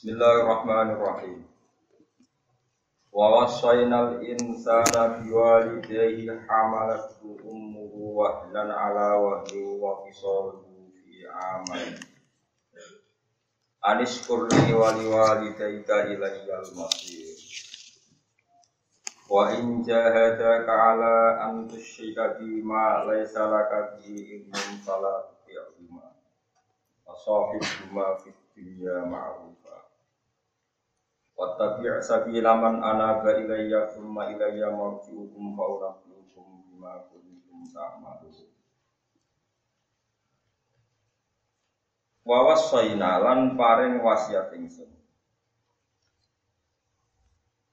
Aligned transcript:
Bismillahirrahmanirrahim. 0.00 1.44
Wa 3.12 3.26
wasainal 3.36 4.24
insana 4.24 5.20
biwalidayhi 5.20 6.24
hamalathu 6.48 7.36
ummuhu 7.44 8.16
wahlan 8.16 8.72
ala 8.72 9.20
wahni 9.20 9.60
wa 9.76 10.00
fisaluhu 10.00 10.88
fi 10.88 11.28
amain. 11.28 12.00
Anishkur 13.84 14.48
li 14.48 14.72
wa 14.72 14.88
liwalidayka 14.96 16.08
ilayyal 16.16 16.72
masir. 16.80 17.36
Wa 19.28 19.52
in 19.52 19.84
jahadaka 19.84 20.96
ala 20.96 21.44
an 21.44 21.68
tusyrika 21.68 22.40
bima 22.40 23.04
laysa 23.04 23.52
laka 23.52 24.00
bihi 24.00 24.48
ilmun 24.48 24.80
fala 24.80 25.28
tuti'huma. 25.28 26.08
Wa 27.04 27.12
sahibhuma 27.20 28.16
fid 28.24 28.40
dunya 28.56 29.04
ma'ruf. 29.04 29.59
Wattabi' 31.40 32.04
sabila 32.04 32.52
man 32.52 32.84
anaba 32.84 33.32
ilayya 33.40 33.88
thumma 33.88 34.28
ilayya 34.28 34.68
marji'ukum 34.76 35.56
fa 35.56 35.64
unabbi'ukum 35.72 36.44
bima 36.68 37.00
kuntum 37.08 37.64
ta'malun. 37.64 38.44
Wa 42.28 42.38
wasaina 42.44 43.24
lan 43.24 43.56
paring 43.56 44.04
wasiat 44.04 44.52
ingsun. 44.52 44.92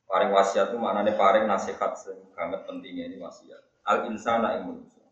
Paring 0.07 0.31
wasiat 0.31 0.71
itu 0.71 0.79
maknanya 0.79 1.19
paring 1.19 1.43
nasihat 1.43 1.91
sing 1.99 2.23
banget 2.31 2.63
pentingnya 2.63 3.11
ini 3.11 3.19
wasiat. 3.19 3.59
Al 3.83 4.07
insana 4.07 4.55
ing 4.55 4.71
manusia. 4.71 5.03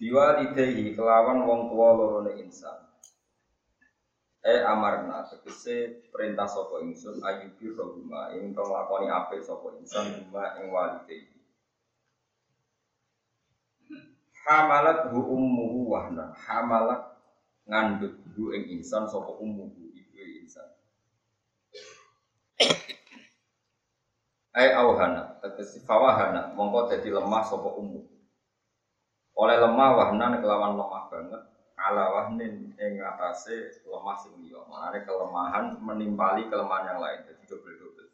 Biwalidayhi 0.00 0.96
kelawan 0.96 1.44
wong 1.44 1.68
tuwa 1.68 1.88
loro 1.92 2.32
insan 2.40 2.81
Eh 4.42 4.58
amarna 4.66 5.22
tegese 5.30 6.02
perintah 6.10 6.50
sapa 6.50 6.82
ingsun 6.82 7.22
ayubi 7.22 7.70
rohuma 7.78 8.34
ing 8.34 8.50
kang 8.50 8.74
lakoni 8.74 9.06
apik 9.06 9.38
sapa 9.38 9.70
insan 9.78 10.18
huma 10.18 10.58
ing 10.58 10.66
walide. 10.74 11.30
Hamalat 14.42 15.14
hu 15.14 15.22
ummuhu 15.22 15.94
wahna. 15.94 16.34
Hamalat 16.34 17.06
ngandut 17.70 18.18
hu 18.34 18.50
ing 18.50 18.66
insan 18.74 19.06
sapa 19.06 19.30
ummuhu 19.38 19.94
ibu 19.94 20.10
insan. 20.42 20.66
Ai 24.58 24.74
auhana 24.74 25.38
tegese 25.38 25.86
fawahana 25.86 26.50
mongko 26.58 26.90
dadi 26.90 27.14
lemah 27.14 27.46
sapa 27.46 27.78
ummu. 27.78 28.02
Oleh 29.38 29.54
lemah 29.54 29.90
wahnan 30.02 30.42
kelawan 30.42 30.74
lemah 30.74 31.06
banget 31.06 31.42
ala 31.82 32.14
wahnin 32.14 32.70
ing 32.78 32.92
atase 33.02 33.82
lemah 33.82 34.16
sing 34.22 34.38
liya. 34.38 34.62
Maknane 34.70 35.02
kelemahan 35.02 35.64
menimpali 35.82 36.46
kelemahan 36.46 36.94
yang 36.94 37.00
lain. 37.02 37.18
Jadi 37.26 37.42
double-double. 37.50 38.08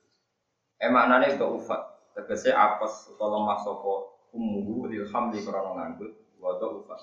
Eh 0.80 0.88
maknane 0.88 1.36
itu 1.36 1.44
ufat. 1.44 1.82
Tegese 2.16 2.50
apes 2.50 3.12
utawa 3.14 3.38
lemah 3.38 3.58
sapa 3.60 3.92
ummuhu 4.32 4.88
lil 4.88 5.06
hamli 5.12 5.44
krana 5.44 5.76
ngandut 5.76 6.12
wa 6.40 6.56
ufat. 6.56 7.00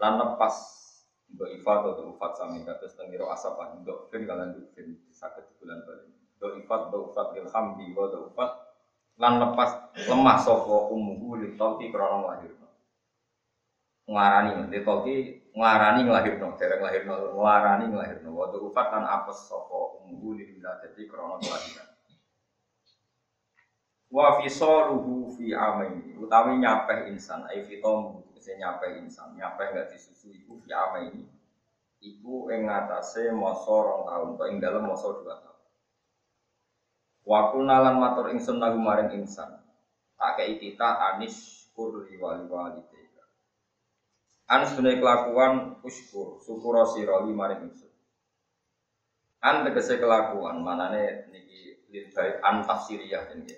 Lan 0.00 0.16
lepas 0.16 0.54
untuk 1.30 1.48
ifat 1.52 1.78
atau 1.86 2.10
ufat 2.16 2.32
sami 2.34 2.64
kados 2.66 2.96
tengiro 2.98 3.30
asapan 3.30 3.84
untuk 3.84 4.10
fin 4.10 4.26
kalian 4.26 4.66
fin 4.74 4.96
sakit 5.12 5.60
bulan 5.60 5.84
bali. 5.86 6.10
Untuk 6.40 6.52
ifat 6.64 6.80
untuk 6.90 7.12
ufat 7.12 7.26
lil 7.36 7.46
hamli 7.52 7.92
wa 7.92 8.08
ufat 8.08 8.50
lan 9.20 9.36
lepas 9.36 9.70
lemah 10.08 10.38
sapa 10.40 10.76
ummuhu 10.90 11.36
lil 11.38 11.54
tauti 11.60 11.92
krana 11.92 12.24
lahir. 12.24 12.56
Ngarani, 14.10 14.66
di 14.74 14.82
tauti 14.82 15.14
nglarani 15.54 16.06
nglahirno, 16.06 16.54
dereng 16.54 16.80
nglahirno, 16.82 17.14
nglarani 17.34 17.84
nglahirno. 17.90 18.30
Wa 18.30 18.46
ufat 18.54 18.86
kan 18.94 19.04
apes 19.06 19.50
sapa 19.50 19.98
ummu 20.02 20.38
lillah 20.38 20.78
dadi 20.82 21.06
krana 21.10 21.36
kelahiran. 21.42 21.88
Wa 24.10 24.42
fisaluhu 24.42 25.30
fi 25.38 25.54
amaini, 25.54 26.18
utawi 26.18 26.58
nyapeh 26.58 27.06
insan, 27.14 27.46
ai 27.46 27.62
fitom 27.62 28.26
kese 28.34 28.58
nyapeh 28.58 28.98
insan, 28.98 29.38
nyapeh 29.38 29.70
gak 29.70 29.94
disusu 29.94 30.34
iku 30.34 30.58
fi 30.66 30.74
amaini. 30.74 31.30
Iku 32.00 32.50
ing 32.50 32.66
ngatasé 32.66 33.30
masa 33.30 33.70
rong 33.70 34.08
taun, 34.10 34.28
utawa 34.34 34.50
ing 34.50 34.58
dalem 34.58 34.88
masa 34.90 35.14
dua 35.14 35.38
tahun. 35.38 35.62
Wa 37.22 37.54
kunalan 37.54 38.02
matur 38.02 38.34
ingsun 38.34 38.58
lagu 38.58 38.82
maring 38.82 39.14
insan. 39.14 39.62
Tak 40.18 40.42
kei 40.42 40.58
kita 40.58 41.14
anis 41.14 41.68
kurli 41.70 42.18
wali 42.18 42.50
wali 42.50 42.82
An 44.50 44.66
sunai 44.66 44.98
kelakuan 44.98 45.78
uskur, 45.86 46.42
syukur 46.42 46.82
sira 46.90 47.22
maring 47.22 47.70
ingsun. 47.70 47.86
An 49.46 49.62
tegese 49.62 50.02
kelakuan, 50.02 50.58
manane 50.66 51.30
niki 51.30 51.86
lil 51.94 52.10
bait 52.10 52.42
an 52.42 52.66
tafsiriyah 52.66 53.30
ini. 53.38 53.54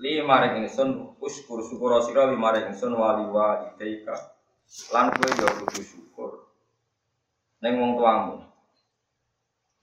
Li 0.00 0.24
maring 0.24 0.64
ingsun 0.64 1.20
uskur 1.20 1.60
syukur 1.68 2.00
sira 2.00 2.24
maring 2.32 2.72
ingsun 2.72 2.96
wali 2.96 3.28
walidayka. 3.28 4.16
Lan 4.96 5.12
kowe 5.12 5.28
yo 5.28 5.48
kudu 5.60 5.82
syukur. 5.84 6.30
Ning 7.60 7.76
wong 7.76 8.00
tuamu. 8.00 8.48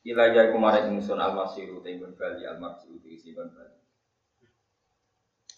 Ila 0.09 0.33
ya 0.33 0.49
iku 0.49 0.57
maring 0.57 0.97
ingsun 0.97 1.21
almasiru 1.21 1.85
tenggon 1.85 2.17
bali 2.17 2.49
almasiru 2.49 2.97
isi 3.05 3.29
bali. 3.37 3.84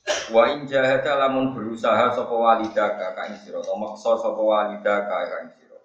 Wa 0.08 0.48
in 0.52 0.64
jahada 0.68 1.20
lamun 1.20 1.52
berusaha 1.52 2.16
sapa 2.16 2.32
walidaka 2.32 3.16
ka 3.16 3.22
ing 3.28 3.36
sira 3.44 3.60
utawa 3.60 3.92
maksa 3.92 4.16
sapa 4.16 4.40
walidaka 4.40 5.18
ka 5.28 5.36
ing 5.44 5.52
sira. 5.56 5.80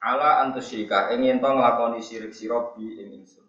Ala 0.00 0.44
antusyika 0.44 1.12
ing 1.12 1.24
yen 1.28 1.40
to 1.40 1.48
nglakoni 1.48 2.04
sirik 2.04 2.32
sira 2.36 2.72
bi 2.72 2.84
ing 2.84 3.20
ingsun. 3.20 3.44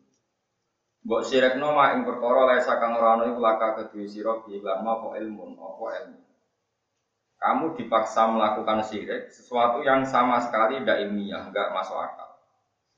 Mbok 1.06 1.22
sirikno 1.28 1.75
mak 1.75 1.96
ing 1.96 2.02
perkara 2.08 2.56
lesa 2.56 2.80
kang 2.80 2.96
ora 2.96 3.19
ana 3.19 3.24
iku 3.30 3.40
laka 3.40 3.68
kedue 3.78 4.08
sira 4.08 4.40
bi 4.44 4.59
lan 4.63 4.84
apa 4.84 5.16
ilmu 5.19 5.44
apa 5.59 5.86
ilmu. 6.02 6.19
Kamu 7.36 7.78
dipaksa 7.78 8.25
melakukan 8.31 8.81
sirik, 8.81 9.30
sesuatu 9.30 9.84
yang 9.86 10.02
sama 10.07 10.42
sekali 10.42 10.81
tidak 10.81 11.03
ilmiah, 11.03 11.46
enggak 11.46 11.69
masuk 11.78 12.00
akal. 12.00 12.25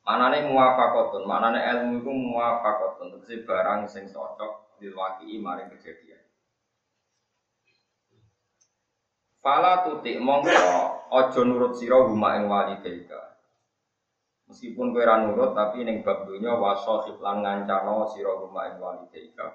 Manane 0.08 0.40
muwafaqatun, 0.48 1.28
manane 1.28 1.60
ilmu 1.60 2.00
itu 2.00 2.12
muwafaqatun, 2.16 3.12
tegese 3.12 3.44
barang 3.44 3.92
sing 3.92 4.08
cocok 4.08 4.80
diwakili 4.80 5.36
maring 5.42 5.68
kejadian. 5.76 6.07
Fala 9.48 9.80
tutik 9.80 10.20
mongko 10.20 10.60
ojo 11.08 11.40
nurut 11.48 11.72
sira 11.80 12.04
huma 12.04 12.36
ing 12.36 12.52
walidaika. 12.52 13.40
Meskipun 14.52 14.92
kowe 14.92 15.00
ora 15.00 15.24
nurut 15.24 15.56
tapi 15.56 15.88
ning 15.88 16.04
bab 16.04 16.28
dunya 16.28 16.52
waso 16.52 17.08
lan 17.24 17.48
ngancano 17.48 18.12
sira 18.12 18.36
huma 18.36 18.68
ing 18.68 18.76
walidaika. 18.76 19.48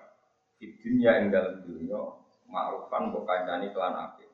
Di 0.57 0.81
dunya 0.81 1.21
ing 1.21 1.29
dalem 1.29 1.61
dunya 1.61 2.01
ma'rufan 2.49 3.13
mbok 3.13 3.29
kancani 3.29 3.69
kelan 3.77 3.93
apik. 3.93 4.33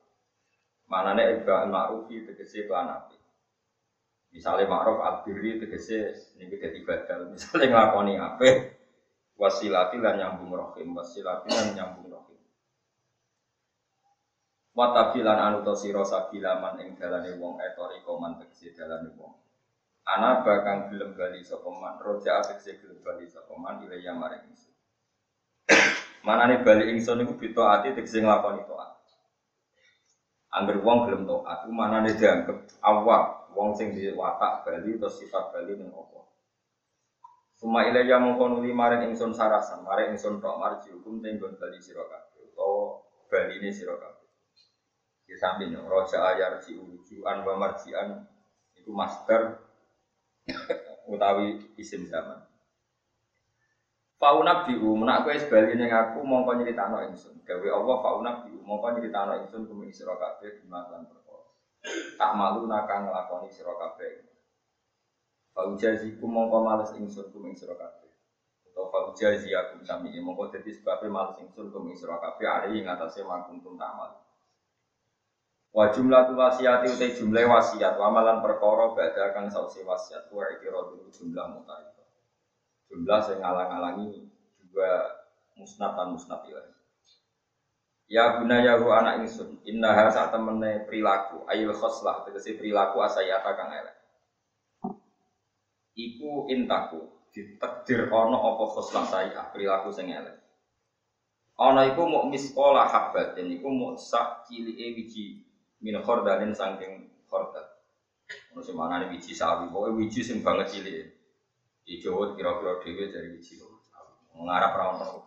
Manane 0.86 1.42
iba 1.42 1.66
ma'rufi 1.66 2.22
tegese 2.22 2.70
kelan 2.70 2.94
apik. 2.94 3.19
Misalnya 4.30 4.70
ma'ruf 4.70 5.02
al-birri 5.02 5.58
tegese 5.58 6.38
niki 6.38 6.54
dadi 6.54 6.86
badal. 6.86 7.34
Misalnya 7.34 7.66
nglakoni 7.66 8.14
apik 8.14 8.78
wasilati 9.34 9.98
lan 9.98 10.22
nyambung 10.22 10.54
rohim, 10.54 10.94
wasilati 10.94 11.50
lan 11.50 11.75
nyambung. 11.75 12.18
Watabilan 14.78 15.43
anu 15.43 15.66
to 15.66 15.75
sira 15.75 16.06
sabilaman 16.06 16.78
ing 16.78 16.94
dalane 16.94 17.34
wong 17.34 17.59
etori 17.59 17.99
koman 18.06 18.39
tegese 18.39 18.78
dalane 18.78 19.11
wong. 19.19 19.34
Ana 20.06 20.47
bakang 20.47 20.87
gelem 20.87 21.19
bali 21.19 21.43
sapa 21.43 21.66
man, 21.66 21.99
roja 21.99 22.39
tegese 22.47 22.78
gelem 22.78 23.03
bali 23.03 23.27
sapa 23.27 23.59
man 23.59 23.83
ilaya 23.83 24.15
maring 24.15 24.47
ingsun. 24.47 24.71
Manane 26.27 26.62
bali 26.62 26.94
ingsun 26.94 27.27
iku 27.27 27.34
bito 27.34 27.67
ati 27.67 27.91
tegese 27.91 28.22
nglakoni 28.22 28.62
taat. 28.71 28.91
Angger 30.55 30.78
wong 30.87 31.11
gelem 31.11 31.27
taat, 31.27 31.67
manane 31.75 32.15
dianggep 32.15 32.78
awak 32.78 33.50
wong 33.59 33.75
sing 33.75 33.91
di 33.99 34.06
watak 34.15 34.62
bali 34.62 34.94
atau 34.94 35.11
sifat 35.11 35.59
bali 35.59 35.75
ning 35.75 35.91
apa. 35.91 36.22
Suma 37.59 37.83
ilaya 37.83 38.23
mongko 38.23 38.47
nuli 38.47 38.70
maring 38.70 39.11
ingsun 39.11 39.35
sarasan, 39.35 39.82
maring 39.82 40.14
ingsun 40.14 40.38
tok 40.38 40.55
marji 40.55 40.94
hukum 40.94 41.19
tenggon 41.19 41.58
bali 41.58 41.82
sira 41.82 42.06
kabeh 42.06 42.47
utawa 42.55 43.02
baline 43.26 43.75
sira 43.75 43.99
kabeh. 43.99 44.18
Di 45.28 45.36
samping 45.36 45.76
roja 45.84 46.25
ayar 46.25 46.56
si 46.56 46.72
ujuan 46.72 47.44
wa 47.44 47.54
marjian 47.60 48.25
itu 48.72 48.88
master 48.88 49.60
utawi 51.04 51.60
isim 51.76 52.08
zaman. 52.08 52.48
Fauna 54.16 54.64
biu 54.64 54.96
menak 54.96 55.28
kowe 55.28 55.36
sebaline 55.36 55.84
aku 55.92 56.25
mongko 56.25 56.56
nyritakno 56.56 57.04
ingsun. 57.12 57.44
Gawe 57.44 57.69
Allah 57.69 57.96
fauna 58.00 58.30
biu 58.40 58.56
mongko 58.64 58.96
nyritakno 58.96 59.44
ingsun 59.44 59.69
kuming 59.69 59.92
sira 59.92 60.16
kabeh 60.16 60.64
dimakan 60.64 61.04
perkara. 61.04 61.44
Tak 62.16 62.32
malu 62.32 62.64
nakang 62.64 63.12
nglakoni 63.12 63.52
sira 63.52 63.76
kabeh. 63.76 64.25
Fau 65.52 65.76
jaziku 65.76 66.25
mongko 66.25 66.64
males 66.64 66.90
ingsun 66.96 67.28
kuming 67.30 67.52
sira 67.52 67.76
kabeh. 67.76 68.10
Atau 68.72 68.88
fau 68.88 69.12
jazi 69.12 69.52
aku 69.52 69.84
sami 69.84 70.16
mongko 70.19 70.56
dadi 70.56 70.72
sebabnya 70.72 71.12
males 71.12 71.36
ingsun 71.44 71.69
kuming 71.69 71.94
sira 71.94 72.16
kabeh 72.16 72.48
ari 72.48 72.80
ing 72.80 72.88
atase 72.88 73.20
tak 73.22 73.92
malu. 73.92 74.19
Wa 75.69 75.93
jumlah 75.93 76.32
tu 76.32 76.35
wasiati 76.35 76.88
utai 76.88 77.12
jumlah 77.12 77.44
wasiat 77.44 78.00
wa 78.00 78.09
malan 78.09 78.41
perkara 78.41 78.97
badha 78.97 79.37
kang 79.37 79.53
sausi 79.53 79.85
wasiat 79.85 80.32
wa 80.32 80.49
dulu 80.49 81.12
jumlah 81.12 81.47
mutarika. 81.53 82.05
jumlah 82.88 83.20
yang 83.29 83.41
ngalang-alangi 83.44 84.32
juga 84.65 85.20
musnad 85.61 85.93
dan 85.93 86.09
musnad 86.17 86.41
ilahi. 86.49 86.73
Ya 88.09 88.41
guna 88.41 88.65
ya 88.65 88.81
anak 88.81 89.20
insun, 89.20 89.61
inna 89.69 89.93
saat 90.09 90.32
temene 90.32 90.88
perilaku, 90.88 91.44
ayil 91.44 91.76
khoslah, 91.76 92.25
tegesi 92.25 92.56
perilaku 92.56 93.05
asayata 93.05 93.53
kang 93.53 93.69
elek. 93.69 93.97
Iku 95.93 96.49
intaku, 96.49 97.05
ditakdir 97.29 98.09
ono 98.09 98.56
apa 98.56 98.64
khoslah 98.64 99.05
saya, 99.05 99.53
perilaku 99.53 99.93
sing 99.93 100.09
elek. 100.09 100.41
Ono 101.61 101.85
iku 101.85 102.09
mau 102.09 102.25
miskola 102.25 102.88
habat, 102.88 103.37
dan 103.37 103.53
iku 103.53 103.69
mau 103.69 103.93
sak 104.00 104.49
cili 104.49 104.73
e 104.81 104.87
wiji 104.97 105.44
min 105.82 105.96
khordalin 106.02 106.54
sangking 106.54 107.06
khordal. 107.30 107.66
Ono 108.52 108.60
sing 108.60 108.76
mana 108.76 109.08
wiji 109.08 109.32
sawi, 109.32 109.70
pokoknya 109.72 109.96
wiji 109.96 110.20
sing 110.20 110.44
banget 110.44 110.66
cili. 110.72 110.92
Di 111.84 111.96
Jawa 112.02 112.36
kira-kira 112.36 112.82
dewe 112.84 113.04
dari 113.08 113.28
wiji. 113.32 113.62
Ngarap 114.38 114.72
rawon 114.78 115.25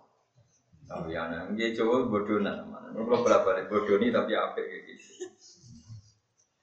Sawiana, 0.91 1.47
dia 1.55 1.71
Jawa 1.71 2.03
bodonan, 2.03 2.67
mana? 2.67 2.91
Kalau 2.91 3.23
bolak 3.23 3.47
balik 3.47 3.65
bodoni 3.71 4.11
tapi 4.11 4.35
apa 4.35 4.59
gitu. 4.59 5.23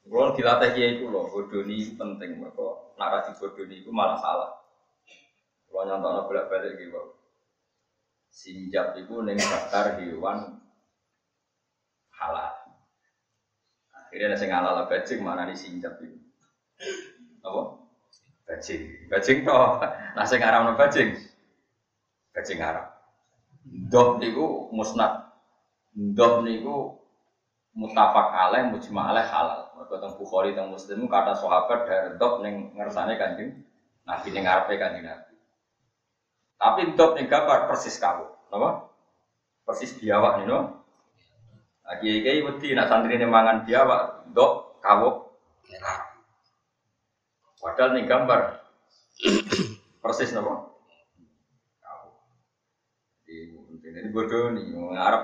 Kalau 0.09 0.37
dilatih 0.37 0.71
kiai 0.77 1.01
itu 1.01 1.09
loh, 1.09 1.33
bodoni 1.33 1.97
penting. 1.97 2.37
Maka 2.37 2.93
narasi 3.01 3.33
bodoni 3.41 3.81
itu 3.81 3.89
malah 3.89 4.21
salah. 4.21 4.53
Kalau 5.69 5.85
nyontok 5.89 6.29
bolak 6.29 6.49
balik 6.53 6.77
gitu, 6.77 7.17
sinjap 8.29 9.01
itu 9.01 9.17
neng 9.25 9.41
daftar 9.41 9.97
hewan 9.97 10.61
halal. 12.13 12.48
Akhirnya 14.09 14.33
nasi 14.33 14.49
halal 14.49 14.89
bajing 14.89 15.21
mana 15.21 15.45
di 15.45 15.53
sinjap 15.53 16.01
itu? 16.01 16.17
Apa? 17.45 17.77
Bajing, 18.49 19.13
bajing 19.13 19.45
toh. 19.45 19.85
Nasi 20.17 20.41
ngaram 20.41 20.73
bajing, 20.73 21.13
bajing 22.33 22.59
Arab. 22.65 22.89
Dok 23.69 24.17
niku 24.17 24.73
musnad. 24.73 25.29
Dok 25.93 26.49
niku 26.49 26.97
mutafak 27.77 28.33
alaih 28.33 28.73
mujma 28.73 29.13
alaih 29.13 29.29
halal. 29.29 29.69
Mergo 29.77 30.01
teng 30.01 30.17
Bukhari 30.17 30.57
teng 30.57 30.73
Muslim 30.73 31.05
kata 31.05 31.37
sahabat 31.37 31.85
dari 31.85 32.17
dok 32.17 32.41
ning 32.41 32.73
ngersane 32.73 33.21
Kanjeng 33.21 33.61
Nabi 34.09 34.29
ning 34.33 34.43
ngarepe 34.49 34.81
Kanjeng 34.81 35.05
Nabi. 35.05 35.35
Tapi 36.57 36.81
dok 36.97 37.21
ning 37.21 37.29
gambar 37.29 37.69
persis 37.69 38.01
kamu, 38.01 38.25
napa? 38.49 38.89
Persis 39.69 39.93
biawak 40.01 40.41
nih 40.41 40.47
no. 40.49 40.78
Lagi 41.89 42.21
kiai 42.21 42.45
wedi 42.45 42.77
nak 42.77 42.93
santri 42.93 43.17
ini 43.17 43.25
mangan 43.25 43.65
biawak, 43.65 44.29
dok 44.37 44.77
kawuk. 44.85 45.33
Padahal 47.59 47.97
nih 47.97 48.05
gambar 48.05 48.41
persis 50.05 50.37
napa? 50.37 50.69
Jadi 53.89 54.15
bodoh 54.15 54.53
nih, 54.53 54.69
orang 54.77 55.01
Arab, 55.01 55.23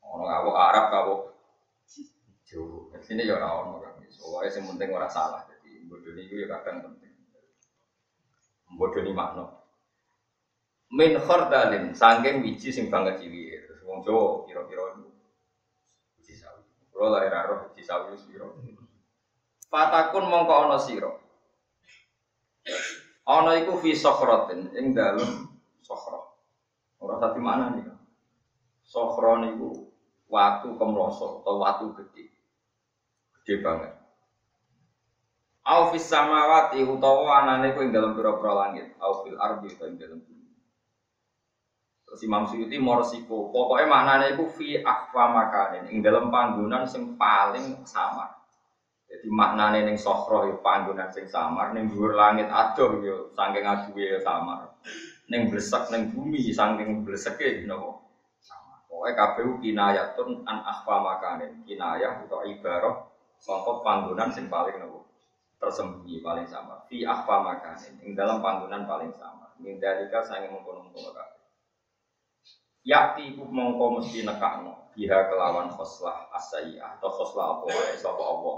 orang 0.00 0.28
Arab, 0.32 0.46
Arab 0.56 0.84
kau 0.90 1.14
jauh. 2.48 2.88
Sini 3.04 3.28
ya 3.28 3.36
orang 3.36 3.78
orang. 3.78 3.94
Soalnya 4.10 4.58
yang 4.58 4.74
penting 4.74 4.90
orang 4.96 5.12
salah. 5.12 5.44
Jadi 5.46 5.86
bodoh 5.86 6.10
ini 6.16 6.24
ya 6.26 6.46
kadang 6.56 6.88
penting. 6.88 7.12
Bodoh 8.74 9.00
ini 9.04 9.12
makna. 9.12 9.44
Min 10.90 11.20
khordalin, 11.20 11.92
sangking 11.92 12.42
biji 12.42 12.72
sing 12.72 12.88
banget 12.88 13.20
ciwi. 13.20 13.54
Terus 13.54 13.84
wong 13.84 14.02
Jawa 14.02 14.48
kira-kira. 14.48 15.15
Kalau 16.96 17.12
lahir 17.12 17.36
roh 17.44 17.68
biji 17.68 17.84
sawi 17.84 18.16
siro. 18.16 18.56
Fatakun 19.68 20.32
mongko 20.32 20.54
ono 20.64 20.80
siro. 20.80 21.12
Ono 23.28 23.50
iku 23.52 23.76
fi 23.76 23.92
sokhrotin, 23.92 24.72
ing 24.72 24.96
dalem 24.96 25.50
sokhrot. 25.84 26.24
Orang 27.02 27.20
tadi 27.20 27.40
mana 27.42 27.74
nih? 27.76 27.84
Sokro 28.80 29.44
niku 29.44 29.92
watu 30.32 30.74
kemloso 30.78 31.42
atau 31.42 31.60
watu 31.60 31.92
gede, 32.00 32.32
gede 33.42 33.54
banget. 33.62 33.92
Aufis 35.66 36.06
samawati 36.06 36.86
utawa 36.86 37.42
anane 37.42 37.74
ku 37.74 37.82
ing 37.82 37.90
dalam 37.90 38.14
pira-pira 38.14 38.54
langit, 38.54 38.94
aufil 39.02 39.34
ardi 39.38 39.68
utawa 39.70 39.90
ing 39.90 39.98
dalam 39.98 40.18
bumi. 40.22 40.35
Terus 42.16 42.32
Imam 42.32 42.48
Suyuti 42.48 42.80
morsiko, 42.80 43.52
pokoknya 43.52 43.92
maknanya 43.92 44.26
itu 44.32 44.48
fi 44.48 44.80
akwa 44.80 45.36
makanin, 45.36 45.84
ing 45.92 46.00
dalam 46.00 46.32
panggonan 46.32 46.88
sing 46.88 47.12
paling 47.12 47.84
samar. 47.84 48.40
Jadi 49.04 49.28
maknanya 49.28 49.84
ning 49.84 50.00
sokro 50.00 50.48
ya 50.48 50.56
panggonan 50.64 51.12
sing 51.12 51.28
samar, 51.28 51.76
ning 51.76 51.92
dhuwur 51.92 52.16
langit 52.16 52.48
adoh 52.48 53.04
ya 53.04 53.12
saking 53.36 53.68
aduwe 53.68 54.16
ya 54.16 54.18
samar. 54.24 54.64
Neng 55.28 55.52
blesak 55.52 55.92
neng 55.92 56.08
bumi 56.08 56.40
saking 56.40 57.04
bleseke 57.04 57.68
napa 57.68 58.00
sama 58.40 58.80
pokoke 58.88 59.12
kabeh 59.12 59.44
kinayatun 59.60 60.40
an 60.48 60.64
akhfa 60.64 60.96
makanin 60.96 61.68
kinayah 61.68 62.24
atau 62.24 62.48
ibarah 62.48 62.96
sangka 63.36 63.84
panggonan 63.84 64.32
sing 64.32 64.48
paling 64.48 64.80
napa 64.80 65.04
tersembunyi 65.60 66.24
paling 66.24 66.48
sama 66.48 66.80
fi 66.88 67.04
akhfa 67.04 67.44
makanin 67.44 68.00
ing 68.00 68.16
dalam 68.16 68.40
panggonan 68.40 68.88
paling 68.88 69.12
sama 69.12 69.52
min 69.60 69.76
dalika 69.76 70.24
sange 70.24 70.48
mengkono-mengkono 70.48 71.35
yakti 72.86 73.34
iku 73.34 73.42
mongko 73.50 73.98
mesti 73.98 74.22
nekakno 74.22 74.94
biha 74.94 75.26
kelawan 75.26 75.66
khoslah 75.74 76.30
asayah 76.38 76.96
atau 76.96 77.10
khoslah 77.10 77.58
apa 77.58 77.64
wae 77.66 77.94
sapa 77.98 78.22
apa 78.22 78.52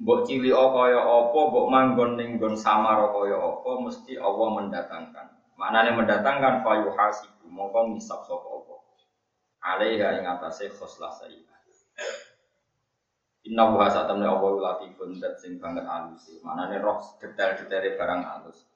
Mbok 0.00 0.24
cili 0.24 0.48
kaya 0.48 0.96
apa, 0.96 1.38
mbok 1.52 1.68
manggon 1.68 2.16
ning 2.16 2.40
nggon 2.40 2.56
samar 2.56 3.12
kaya 3.12 3.36
apa, 3.36 3.84
mesti 3.84 4.16
Allah 4.16 4.48
mendatangkan. 4.56 5.28
Manane 5.60 5.92
mendatangkan 5.92 6.64
fayu 6.64 6.88
hasibu, 6.96 7.44
mongko 7.44 7.92
ngisap 7.92 8.24
sapa 8.24 8.48
apa. 8.48 8.80
Alaiha 9.60 10.16
ing 10.16 10.24
atase 10.24 10.72
khoslah 10.72 11.12
sayyid. 11.12 11.44
Inna 13.48 13.72
wa 13.72 13.88
satamne 13.88 14.28
Allah 14.28 14.52
latifun 14.56 15.16
dat 15.16 15.40
sing 15.40 15.56
banget 15.56 15.88
alus. 15.88 16.28
Manane 16.44 16.76
roh 16.76 17.00
detail-detail 17.16 17.96
barang 17.96 18.22
alus. 18.24 18.68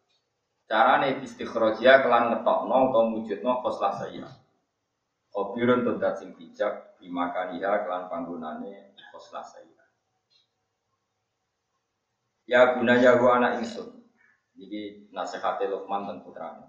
Carane 0.64 1.20
istikhrajia 1.20 2.00
kelan 2.00 2.32
ngetokno 2.32 2.76
utawa 2.88 3.04
mujudno 3.12 3.60
khoslah 3.60 3.92
sayyid. 4.00 4.24
Obirun 5.36 5.84
dat 6.00 6.16
sing 6.16 6.32
bijak 6.32 6.96
bimakaniha 6.96 7.84
kelan 7.84 8.08
panggonane 8.08 8.96
khoslah 9.12 9.44
sayyid. 9.44 9.76
Ya 12.48 12.76
gunanya 12.76 13.20
gua 13.20 13.40
anak 13.40 13.60
insun. 13.60 13.92
Jadi 14.56 15.10
nasihatnya 15.12 15.68
Luqman 15.68 16.08
dan 16.08 16.16
putranya. 16.24 16.68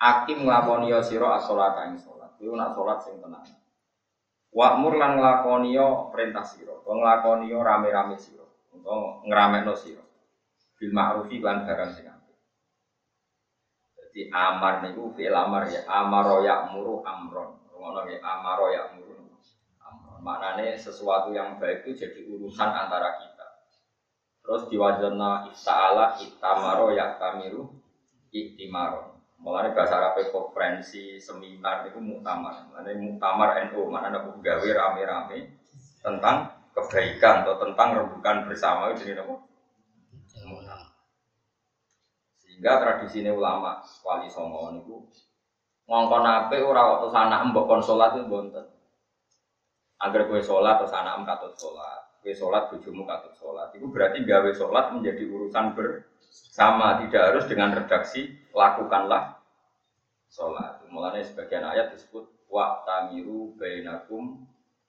Akim 0.00 0.48
nglakoni 0.48 0.88
yo 0.88 1.00
sira 1.04 1.36
as-shalat 1.36 1.92
ing 1.92 2.00
salat. 2.00 2.32
Iku 2.40 2.56
nak 2.56 2.72
salat 2.72 3.04
sing 3.04 3.20
tenang. 3.20 3.44
Wa'mur 4.50 4.96
lan 4.96 5.20
nglakoni 5.20 5.76
perintah 6.10 6.42
sira. 6.42 6.72
Kok 6.72 6.90
nglakoni 6.90 7.52
rame-rame 7.52 8.16
sira. 8.16 8.42
Utawa 8.72 9.22
ngramekno 9.28 9.76
sira. 9.76 10.02
Bil 10.80 10.90
ma'rufi 10.90 11.38
lan 11.38 11.68
barang 11.68 11.92
sing. 11.92 12.19
Jadi 14.10 14.26
amar 14.34 14.82
niku 14.82 15.14
fi'il 15.14 15.30
amar 15.30 15.70
ya. 15.70 15.86
Amaro 15.86 16.42
ya'muru 16.42 17.06
amron. 17.06 17.62
Ngono 17.70 18.02
ya 18.10 18.18
amaro 18.18 18.74
ya'muru. 18.74 19.22
Amron. 19.78 20.18
Maknane 20.18 20.74
sesuatu 20.74 21.30
yang 21.30 21.62
baik 21.62 21.86
itu 21.86 21.94
jadi 21.94 22.26
urusan 22.26 22.74
antara 22.74 23.22
kita. 23.22 23.46
Terus 24.42 24.66
diwajibna 24.66 25.46
ifta'ala 25.46 26.18
itamaro 26.18 26.90
ya 26.90 27.14
kamiru 27.22 27.70
iktimaro. 28.34 29.14
Mulanya 29.38 29.72
bahasa 29.78 29.94
Arab 30.02 30.18
konferensi 30.34 31.22
seminar 31.22 31.86
itu 31.86 32.02
muktamar. 32.02 32.66
Mulanya 32.66 32.98
muktamar 32.98 33.62
NU 33.70 33.86
mana 33.86 34.10
ada 34.10 34.26
gawe 34.26 34.68
rame-rame 34.74 35.54
tentang 36.02 36.50
kebaikan 36.74 37.46
atau 37.46 37.62
tentang 37.62 37.94
rembukan 37.94 38.50
bersama 38.50 38.90
itu 38.90 39.14
jadi? 39.14 39.22
Sehingga 42.60 42.76
tradisi 42.76 43.24
ini 43.24 43.32
ulama 43.32 43.80
wali 44.04 44.28
songo 44.28 44.68
niku 44.68 45.00
ngongkon 45.88 46.28
ape 46.28 46.60
ora 46.60 46.92
waktu 46.92 47.08
sana 47.08 47.40
mbok 47.48 47.64
konsolat 47.64 48.20
itu 48.20 48.28
bonten. 48.28 48.68
Agar 49.96 50.28
kue 50.28 50.44
sholat 50.44 50.76
atau 50.76 50.92
sana 50.92 51.16
katut 51.24 51.56
sholat 51.56 52.20
Kue 52.20 52.36
sholat, 52.36 52.68
bujumu 52.68 53.08
katut 53.08 53.32
sholat. 53.40 53.72
Itu 53.72 53.88
berarti 53.88 54.28
gawe 54.28 54.52
sholat 54.52 54.92
menjadi 54.92 55.24
urusan 55.24 55.72
bersama, 55.72 57.00
tidak 57.00 57.32
harus 57.32 57.48
dengan 57.48 57.72
redaksi 57.72 58.28
lakukanlah 58.52 59.40
sholat. 60.28 60.84
Mulanya 60.92 61.24
sebagian 61.24 61.64
ayat 61.64 61.96
disebut 61.96 62.28
wa 62.52 62.84
tamiru 62.84 63.56
bainakum 63.56 64.36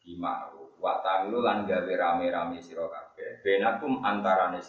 bima'ruf. 0.04 0.75
Wa 0.75 1.24
lan 1.24 1.63
gawe 1.63 1.94
rame-rame 1.96 2.60
sira 2.60 2.84
kabeh. 2.84 3.40
Bainakum 3.40 4.04
antarane. 4.04 4.60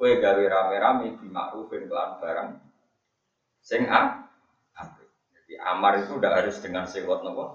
Kowe 0.00 0.16
gawe 0.16 0.40
rame-rame 0.48 1.12
bima'rufin 1.20 1.84
kelan 1.84 2.16
barang 2.24 2.48
sing 3.60 3.84
a 3.84 4.24
Jadi 5.36 5.60
amar 5.60 6.00
itu 6.00 6.16
udah 6.16 6.40
harus 6.40 6.56
dengan 6.64 6.88
sewot 6.88 7.20
nopo 7.20 7.52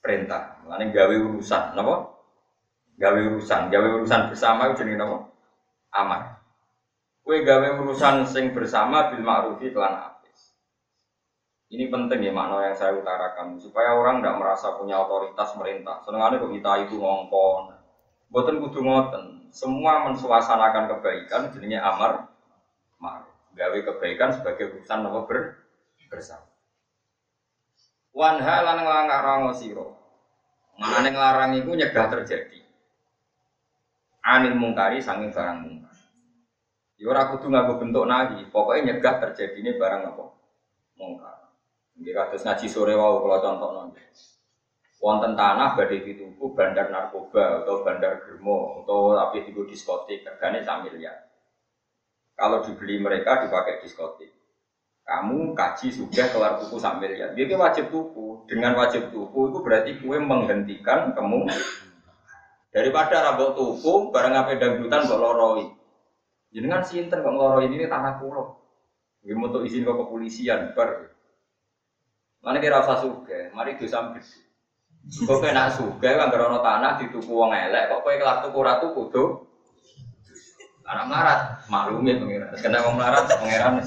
perintah. 0.00 0.64
Mulane 0.64 0.88
gawe 0.88 1.12
urusan 1.12 1.76
nopo 1.76 1.94
gawe 2.96 3.20
urusan, 3.20 3.68
gawe 3.68 3.88
urusan 4.00 4.32
bersama 4.32 4.72
itu 4.72 4.80
jadi 4.80 4.96
apa? 4.96 5.28
Amar. 5.92 6.40
Kue 7.20 7.44
gawe 7.44 7.68
urusan 7.84 8.24
sing 8.24 8.56
bersama 8.56 9.12
bil 9.12 9.20
ma'rufi 9.20 9.68
kelan. 9.76 10.08
Ini 11.72 11.88
penting 11.88 12.20
ya 12.20 12.32
makna 12.36 12.68
yang 12.68 12.76
saya 12.76 12.96
utarakan 12.96 13.56
supaya 13.56 13.96
orang 13.96 14.20
tidak 14.20 14.36
merasa 14.40 14.76
punya 14.76 15.00
otoritas 15.00 15.56
merintah. 15.56 16.00
Senengannya 16.04 16.40
kok 16.40 16.52
kita 16.52 16.72
itu 16.84 17.00
ngongkon. 17.00 17.81
Boten 18.32 18.64
kudu 18.64 18.80
ngoten. 18.80 19.52
Semua 19.52 20.08
mensuasanakan 20.08 20.88
kebaikan 20.88 21.52
jenenge 21.52 21.76
amar 21.76 22.32
ma'ruf. 22.96 23.28
Gawe 23.52 23.78
kebaikan 23.84 24.32
sebagai 24.32 24.72
urusan 24.72 25.04
nama 25.04 25.28
ber 25.28 25.60
bersama. 26.08 26.48
Wanha 28.12 28.56
lan 28.64 28.84
nglarang 28.84 29.52
sira. 29.52 29.84
Manane 30.80 31.12
nglarang 31.12 31.52
iku 31.60 31.76
nyegah 31.76 32.08
terjadi. 32.08 32.60
Anil 34.24 34.56
mungkari 34.56 35.04
sanging 35.04 35.32
barang 35.32 35.58
mungkar. 35.60 35.96
Ya 36.96 37.10
ora 37.10 37.28
kudu 37.32 37.50
nganggo 37.50 37.82
bentuk 37.82 38.04
nahi, 38.06 38.46
pokoknya 38.48 38.94
nyegah 38.94 39.20
terjadine 39.20 39.76
barang 39.76 40.12
apa? 40.12 40.24
Mungkar. 40.96 41.52
Nggih 42.00 42.12
kados 42.16 42.44
ngaji 42.44 42.66
sore 42.68 42.96
wau 42.96 43.20
kula 43.20 43.40
contohno. 43.40 43.92
Wonten 45.02 45.34
tanah 45.34 45.74
badhe 45.74 45.98
dituku 45.98 46.54
bandar 46.54 46.86
narkoba 46.86 47.66
atau 47.66 47.82
bandar 47.82 48.22
germo 48.22 48.86
atau 48.86 49.18
tapi 49.18 49.42
tiga 49.50 49.66
diskotik 49.66 50.22
regane 50.22 50.62
sak 50.62 50.86
miliar. 50.86 51.26
Kalau 52.38 52.62
dibeli 52.62 53.02
mereka 53.02 53.42
dipakai 53.42 53.82
diskotik. 53.82 54.30
Kamu 55.02 55.58
kaji 55.58 55.90
sudah 55.90 56.30
kelar 56.30 56.62
tuku 56.62 56.78
sak 56.78 57.02
miliar. 57.02 57.34
Dia 57.34 57.50
wajib 57.58 57.90
tuku. 57.90 58.46
Dengan 58.46 58.78
wajib 58.78 59.10
tuku 59.10 59.50
itu 59.50 59.58
berarti 59.58 59.90
kue 59.98 60.22
menghentikan 60.22 61.10
kamu 61.18 61.50
daripada 62.70 63.26
rambut 63.26 63.58
tuku 63.58 64.14
barang 64.14 64.34
apa 64.38 64.54
dangdutan 64.54 65.02
kok 65.02 65.18
loroi. 65.18 65.66
Jenengan 66.54 66.86
sinten 66.86 67.26
kok 67.26 67.34
ngeloro 67.34 67.58
ini 67.66 67.90
tanah 67.90 68.22
pulau. 68.22 68.54
Nggih 69.26 69.34
untuk 69.34 69.66
izin 69.66 69.82
ke 69.82 69.92
kepolisian 69.98 70.78
ber. 70.78 71.10
Mana 72.38 72.62
kira 72.62 72.86
usah 72.86 73.02
suge, 73.02 73.50
mari 73.50 73.74
dosa 73.74 74.14
gede. 74.14 74.51
Kok 75.02 75.38
kena 75.42 75.66
suge 75.66 76.10
kan 76.14 76.30
gerono 76.30 76.62
tanah 76.62 76.96
dituku 77.02 77.32
wong 77.34 77.50
elek, 77.50 77.90
kok 77.90 78.00
kowe 78.06 78.14
kelak 78.14 78.46
tuku 78.46 78.58
ratu 78.62 78.86
kudu. 78.94 79.24
Anak 80.86 81.04
melarat, 81.10 81.40
maklumi 81.66 82.18
pengiran. 82.18 82.54
Kena 82.58 82.86
wong 82.86 82.94
melarat 82.98 83.24
pengiran. 83.26 83.82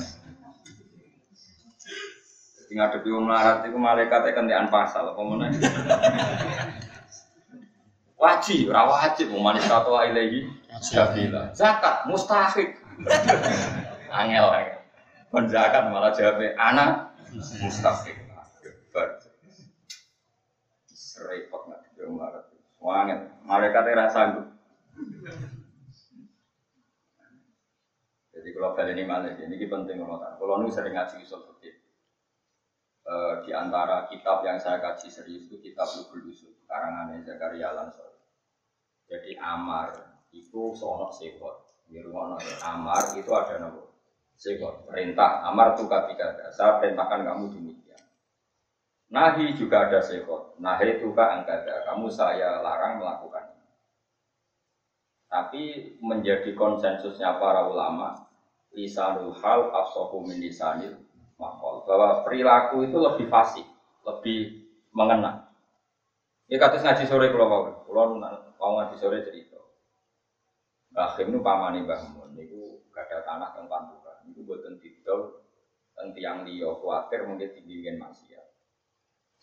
Tinggal 2.65 2.91
ngadepi 2.91 3.09
wong 3.13 3.25
melarat 3.29 3.57
itu 3.63 3.77
malaikat 3.77 4.21
kentekan 4.35 4.67
pasal 4.67 5.13
apa 5.15 5.21
mana? 5.23 5.47
Wajib, 8.15 8.71
ora 8.71 8.87
wajib, 8.89 9.27
mau 9.31 9.43
manis 9.43 9.67
kata 9.67 9.91
ilahi 10.07 10.47
Jabila. 10.81 11.51
Zakat 11.51 12.07
mustahik. 12.07 12.79
angel. 14.11 14.45
Kon 15.31 15.45
zakat 15.51 15.91
malah 15.91 16.15
jawabnya 16.15 16.55
anak 16.55 16.89
mustahik. 17.59 18.15
Ber. 18.95 19.19
Serepot 20.87 21.67
nggak 21.67 21.79
dia 21.95 22.07
Wangel. 22.85 23.19
Mereka 23.41 23.79
tidak 23.81 24.13
sanggup. 24.13 24.45
Jadi 28.29 28.49
kalau 28.53 28.77
kali 28.77 28.93
ini 28.93 29.03
malah 29.09 29.33
ini 29.33 29.65
penting 29.65 29.97
kalau 29.97 30.21
tak. 30.21 30.37
Kalau 30.37 30.61
nu 30.61 30.69
sering 30.69 30.93
ngaji 30.93 31.25
usul 31.25 31.41
fikih. 31.49 31.81
Uh, 33.05 33.41
di 33.45 33.53
antara 33.53 34.05
kitab 34.09 34.45
yang 34.45 34.57
saya 34.61 34.81
kaji 34.81 35.09
serius 35.13 35.45
itu 35.45 35.61
kitab 35.61 35.85
Lubul 35.93 36.25
Usul 36.29 36.57
karangan 36.65 37.21
Zakaria 37.21 37.69
Lansor. 37.73 38.17
Jadi 39.05 39.37
Amar 39.37 39.93
itu 40.33 40.73
soal 40.77 41.09
sekot. 41.09 41.65
Di 41.85 42.01
rumah 42.01 42.33
amar 42.65 43.13
itu 43.13 43.29
ada 43.29 43.61
nama 43.61 43.81
sekot. 44.33 44.89
Perintah 44.89 45.45
amar 45.45 45.77
tuh 45.77 45.85
kata 45.85 46.49
saya 46.49 46.81
perintahkan 46.81 47.21
kamu 47.23 47.45
demikian. 47.53 47.74
Nahi 49.13 49.53
juga 49.53 49.85
ada 49.85 50.01
sekot. 50.01 50.57
Nahi 50.57 50.97
itu 50.97 51.13
angkada. 51.13 51.85
Kamu 51.85 52.09
saya 52.09 52.61
larang 52.61 52.97
melakukan. 52.97 53.53
Tapi 55.29 55.93
menjadi 55.99 56.55
konsensusnya 56.55 57.37
para 57.37 57.67
ulama, 57.67 58.25
lisanul 58.73 59.35
hal 59.41 59.69
afsohu 59.73 60.25
min 60.25 60.41
lisanil 60.41 60.95
makol. 61.37 61.85
Bahwa 61.85 62.23
perilaku 62.25 62.87
itu 62.87 62.97
lebih 62.97 63.27
fasih, 63.29 63.65
lebih 64.05 64.65
mengena. 64.95 65.51
Ini 66.45 66.61
kata 66.61 66.77
ngaji 66.77 67.03
sore 67.09 67.33
kalau 67.33 67.47
mau, 67.49 67.63
kalau 67.89 68.21
mau 68.21 68.71
ngaji 68.79 68.95
sore 69.01 69.25
cerita. 69.25 69.57
Rahim 70.95 71.35
itu 71.35 71.39
pamani 71.43 71.83
Mbah 71.83 72.01
Mun, 72.15 72.31
itu 72.39 72.79
ada 72.95 73.19
tanah 73.27 73.51
yang 73.59 73.67
pantura. 73.67 74.23
Itu 74.23 74.47
buatan 74.47 74.79
didol, 74.79 75.43
dan 75.95 76.11
tiang 76.11 76.47
liya 76.47 76.71
khawatir 76.75 77.27
mungkin 77.27 77.51
tinggiin 77.55 77.99
maksiat. 77.99 78.34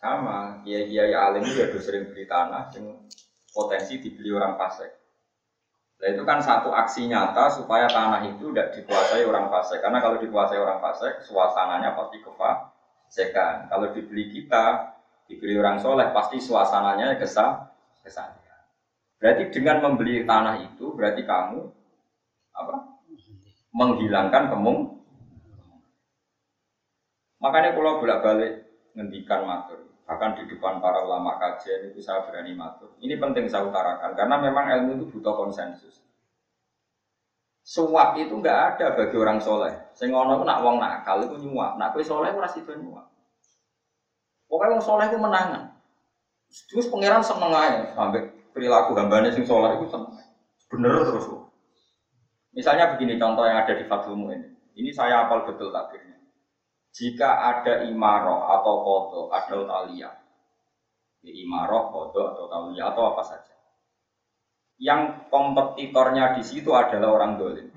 Sama, 0.03 0.59
kiai 0.67 0.91
kiai 0.91 1.15
alim 1.15 1.47
itu 1.47 1.63
ya 1.63 1.71
sering 1.79 2.11
beli 2.11 2.27
tanah 2.27 2.75
yang 2.75 3.07
potensi 3.55 4.03
dibeli 4.03 4.35
orang 4.35 4.59
fasik. 4.59 4.91
Nah 6.03 6.09
itu 6.11 6.27
kan 6.27 6.43
satu 6.43 6.75
aksi 6.75 7.07
nyata 7.07 7.47
supaya 7.47 7.87
tanah 7.87 8.27
itu 8.27 8.51
tidak 8.51 8.75
dikuasai 8.75 9.23
orang 9.23 9.47
fasik. 9.47 9.79
Karena 9.79 10.03
kalau 10.03 10.19
dikuasai 10.19 10.59
orang 10.59 10.83
fasik, 10.83 11.23
suasananya 11.23 11.95
pasti 11.95 12.19
kefasikan. 12.19 13.71
Kalau 13.71 13.95
dibeli 13.95 14.27
kita, 14.27 14.91
dibeli 15.31 15.55
orang 15.55 15.79
soleh, 15.79 16.11
pasti 16.11 16.43
suasananya 16.43 17.15
kesal, 17.15 17.71
kesal. 18.03 18.43
Berarti 19.23 19.55
dengan 19.55 19.87
membeli 19.87 20.27
tanah 20.27 20.67
itu 20.67 20.99
berarti 20.99 21.23
kamu 21.23 21.63
apa? 22.59 22.75
Menghilangkan 23.71 24.51
kemung. 24.51 24.99
Makanya 27.39 27.71
kalau 27.79 28.03
bolak-balik 28.03 28.67
ngendikan 28.99 29.47
matur, 29.47 29.92
bahkan 30.13 30.37
di 30.37 30.45
depan 30.45 30.77
para 30.85 31.09
ulama 31.09 31.41
kajian 31.41 31.89
itu 31.89 32.05
saya 32.05 32.29
berani 32.29 32.53
matur. 32.53 32.93
Ini 33.01 33.17
penting 33.17 33.49
saya 33.49 33.65
utarakan 33.65 34.13
karena 34.13 34.37
memang 34.45 34.69
ilmu 34.69 35.01
itu 35.01 35.05
butuh 35.17 35.33
konsensus. 35.33 36.05
Suap 37.65 38.21
itu 38.21 38.37
nggak 38.37 38.77
ada 38.77 38.93
bagi 38.93 39.17
orang 39.17 39.41
soleh. 39.41 39.73
Sing 39.97 40.13
ono 40.13 40.45
nak 40.45 40.61
wong 40.61 40.77
nakal 40.77 41.25
itu 41.25 41.49
nyuap. 41.49 41.81
Nak 41.81 41.97
kue 41.97 42.05
soleh 42.05 42.29
ora 42.29 42.45
itu 42.53 42.69
nyuap. 42.77 43.09
Pokoknya 44.53 44.77
wong 44.77 44.85
soleh 44.85 45.09
itu 45.09 45.17
menangan. 45.17 45.73
Terus 46.69 46.93
pangeran 46.93 47.25
seneng 47.25 47.49
aja 47.57 47.97
sampai 47.97 48.29
perilaku 48.53 48.93
hambanya 48.93 49.33
sing 49.33 49.49
sholat 49.49 49.81
itu 49.81 49.89
bener 50.69 50.93
terus. 51.09 51.25
Misalnya 52.53 52.93
begini 52.93 53.17
contoh 53.17 53.49
yang 53.49 53.65
ada 53.65 53.73
di 53.73 53.89
Fathul 53.89 54.29
ini. 54.29 54.53
Ini 54.77 54.93
saya 54.93 55.25
apal 55.25 55.49
betul 55.49 55.73
takdirnya. 55.73 56.12
Jika 56.93 57.29
ada 57.41 57.89
imaroh 57.89 58.53
atau 58.53 58.75
kodo, 58.85 59.21
ada 59.33 59.57
talia, 59.65 60.13
ya, 61.25 61.33
imaroh, 61.33 61.89
kodo 61.89 62.21
atau 62.37 62.45
talia 62.53 62.93
atau 62.93 63.17
apa 63.17 63.23
saja. 63.25 63.55
Yang 64.77 65.25
kompetitornya 65.33 66.37
di 66.37 66.45
situ 66.45 66.69
adalah 66.77 67.17
orang 67.17 67.41
dolim. 67.41 67.69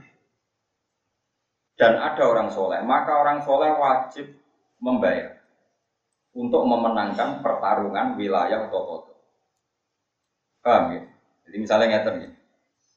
Dan 1.75 1.99
ada 1.99 2.23
orang 2.27 2.51
soleh, 2.51 2.83
maka 2.83 3.19
orang 3.19 3.39
soleh 3.43 3.71
wajib 3.75 4.35
membayar 4.83 5.39
untuk 6.35 6.67
memenangkan 6.67 7.39
pertarungan 7.39 8.19
wilayah 8.19 8.67
atau 8.67 8.81
kodo. 8.83 9.13
Paham 10.59 10.91
ya? 10.91 11.01
Jadi 11.47 11.57
misalnya 11.61 11.87
ngeten 11.87 12.15
ya. 12.19 12.29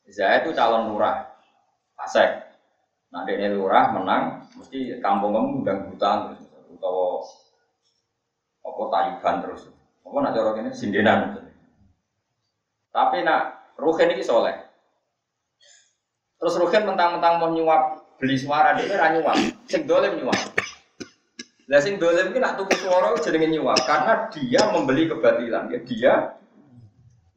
Saya 0.09 0.41
itu 0.41 0.57
calon 0.57 0.91
lurah, 0.91 1.31
pasek. 1.95 2.48
Nah, 3.09 3.25
ini 3.25 3.57
lurah 3.57 3.97
menang, 3.97 4.45
mesti 4.53 5.01
kampung 5.01 5.33
kamu 5.33 5.65
undang 5.65 5.79
hutan 5.89 6.17
terus, 6.29 6.45
atau 6.77 7.25
apa 8.61 8.83
tayuban 8.93 9.37
terus. 9.41 9.63
Apa 10.05 10.17
nak 10.21 10.33
cara 10.37 10.51
ini 10.61 10.71
sindenan. 10.77 11.41
Tapi 12.93 13.25
nak 13.25 13.73
Ruhen 13.81 14.13
ini 14.13 14.21
soleh. 14.21 14.57
Terus 16.37 16.61
Ruhen 16.61 16.85
mentang-mentang 16.85 17.41
mau 17.41 17.49
nyuap 17.49 18.05
beli 18.19 18.37
suara 18.37 18.75
dia 18.77 18.91
ora 18.93 19.15
nyuap, 19.15 19.37
sing 19.71 19.87
dolim 19.87 20.19
nyuap. 20.19 20.39
Lah 21.69 21.81
sing 21.81 22.01
dolim 22.01 22.33
ki 22.33 22.41
nak 22.41 22.61
tuku 22.61 22.75
suara 22.77 23.17
jenenge 23.21 23.57
nyuap 23.57 23.79
karena 23.89 24.29
dia 24.33 24.69
membeli 24.69 25.09
kebatilan. 25.09 25.71
Ya 25.73 25.79
dia 25.85 26.13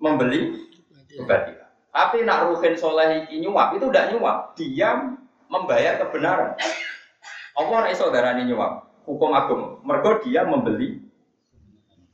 membeli 0.01 0.67
kebatilan. 1.15 1.69
Tapi 1.91 2.23
nak 2.23 2.47
ruhin 2.47 2.73
soleh 2.79 3.27
iki 3.27 3.43
nyuap 3.43 3.75
itu 3.75 3.85
tidak 3.91 4.15
nyuap, 4.15 4.55
dia 4.55 4.89
membayar 5.51 5.99
kebenaran. 5.99 6.55
Allah 7.59 7.75
ora 7.83 7.91
iso 7.91 8.07
darani 8.07 8.47
nyuap, 8.47 9.03
hukum 9.03 9.35
agung. 9.35 9.83
Mergo 9.83 10.23
dia 10.23 10.47
membeli 10.47 11.03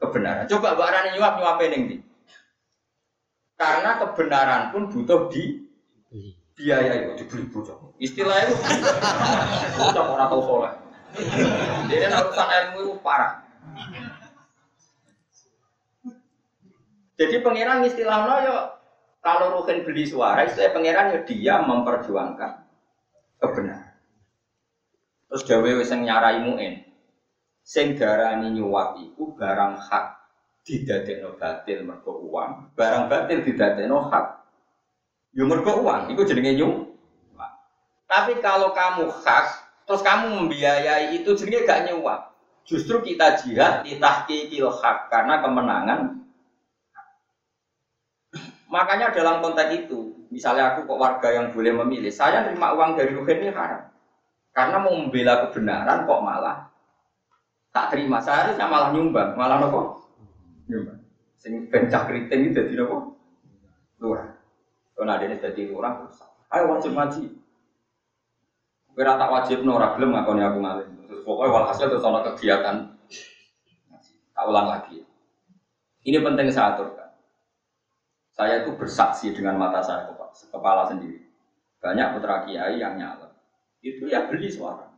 kebenaran. 0.02 0.50
Coba 0.50 0.74
mbak 0.74 0.90
Rani 0.90 1.10
nyuap 1.14 1.34
nyuap 1.38 1.62
ning 1.62 1.82
ndi? 1.86 1.98
Karena 3.58 4.02
kebenaran 4.02 4.74
pun 4.74 4.90
butuh 4.90 5.30
di 5.30 5.70
biaya 6.58 7.06
itu 7.06 7.26
dibeli 7.26 7.46
bocah. 7.54 7.78
Istilah 8.02 8.38
itu 8.50 8.54
bocah 9.78 10.04
orang 10.10 10.30
tahu 10.34 10.42
soleh. 10.42 10.74
Jadi 11.90 12.06
urusan 12.10 12.50
ilmu 12.50 12.78
itu 12.82 12.94
parah. 13.06 13.46
Jadi 17.18 17.42
pangeran 17.42 17.82
istilahnya 17.86 18.36
yo 18.46 18.58
kalau 19.26 19.58
Ruhin 19.58 19.82
beli 19.82 20.06
suara, 20.06 20.46
istilah 20.46 20.74
pangeran 20.74 21.18
yo 21.18 21.20
dia 21.26 21.62
memperjuangkan 21.66 22.67
kebenaran. 23.42 23.98
Terus 25.28 25.44
dawe 25.44 25.70
wis 25.82 25.92
nyarai 25.92 26.40
muin. 26.42 26.88
Sing 27.68 28.00
darani 28.00 28.56
nyuwat 28.56 28.96
iku 29.04 29.36
barang 29.36 29.76
hak 29.76 30.06
didadekno 30.64 31.36
batil 31.36 31.84
mergo 31.84 32.16
uang, 32.24 32.72
barang 32.76 33.12
batil 33.12 33.44
didadekno 33.44 34.08
hak. 34.08 34.26
Yo 35.36 35.44
mergo 35.44 35.84
uang, 35.84 36.08
iku 36.12 36.24
jenenge 36.24 36.56
nyuwat. 36.56 37.52
Tapi 38.08 38.40
kalau 38.40 38.72
kamu 38.72 39.12
hak, 39.12 39.48
terus 39.84 40.00
kamu 40.00 40.40
membiayai 40.40 41.12
itu 41.20 41.36
jenenge 41.36 41.68
gak 41.68 41.92
nyuwat. 41.92 42.32
Justru 42.68 43.00
kita 43.00 43.40
jihad 43.44 43.84
ditahqiqil 43.88 44.68
hak 44.68 45.12
karena 45.12 45.40
kemenangan. 45.40 46.27
Makanya 48.68 49.16
dalam 49.16 49.40
konteks 49.40 49.72
itu, 49.88 50.28
misalnya 50.28 50.76
aku 50.76 50.88
kok 50.88 51.00
warga 51.00 51.28
yang 51.32 51.56
boleh 51.56 51.72
memilih, 51.72 52.12
saya 52.12 52.44
terima 52.44 52.76
uang 52.76 53.00
dari 53.00 53.16
Ruhin 53.16 53.40
ini 53.48 53.52
haram. 53.56 53.88
Karena 54.52 54.78
mau 54.82 54.92
membela 54.92 55.48
kebenaran 55.48 56.04
kok 56.04 56.24
malah 56.26 56.68
tak 57.72 57.94
terima. 57.94 58.18
Saya 58.18 58.50
harusnya 58.50 58.66
malah 58.66 58.90
nyumbang, 58.92 59.38
malah 59.38 59.62
nopo 59.62 60.10
nyumbang. 60.68 61.00
Sing 61.38 61.70
bencak 61.70 62.10
keriting 62.10 62.52
itu 62.52 62.60
jadi 62.60 62.74
nopo 62.82 63.16
lurah. 64.02 64.34
Kalau 64.98 65.14
ada 65.14 65.24
ini 65.30 65.38
jadi 65.38 65.62
lurah, 65.70 66.10
ayo 66.52 66.64
wajib 66.74 66.98
ngaji. 66.98 67.38
Kira 68.98 69.14
tak 69.14 69.30
wajib 69.30 69.62
nora 69.62 69.94
belum 69.94 70.10
ngakoni 70.10 70.42
aku 70.42 70.58
ngalim. 70.58 70.90
Terus 71.06 71.22
pokoknya 71.22 71.54
walhasil 71.54 71.86
terus 71.86 72.02
kegiatan. 72.02 72.98
Tak 74.34 74.46
ulang 74.50 74.68
lagi. 74.74 75.06
Ini 76.02 76.18
penting 76.26 76.50
saya 76.50 76.74
aturkan. 76.74 77.07
Saya 78.38 78.62
itu 78.62 78.78
bersaksi 78.78 79.34
dengan 79.34 79.58
mata 79.58 79.82
saya 79.82 80.06
kepala 80.54 80.86
sendiri. 80.86 81.26
Banyak 81.82 82.14
putra 82.14 82.46
kiai 82.46 82.78
yang 82.78 82.94
nyala. 82.94 83.34
Itu 83.82 84.06
ya 84.06 84.30
beli 84.30 84.46
suara. 84.46 84.94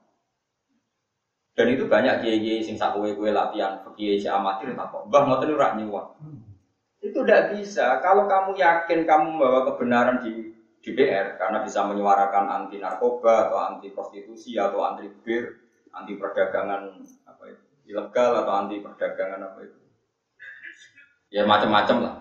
Dan 1.55 1.75
itu 1.75 1.87
banyak 1.87 2.23
kiai-kiai 2.23 2.63
sing 2.63 2.75
sak 2.75 2.95
kue 2.95 3.31
latihan, 3.31 3.79
kiai 3.95 4.19
si 4.19 4.27
amatir 4.27 4.75
tak 4.75 4.91
kok, 4.91 5.11
bah 5.11 5.27
ngoten 5.27 5.55
ora 5.55 5.75
nyuwak. 5.75 6.19
Itu 6.99 7.23
tidak 7.23 7.55
bisa. 7.55 7.99
Kalau 8.03 8.27
kamu 8.27 8.59
yakin 8.59 9.07
kamu 9.07 9.27
membawa 9.35 9.67
kebenaran 9.71 10.23
di 10.23 10.55
DPR 10.79 11.35
karena 11.35 11.59
bisa 11.59 11.83
menyuarakan 11.83 12.47
anti 12.47 12.79
narkoba 12.79 13.51
atau 13.51 13.59
anti 13.59 13.91
prostitusi 13.91 14.55
atau 14.55 14.83
anti 14.87 15.11
bir, 15.11 15.59
anti 15.91 16.15
perdagangan 16.15 16.95
apa 17.27 17.43
itu 17.51 17.63
ilegal 17.91 18.39
atau 18.39 18.53
anti 18.55 18.79
perdagangan 18.79 19.43
apa 19.43 19.59
itu, 19.67 19.79
ya 21.35 21.43
macam-macam 21.43 21.97
lah. 21.99 22.15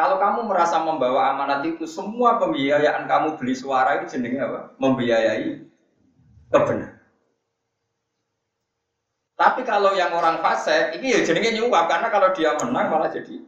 Kalau 0.00 0.16
kamu 0.16 0.48
merasa 0.48 0.80
membawa 0.80 1.36
amanat 1.36 1.60
itu, 1.68 1.84
semua 1.84 2.40
pembiayaan 2.40 3.04
kamu 3.04 3.36
beli 3.36 3.52
suara 3.52 4.00
itu 4.00 4.16
jenenge 4.16 4.40
apa? 4.40 4.72
Membiayai 4.80 5.60
kebenaran. 6.48 6.96
Tapi 9.36 9.60
kalau 9.68 9.92
yang 9.92 10.16
orang 10.16 10.40
fase, 10.40 10.96
ini 10.96 11.12
ya 11.12 11.20
jenenge 11.20 11.52
nyuap 11.52 11.84
karena 11.84 12.08
kalau 12.08 12.32
dia 12.32 12.56
menang 12.56 12.88
malah 12.88 13.12
jadi 13.12 13.44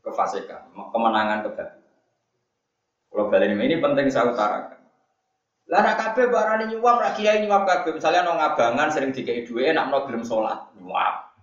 kefasikan, 0.00 0.72
kemenangan 0.72 1.44
kebatilan. 1.44 1.92
Kalau 3.12 3.28
balik 3.28 3.52
ini 3.52 3.76
penting 3.84 4.08
saya 4.08 4.32
utarakan. 4.32 4.80
Lah 5.68 5.80
nak 5.84 5.96
kabeh 6.00 6.32
barane 6.32 6.72
nyuap, 6.72 7.04
rak 7.04 7.20
kiai 7.20 7.44
nyuap 7.44 7.68
kabeh. 7.68 8.00
Misalnya 8.00 8.24
nong 8.24 8.40
abangan 8.40 8.88
sering 8.88 9.12
dikei 9.12 9.44
duwe 9.44 9.68
enak 9.68 9.92
no 9.92 10.08
gelem 10.08 10.24
salat, 10.24 10.72
nyuap. 10.80 11.36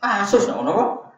Kasus 0.00 0.48
no 0.48 0.64
nopo? 0.64 1.09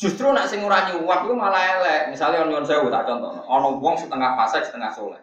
Justru 0.00 0.32
nak 0.32 0.48
sing 0.48 0.64
ora 0.64 0.88
nyuap 0.88 1.28
itu 1.28 1.36
malah 1.36 1.60
elek. 1.76 2.08
Misalnya 2.08 2.48
ono 2.48 2.64
saya 2.64 2.80
tak 2.88 3.04
contoh, 3.04 3.44
ono 3.44 3.76
wong 3.84 4.00
setengah 4.00 4.32
fase 4.32 4.64
setengah 4.64 4.88
soleh. 4.96 5.20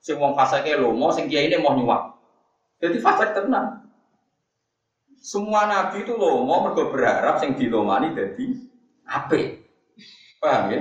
Sing 0.00 0.16
wong 0.16 0.32
fase 0.32 0.64
ke 0.64 0.80
lomo, 0.80 1.12
sing 1.12 1.28
kiai 1.28 1.52
ini 1.52 1.60
mau 1.60 1.76
nyuap. 1.76 2.16
Jadi 2.80 3.04
fase 3.04 3.36
tenang. 3.36 3.84
Semua 5.20 5.68
nabi 5.68 6.08
itu 6.08 6.16
loh 6.16 6.40
mau 6.40 6.64
mergo 6.64 6.88
berharap 6.88 7.36
sing 7.36 7.52
dilomani 7.52 8.16
jadi 8.16 8.44
ape. 9.04 9.60
Paham 10.40 10.72
ya? 10.72 10.80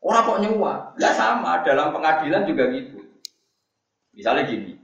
Orang 0.00 0.24
kok 0.24 0.40
nyewa, 0.40 0.72
nggak 0.96 1.16
sama 1.16 1.60
dalam 1.68 1.92
pengadilan 1.92 2.48
juga 2.48 2.64
gitu. 2.72 2.96
Misalnya 4.16 4.48
gini, 4.48 4.80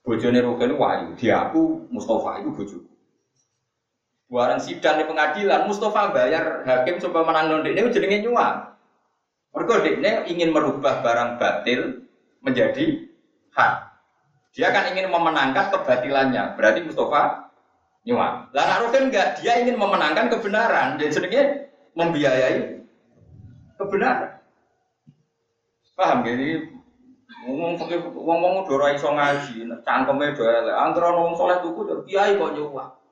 bojone 0.00 0.40
Rukin 0.40 0.80
Wahyu, 0.80 1.12
dia 1.20 1.44
aku 1.44 1.84
Mustafa 1.92 2.40
itu 2.40 2.56
bojo. 2.56 2.95
Buaran 4.26 4.58
sidang 4.58 4.98
di 4.98 5.06
pengadilan, 5.06 5.70
Mustafa 5.70 6.10
bayar 6.10 6.66
hakim 6.66 6.98
coba 6.98 7.22
menang 7.22 7.46
non 7.46 7.62
ini 7.62 7.78
jenenge 7.94 8.26
nyuap. 8.26 8.74
Mergo 9.54 9.78
ini 9.86 10.26
ingin 10.26 10.50
merubah 10.50 10.98
barang 10.98 11.38
batil 11.38 12.02
menjadi 12.42 13.06
hak. 13.54 13.72
Dia 14.50 14.74
kan 14.74 14.90
ingin 14.90 15.14
memenangkan 15.14 15.70
kebatilannya. 15.70 16.58
Berarti 16.58 16.82
Mustafa 16.82 17.54
nyuap. 18.02 18.50
Lah 18.50 18.82
Rukin 18.82 19.14
enggak, 19.14 19.38
dia 19.38 19.62
ingin 19.62 19.78
memenangkan 19.78 20.26
kebenaran. 20.26 20.98
Jadi 20.98 21.12
sebenarnya 21.14 21.44
membiayai 21.94 22.82
kebenaran. 23.78 24.42
Paham 25.94 26.26
gak? 26.26 26.34
Jadi 26.34 26.48
ngomong 27.46 27.78
pakai 27.78 27.98
ngomong 28.02 28.38
ngomong 28.42 28.52
udah 28.66 28.76
rai 28.82 28.98
so 28.98 29.14
ngaji, 29.14 29.70
elek. 29.70 30.74
Antara 30.74 31.14
ngomong 31.14 31.38
soleh 31.38 31.62
tuku, 31.62 32.04
kiai 32.10 32.34
kok 32.34 32.52
nyuap. 32.58 33.05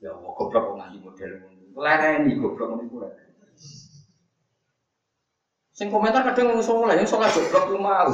Ya 0.00 0.16
Allah, 0.16 0.30
goblok 0.32 0.62
kok 0.64 0.76
ngaji 0.80 0.98
model 1.04 1.30
ini. 1.44 1.64
Lereni 1.76 2.32
goblok 2.40 2.68
ini 2.80 2.84
kurang. 2.88 3.12
Sing 5.76 5.88
komentar 5.88 6.24
kadang 6.24 6.52
ngomong 6.52 6.64
soleh, 6.64 6.96
yang 6.96 7.08
soleh 7.08 7.28
goblok 7.28 7.64
lu 7.72 7.78
mau. 7.80 8.08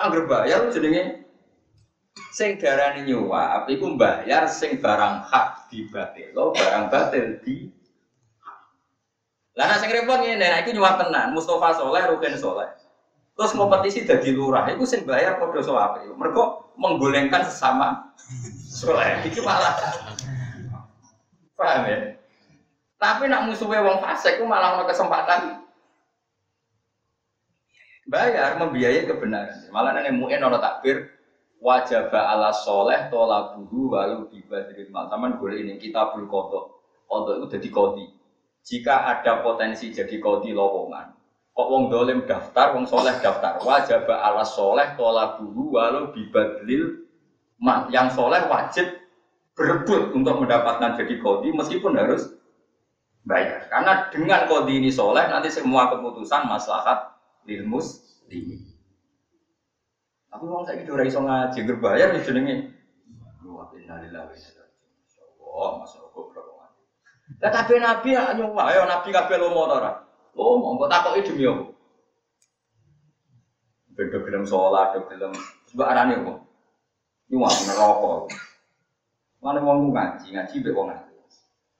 anggar 0.00 0.24
bayar 0.24 0.72
jenenge 0.72 1.28
sing 2.32 2.56
darani 2.56 3.04
nyuap 3.04 3.68
iku 3.68 3.94
bayar 4.00 4.48
sing 4.48 4.80
barang 4.80 5.28
hak 5.28 5.68
di 5.68 5.84
lo 6.32 6.56
barang 6.56 6.88
batil 6.88 7.36
di 7.44 7.68
Lah 9.58 9.76
sing 9.76 9.92
repot 9.92 10.24
ngene, 10.24 10.40
nek 10.40 10.62
iku 10.64 10.72
nyuap 10.72 10.96
tenan, 10.96 11.36
Mustafa 11.36 11.74
Soleh, 11.74 12.06
Rukin 12.06 12.38
Soleh. 12.38 12.79
Terus 13.40 13.56
kompetisi 13.56 14.04
dadi 14.04 14.36
lurah, 14.36 14.68
iku 14.68 14.84
sing 14.84 15.08
bayar 15.08 15.40
padha 15.40 15.64
sowape. 15.64 16.04
Mergo 16.12 16.76
menggolengkan 16.76 17.40
sesama 17.48 18.12
Soleh. 18.68 19.24
Iki 19.24 19.40
malah 19.40 19.80
Paham 21.56 21.88
ya? 21.88 22.20
Tapi 23.00 23.32
nak 23.32 23.48
musuhnya 23.48 23.80
wong 23.80 24.04
fasik, 24.04 24.36
ku 24.36 24.44
malah 24.44 24.76
ono 24.76 24.84
kesempatan 24.84 25.64
bayar 28.10 28.58
membiayai 28.58 29.06
kebenaran. 29.06 29.70
Malah 29.72 29.96
nenek 29.96 30.18
muin 30.18 30.42
takbir 30.60 31.08
wajib 31.62 32.10
ala 32.12 32.50
soleh 32.50 33.08
tola 33.08 33.56
buhu 33.56 33.94
walu 33.94 34.26
dibadrin 34.28 34.90
mal. 34.90 35.06
Taman 35.08 35.38
boleh 35.38 35.62
ini 35.62 35.78
kita 35.78 36.12
bul 36.12 36.26
kodok. 36.26 36.82
Kodok 37.06 37.34
itu 37.40 37.46
jadi 37.56 37.68
kodi. 37.72 38.04
Jika 38.60 39.08
ada 39.08 39.40
potensi 39.40 39.88
jadi 39.88 40.20
kodi 40.20 40.52
lowongan, 40.52 41.16
kok 41.50 41.68
wong 41.68 41.90
dolim 41.90 42.24
daftar, 42.24 42.72
wong 42.72 42.86
soleh 42.86 43.12
daftar. 43.18 43.60
Wajib 43.60 44.06
ala 44.06 44.46
soleh 44.46 44.94
tola 44.94 45.36
buhu 45.36 45.76
walu 45.76 46.14
dibadril 46.14 47.04
mal. 47.58 47.90
Yang 47.90 48.16
soleh 48.16 48.46
wajib 48.46 48.86
berebut 49.58 50.14
untuk 50.16 50.40
mendapatkan 50.40 50.96
jadi 50.96 51.14
kodi 51.20 51.52
meskipun 51.52 51.98
harus 51.98 52.32
bayar. 53.26 53.66
Karena 53.68 54.08
dengan 54.08 54.46
kodi 54.46 54.80
ini 54.80 54.88
soleh 54.88 55.26
nanti 55.28 55.50
semua 55.52 55.90
keputusan 55.92 56.48
maslahat 56.48 57.12
lil 57.44 57.66
muslimin. 57.66 58.70
Tapi 60.30 60.44
wong 60.46 60.62
saiki 60.62 60.86
ora 60.86 61.04
iso 61.04 61.20
ngaji 61.20 61.58
berbayar 61.66 62.14
ya 62.14 62.22
jenenge. 62.22 62.70
Wa 63.42 63.66
inna 63.74 63.98
lillahi 63.98 64.30
wa 64.30 64.34
inna 64.38 64.54
ilaihi 64.54 65.78
masuk 65.82 66.14
goblok 66.14 66.46
ngaji. 66.46 66.82
Lah 67.42 67.50
kabeh 67.50 67.78
nabi 67.82 68.14
ya 68.14 68.30
nyuwah, 68.38 68.70
nabi 68.86 69.10
kabeh 69.10 69.36
lomo? 69.42 69.66
Lomo, 70.34 70.78
kok 70.78 70.90
takoki 70.90 71.26
demi 71.26 71.44
apa? 71.46 71.64
Beda 73.94 74.18
gelem 74.22 74.44
salat, 74.46 74.96
gelem 75.10 75.32
sebab 75.68 75.86
arane 75.90 76.14
apa? 76.22 76.32
Nyuwah 77.30 77.52
neraka. 77.66 78.12
Mana 79.40 79.58
wong 79.64 79.90
ngaji, 79.94 80.36
ngaji 80.36 80.54
mbek 80.60 80.76
wong 80.76 80.86
ngaji. 80.92 81.12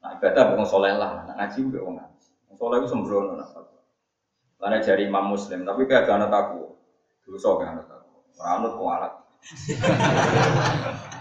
Nah 0.00 0.10
ibadah 0.16 0.56
wong 0.56 0.64
saleh 0.64 0.94
lah, 0.96 1.28
nah 1.28 1.34
ngaji 1.36 1.58
mbek 1.70 1.82
wong 1.82 1.94
ngaji. 2.00 2.28
Wong 2.50 2.56
saleh 2.58 2.76
iku 2.80 2.88
sembrono 2.88 3.32
nah. 3.36 3.48
Karena 4.60 4.76
jari 4.84 5.08
Imam 5.08 5.32
Muslim, 5.32 5.64
tapi 5.64 5.88
kayak 5.88 6.04
gak 6.04 6.20
anak 6.20 6.36
aku. 6.36 6.76
Dosa 7.24 7.56
kayak 7.56 7.80
anak 7.80 7.88
aku. 7.88 8.12
Ranut 8.36 8.76
kualat. 8.76 9.12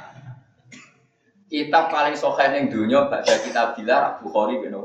Kitab 1.50 1.90
paling 1.90 2.14
sokan 2.14 2.54
yang 2.54 2.70
dunia 2.70 3.10
baca 3.10 3.34
kitab 3.42 3.74
bila 3.74 4.22
Bukhari 4.22 4.62
bin 4.62 4.76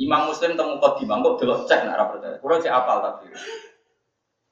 Imam 0.00 0.28
Muslim 0.28 0.58
temu 0.58 0.76
kok 0.80 1.00
di 1.00 1.04
mangkok 1.08 1.40
delok 1.40 1.64
cek 1.64 1.86
nak 1.88 2.12
percaya. 2.12 2.36
Kulo 2.40 2.56
cek 2.60 2.72
apal 2.72 2.98
tapi. 3.00 3.26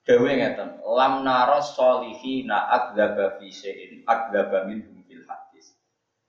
Dewe 0.09 0.41
ngeten, 0.41 0.81
lam 0.89 1.21
naros 1.21 1.77
solihina 1.77 2.73
akdzaba 2.73 3.37
fi 3.37 3.53
syai'in 3.53 4.09
akdzaba 4.09 4.65
minhum 4.65 5.05
fil 5.05 5.21
hadis. 5.29 5.77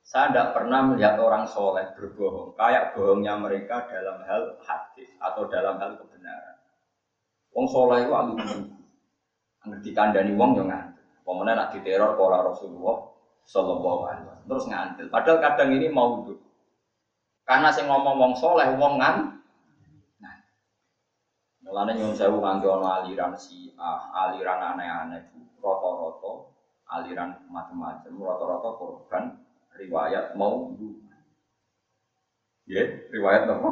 Saya 0.04 0.36
tidak 0.36 0.52
pernah 0.52 0.84
melihat 0.84 1.16
orang 1.16 1.48
soleh 1.48 1.88
berbohong 1.96 2.60
kayak 2.60 2.92
bohongnya 2.92 3.40
mereka 3.40 3.88
dalam 3.88 4.20
hal 4.28 4.60
hadis 4.68 5.08
atau 5.24 5.48
dalam 5.48 5.80
hal 5.80 5.96
kebenaran. 5.96 6.60
Wong 7.56 7.72
soleh 7.72 8.04
itu 8.04 8.12
ahli 8.12 8.34
Angger 9.60 9.80
dikandani 9.84 10.32
wong 10.40 10.56
yo 10.56 10.64
ngantil. 10.68 11.04
Pemene 11.24 11.52
nak 11.56 11.72
diteror 11.76 12.16
pola 12.16 12.44
Rasulullah 12.48 13.12
sallallahu 13.44 14.00
alaihi 14.08 14.24
wasallam. 14.28 14.48
Terus 14.48 14.66
ngantil. 14.72 15.08
Padahal 15.12 15.40
kadang 15.44 15.70
ini 15.76 15.88
mau 15.92 16.20
duduk. 16.24 16.40
Karena 17.50 17.74
saya 17.74 17.90
ngomong 17.90 18.16
wong 18.22 18.34
soleh, 18.38 18.78
wong 18.78 19.02
ngan. 19.02 19.42
Nah, 20.22 20.36
mulane 21.66 21.98
nyuwun 21.98 22.14
sewu 22.14 22.38
nganggo 22.38 22.78
aliran 22.86 23.34
si 23.34 23.74
ah, 23.74 24.14
aliran 24.14 24.62
aneh-aneh, 24.62 25.34
roto-roto, 25.58 26.54
aliran 26.86 27.34
macam-macam, 27.50 28.14
roto-roto 28.22 28.70
korban 28.78 29.34
riwayat 29.74 30.38
mau 30.38 30.70
Ya, 32.70 32.86
riwayat 33.10 33.50
apa? 33.50 33.70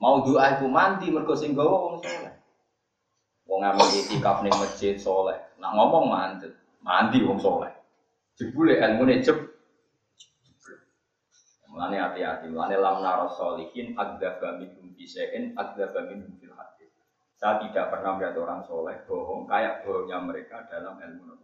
Mau 0.00 0.24
doa 0.24 0.56
iku 0.56 0.72
mandi 0.72 1.12
mergo 1.12 1.36
sing 1.36 1.52
gawa 1.52 1.84
wong 1.84 1.96
soleh. 2.00 2.32
Wong 3.44 3.60
amal 3.60 3.84
itikaf 3.92 4.40
ning 4.40 4.56
masjid 4.56 4.96
soleh. 4.96 5.36
Nak 5.60 5.76
ngomong 5.76 6.08
mandi, 6.08 6.48
mandi 6.80 7.20
wong 7.28 7.36
soleh. 7.36 7.68
Jebule 8.40 8.80
ilmune 8.80 9.20
jeb. 9.20 9.47
Mulane 11.78 11.94
hati-hati, 12.02 12.50
mulane 12.50 12.74
lam 12.74 13.06
naros 13.06 13.38
solihin 13.38 13.94
agdaba 13.94 14.58
minhum 14.58 14.90
bisain 14.98 15.54
agdaba 15.54 16.10
minhum 16.10 16.34
fil 16.42 16.50
hadis. 16.50 16.90
Saya 17.38 17.62
tidak 17.62 17.94
pernah 17.94 18.18
melihat 18.18 18.34
orang 18.34 18.66
soleh 18.66 18.98
bohong 19.06 19.46
kayak 19.46 19.86
bohongnya 19.86 20.18
mereka 20.18 20.66
dalam 20.66 20.98
ilmu 20.98 21.38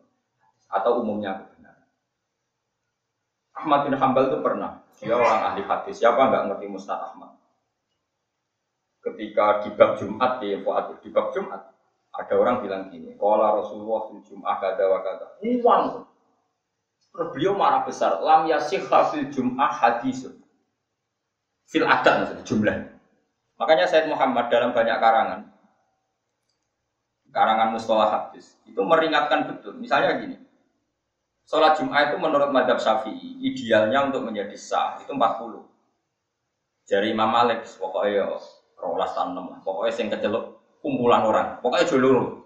atau 0.66 1.06
umumnya 1.06 1.38
kebenaran. 1.38 1.86
Ahmad 3.54 3.86
bin 3.86 3.94
Hambal 3.94 4.26
itu 4.26 4.42
pernah, 4.42 4.82
dia 4.98 5.14
orang 5.14 5.54
ahli 5.54 5.62
hadis. 5.62 6.02
Siapa 6.02 6.18
nggak 6.18 6.44
ngerti 6.50 6.66
Mustad 6.66 6.98
Ahmad? 6.98 7.38
Ketika 9.06 9.62
di 9.62 9.70
bab 9.78 10.02
Jumat 10.02 10.42
di 10.42 10.58
Fuad 10.66 10.98
di 10.98 11.14
bab 11.14 11.30
Jumat 11.30 11.62
ada 12.10 12.34
orang 12.34 12.58
bilang 12.58 12.90
gini, 12.90 13.14
kalau 13.14 13.62
Rasulullah 13.62 14.10
di 14.10 14.18
Jumat 14.26 14.58
kata 14.58 14.82
wa 14.82 14.98
kata, 14.98 15.26
uang. 15.46 16.10
Terus 17.14 17.29
beliau 17.31 17.55
marah 17.55 17.87
besar, 17.87 18.18
lam 18.18 18.50
yasih 18.50 18.83
fil 18.83 19.31
Jumat 19.31 19.70
hadis. 19.79 20.27
Fil 21.70 21.87
adat 21.87 22.27
maksudnya 22.27 22.42
jumlah. 22.42 22.77
Makanya 23.55 23.87
Said 23.87 24.11
Muhammad 24.11 24.50
dalam 24.50 24.74
banyak 24.74 24.98
karangan, 24.98 25.40
karangan 27.31 27.70
mustalah 27.70 28.11
hadis 28.11 28.59
itu 28.66 28.83
meringatkan 28.83 29.46
betul. 29.46 29.79
Misalnya 29.79 30.18
gini, 30.18 30.37
Sholat 31.44 31.77
Jumat 31.77 32.11
itu 32.11 32.16
menurut 32.16 32.50
madhab 32.50 32.81
syafi'i, 32.81 33.37
idealnya 33.44 34.09
untuk 34.09 34.24
menjadi 34.24 34.57
sah 34.57 34.96
itu 34.98 35.12
40. 35.12 35.61
Dari 36.88 37.12
Imam 37.12 37.29
Malik, 37.29 37.68
pokoknya 37.77 38.33
rolas 38.81 39.12
tanam. 39.12 39.61
Pokoknya 39.61 39.92
sing 39.92 40.09
keceluk 40.09 40.57
kumpulan 40.81 41.24
orang. 41.24 41.48
Pokoknya 41.61 41.88
julur. 41.88 42.44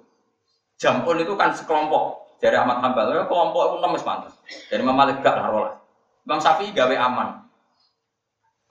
Jampun 0.78 1.22
itu 1.22 1.34
kan 1.34 1.50
sekelompok. 1.54 2.27
Dari 2.38 2.54
Ahmad 2.54 2.78
Hambal, 2.78 3.26
kelompok 3.26 3.82
enam 3.82 3.98
pantas. 3.98 4.34
Dari 4.70 4.78
Imam 4.78 4.94
Malik 4.94 5.18
gak 5.26 5.34
lah. 5.34 5.82
Imam 6.22 6.38
Syafi'i 6.38 6.70
gawe 6.70 6.94
aman. 6.94 7.42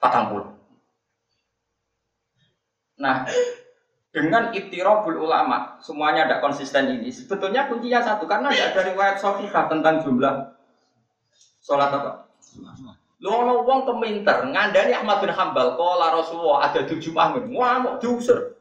Patang 0.00 0.32
puluh. 0.32 0.48
Nah, 2.98 3.28
dengan 4.08 4.50
itirobul 4.50 5.20
ulama 5.20 5.76
semuanya 5.84 6.24
ada 6.26 6.36
konsisten 6.40 6.88
ini 6.88 7.12
sebetulnya 7.12 7.68
kuncinya 7.68 8.00
satu 8.00 8.24
karena 8.24 8.48
tidak 8.48 8.72
ada 8.72 8.80
riwayat 8.88 9.16
sahihah 9.20 9.64
tentang 9.68 10.00
jumlah 10.00 10.34
sholat 11.60 11.92
apa 11.92 12.24
lo 13.20 13.30
ono 13.44 13.54
wong 13.68 13.84
keminter 13.84 14.48
ngandani 14.48 14.96
Ahmad 14.96 15.20
bin 15.20 15.28
Hambal 15.28 15.76
kala 15.76 16.16
Rasulullah 16.16 16.72
ada 16.72 16.88
tujuh 16.88 17.12
mahmud 17.12 17.52
wah 17.52 17.78
mau 17.84 17.94
diusir 18.00 18.56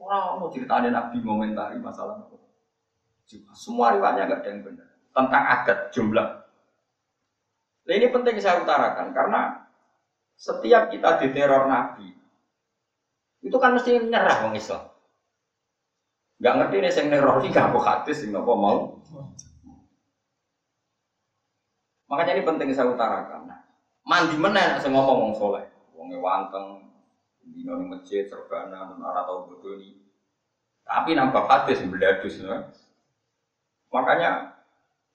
orang 0.00 0.40
mau 0.40 0.48
ceritain 0.48 0.88
Nabi 0.88 1.20
ngomentari 1.20 1.76
masalah 1.76 2.16
semua 3.52 3.92
riwayatnya 3.92 4.24
nggak 4.24 4.40
ada 4.40 4.48
yang 4.48 4.60
benar 4.64 4.88
tentang 5.12 5.44
adat 5.44 5.78
jumlah 5.92 6.28
nah, 7.84 7.94
ini 7.94 8.06
penting 8.08 8.36
saya 8.40 8.64
utarakan 8.64 9.12
karena 9.12 9.40
setiap 10.38 10.88
kita 10.88 11.20
diteror 11.20 11.68
Nabi 11.68 12.18
itu 13.42 13.56
kan 13.56 13.74
mesti 13.74 14.02
nyerah 14.02 14.46
wong 14.46 14.58
Islam. 14.58 14.82
Gak 16.38 16.54
ngerti 16.58 16.76
nih 16.78 16.92
sing 16.94 17.06
neror 17.10 17.42
iki 17.42 17.54
gak 17.54 17.74
hadis 17.74 18.22
sing 18.22 18.30
apa 18.34 18.52
mau. 18.54 18.98
Makanya 22.08 22.38
ini 22.38 22.42
penting 22.46 22.70
saya 22.72 22.90
utarakan. 22.90 23.50
Nah, 23.50 23.58
mandi 24.06 24.38
nek 24.38 24.80
sing 24.80 24.94
ngomong 24.94 25.18
wong 25.28 25.32
soleh, 25.34 25.66
wong 25.92 26.14
wanteng, 26.18 26.88
ning 27.42 27.90
masjid 27.90 28.24
serbana 28.26 28.96
ora 28.96 29.26
tau 29.26 29.50
bodoh 29.50 29.76
ini. 29.76 29.98
Tapi 30.86 31.12
nampak 31.12 31.46
hadis 31.50 31.84
beladus 31.84 32.40
ya. 32.40 32.70
Makanya 33.88 34.58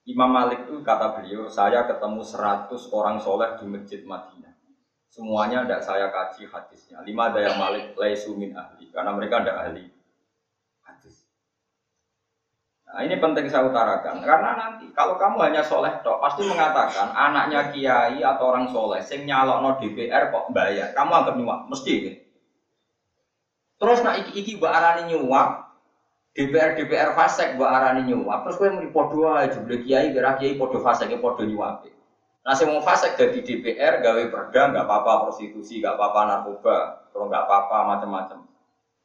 Imam 0.04 0.28
Malik 0.28 0.68
itu 0.68 0.84
kata 0.84 1.16
beliau, 1.16 1.48
saya 1.48 1.88
ketemu 1.88 2.26
100 2.26 2.74
orang 2.92 3.18
soleh 3.22 3.56
di 3.56 3.66
masjid 3.70 4.02
Madinah. 4.04 4.54
Semuanya 5.14 5.62
tidak 5.62 5.86
saya 5.86 6.10
kaji 6.10 6.50
hadisnya. 6.50 7.06
Lima 7.06 7.30
daya 7.30 7.54
malik 7.54 7.94
laisumin 7.94 8.50
ahli. 8.58 8.90
Karena 8.90 9.14
mereka 9.14 9.46
tidak 9.46 9.62
ahli 9.62 9.86
hadis. 10.82 11.30
Nah 12.90 13.06
ini 13.06 13.22
penting 13.22 13.46
saya 13.46 13.70
utarakan. 13.70 14.26
Karena 14.26 14.58
nanti 14.58 14.90
kalau 14.90 15.22
kamu 15.22 15.38
hanya 15.46 15.62
soleh 15.62 16.02
dok, 16.02 16.18
pasti 16.18 16.42
mengatakan 16.50 17.14
anaknya 17.14 17.70
kiai 17.70 18.26
atau 18.26 18.58
orang 18.58 18.66
soleh, 18.74 19.06
sing 19.06 19.30
nyalok 19.30 19.62
no 19.62 19.70
DPR 19.78 20.34
kok 20.34 20.50
bayar. 20.50 20.98
Kamu 20.98 21.12
anggap 21.14 21.38
nyuap, 21.38 21.70
mesti. 21.70 21.94
Gitu. 21.94 22.20
Terus 23.78 24.02
nak 24.02 24.18
iki 24.18 24.34
iki 24.34 24.52
mbak 24.58 24.74
arani 24.74 25.14
nyuap, 25.14 25.73
DPR 26.34 26.74
DPR 26.74 27.14
fasek 27.14 27.54
mbak 27.56 27.70
arani 27.70 28.10
nyuap. 28.10 28.42
Terus 28.46 28.58
gue 28.58 28.70
mau 28.74 28.90
podo 28.90 29.30
aja, 29.30 29.54
kiai, 29.54 30.10
biar 30.10 30.34
kiai 30.42 30.58
podo 30.58 30.82
fasek, 30.82 31.14
podo 31.22 31.46
nyuap. 31.46 31.86
Nah, 32.44 32.52
saya 32.58 32.74
mau 32.74 32.84
fasek 32.84 33.16
dari 33.16 33.40
DPR, 33.40 34.04
gawe 34.04 34.24
perda, 34.28 34.62
nggak 34.74 34.84
apa-apa 34.84 35.30
prostitusi, 35.30 35.80
nggak 35.80 35.96
apa-apa 35.96 36.20
narkoba, 36.28 36.78
kalau 37.14 37.32
nggak 37.32 37.44
apa-apa 37.48 37.78
macam-macam. 37.88 38.38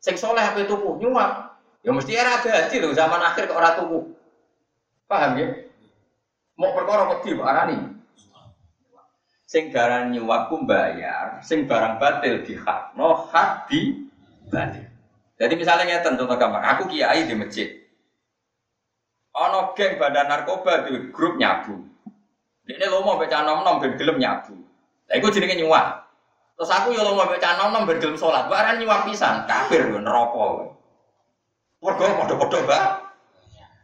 Sing 0.03 0.19
soleh 0.19 0.43
apa 0.43 0.59
itu 0.65 0.75
nyuap, 0.75 1.55
ya 1.85 1.95
mesti 1.95 2.19
era 2.19 2.41
gaji 2.43 2.77
loh 2.83 2.97
zaman 2.97 3.21
akhir 3.23 3.47
ke 3.47 3.55
orang 3.55 3.77
tuku. 3.79 3.99
Paham 5.07 5.39
ya? 5.39 5.49
Mau 6.59 6.75
perkara 6.75 7.15
wedi 7.15 7.39
Pak 7.39 7.47
Arani. 7.47 7.79
Sing 9.47 9.71
garan 9.71 10.11
nyuap 10.11 10.51
ku 10.51 10.67
bayar, 10.67 11.39
sing 11.47 11.69
barang 11.69 12.03
batil 12.03 12.43
di 12.43 12.59
hak, 12.59 12.99
no 12.99 13.29
hak 13.31 13.71
di 13.71 14.11
batil. 14.51 14.88
Jadi 15.39 15.55
misalnya 15.55 15.87
ngeten 15.87 16.19
contoh 16.19 16.35
gampang, 16.35 16.67
aku 16.67 16.91
kiai 16.91 17.31
di 17.31 17.35
masjid. 17.39 17.71
Ono 19.39 19.71
geng 19.79 19.95
badan 20.03 20.27
narkoba 20.27 20.91
di 20.91 21.15
grup 21.15 21.39
nyabu. 21.39 21.79
Ini 22.67 22.85
lo 22.91 23.07
mau 23.07 23.17
baca 23.17 23.47
nom 23.47 23.63
nom 23.63 23.79
ben 23.79 23.95
gelem 23.95 24.19
nyabu. 24.19 24.59
Lah 25.07 25.15
iku 25.15 25.31
jenenge 25.31 25.63
nyuwak. 25.63 26.05
Terus 26.59 26.75
aku 26.75 26.91
yo 26.91 27.07
lo 27.07 27.15
mau 27.15 27.31
baca 27.31 27.49
nom 27.55 27.71
nom 27.71 27.87
ben 27.87 28.03
gelem 28.03 28.19
salat. 28.19 28.51
Baran 28.51 28.83
nyuwak 28.83 29.07
pisan, 29.07 29.47
kafir 29.47 29.87
yo 29.87 30.03
neraka. 30.03 30.75
Mergo 31.79 32.05
padha-padha 32.19 32.59
mbak. 32.67 32.85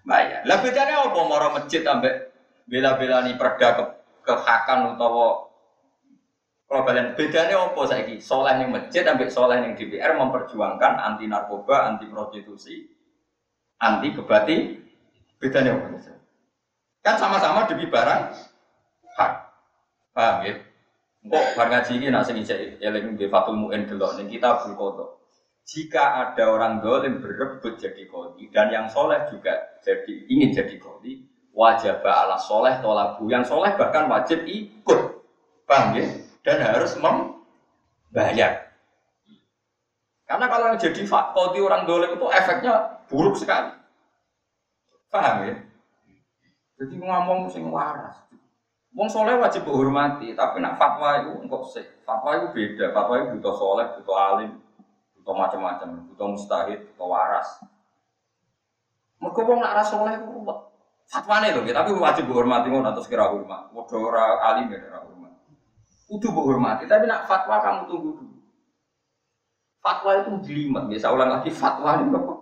Bayar. 0.04 0.42
Lah 0.44 0.58
bedane 0.58 0.92
apa 0.92 1.20
mara 1.22 1.48
masjid 1.54 1.86
ambek 1.86 2.34
bela-belani 2.66 3.38
perda 3.38 3.68
ke 3.78 3.84
kehakan 4.26 4.98
utawa 4.98 5.53
kalau 6.64 6.82
kalian 6.88 7.12
bedanya 7.12 7.60
apa 7.60 7.82
saiki? 7.84 8.16
Soleh 8.24 8.56
ning 8.56 8.72
masjid 8.72 9.04
ambek 9.04 9.28
soleh 9.28 9.60
ning 9.60 9.76
DPR 9.76 10.16
memperjuangkan 10.16 10.96
anti 10.96 11.28
narkoba, 11.28 11.92
anti 11.92 12.08
prostitusi, 12.08 12.88
anti 13.78 14.08
kebati. 14.16 14.56
Bedanya 15.36 15.76
apa? 15.76 16.16
Kan 17.04 17.20
sama-sama 17.20 17.68
demi 17.68 17.84
barang 17.92 18.32
hak. 19.20 19.32
Paham 20.16 20.36
ya? 20.48 20.54
Kok 21.24 21.46
bar 21.56 21.68
ngaji 21.68 21.92
ini 22.00 22.08
nasi 22.08 22.32
ngijak 22.32 22.80
eling 22.80 23.16
di 23.16 23.28
Fatul 23.28 23.60
Mu'in 23.60 23.84
delok 23.84 24.16
ning 24.16 24.32
kita 24.32 24.64
kodok. 24.72 25.20
Jika 25.64 26.20
ada 26.20 26.52
orang 26.52 26.84
dolim 26.84 27.24
berebut 27.24 27.80
jadi 27.80 28.04
kodi 28.04 28.52
dan 28.52 28.68
yang 28.68 28.86
soleh 28.92 29.16
juga 29.32 29.80
jadi 29.80 30.28
ingin 30.28 30.52
jadi 30.52 30.76
kodi, 30.76 31.24
wajib 31.56 32.04
ala 32.04 32.36
soleh 32.36 32.76
tolabu. 32.84 33.28
Yang 33.32 33.52
soleh 33.52 33.72
bahkan 33.72 34.04
wajib 34.08 34.44
ikut, 34.44 35.00
paham 35.64 35.96
ya? 35.96 36.23
Dan 36.44 36.60
harus 36.60 36.92
membayar. 37.00 38.68
Karena 40.24 40.46
kalau 40.48 40.72
yang 40.72 40.80
jadi 40.80 41.00
kodi 41.08 41.60
orang 41.60 41.88
dolim 41.88 42.16
itu 42.16 42.26
efeknya 42.32 43.00
buruk 43.08 43.36
sekali. 43.36 43.72
Paham 45.08 45.48
ya? 45.48 45.54
Jadi 46.80 46.94
ngomong 47.00 47.48
sing 47.48 47.68
waras. 47.72 48.24
Wong 48.94 49.10
soleh 49.10 49.34
wajib 49.34 49.66
dihormati, 49.66 50.38
tapi 50.38 50.62
nak 50.62 50.78
fatwa 50.78 51.18
itu 51.18 51.34
enggak 51.42 51.62
sih. 51.66 51.86
Fatwa 52.06 52.38
itu 52.38 52.46
beda. 52.54 52.94
Fatwa 52.94 53.14
itu 53.18 53.26
butuh 53.38 53.54
soleh, 53.58 53.86
butuh 53.98 54.14
alim, 54.14 54.50
butuh 55.18 55.34
macam-macam, 55.34 55.88
butuh 56.12 56.26
mustahid, 56.30 56.78
butuh 56.94 57.08
waras. 57.10 57.48
Mereka 59.18 59.40
wong 59.40 59.58
nak 59.64 59.74
ras 59.80 59.88
soleh 59.90 60.14
itu 60.14 60.46
fatwane 61.08 61.56
loh, 61.56 61.64
tapi 61.64 61.90
wajib 61.96 62.24
dihormati 62.28 62.68
ngono 62.70 62.92
atau 62.92 63.02
kira 63.08 63.32
hormat. 63.32 63.72
Waduh 63.72 63.98
ora 64.04 64.38
alim 64.52 64.70
ya 64.70 64.78
ora 64.92 65.00
hormat. 65.00 65.23
Kudu 66.04 66.28
hormati, 66.30 66.84
tapi 66.84 67.08
nak 67.08 67.24
fatwa 67.24 67.64
kamu 67.64 67.80
tunggu 67.88 68.10
dulu. 68.20 68.36
Fatwa 69.80 70.20
itu 70.20 70.30
jelimet, 70.44 70.84
bisa 70.92 71.08
ulang 71.12 71.40
lagi 71.40 71.48
fatwa 71.48 72.00
ini 72.00 72.12
apa? 72.12 72.34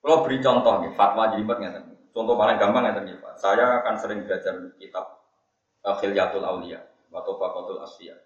Kalau 0.00 0.24
beri 0.24 0.38
contoh 0.38 0.74
nih, 0.82 0.92
fatwa 0.94 1.34
jelimet 1.34 1.56
nggak 1.58 1.84
Contoh 2.10 2.34
paling 2.34 2.58
gampang 2.58 2.90
nggak 2.90 3.22
Pak. 3.22 3.34
Saya 3.38 3.82
akan 3.82 3.94
sering 3.94 4.26
belajar 4.26 4.54
kitab 4.82 5.22
uh, 5.86 5.94
Khilyatul 5.98 6.42
Aulia 6.42 6.82
atau 7.10 7.38
Fakotul 7.38 7.78
Asfiya. 7.82 8.18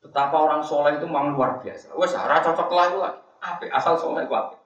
Betapa 0.00 0.32
orang 0.32 0.64
soleh 0.64 0.96
itu 0.96 1.04
memang 1.04 1.36
luar 1.36 1.60
biasa. 1.60 1.92
Wes, 1.92 2.16
arah 2.16 2.40
cocok 2.40 2.72
lah. 2.72 3.20
Apa? 3.40 3.68
Asal 3.68 4.00
soleh 4.00 4.24
itu 4.24 4.32
apa? 4.32 4.56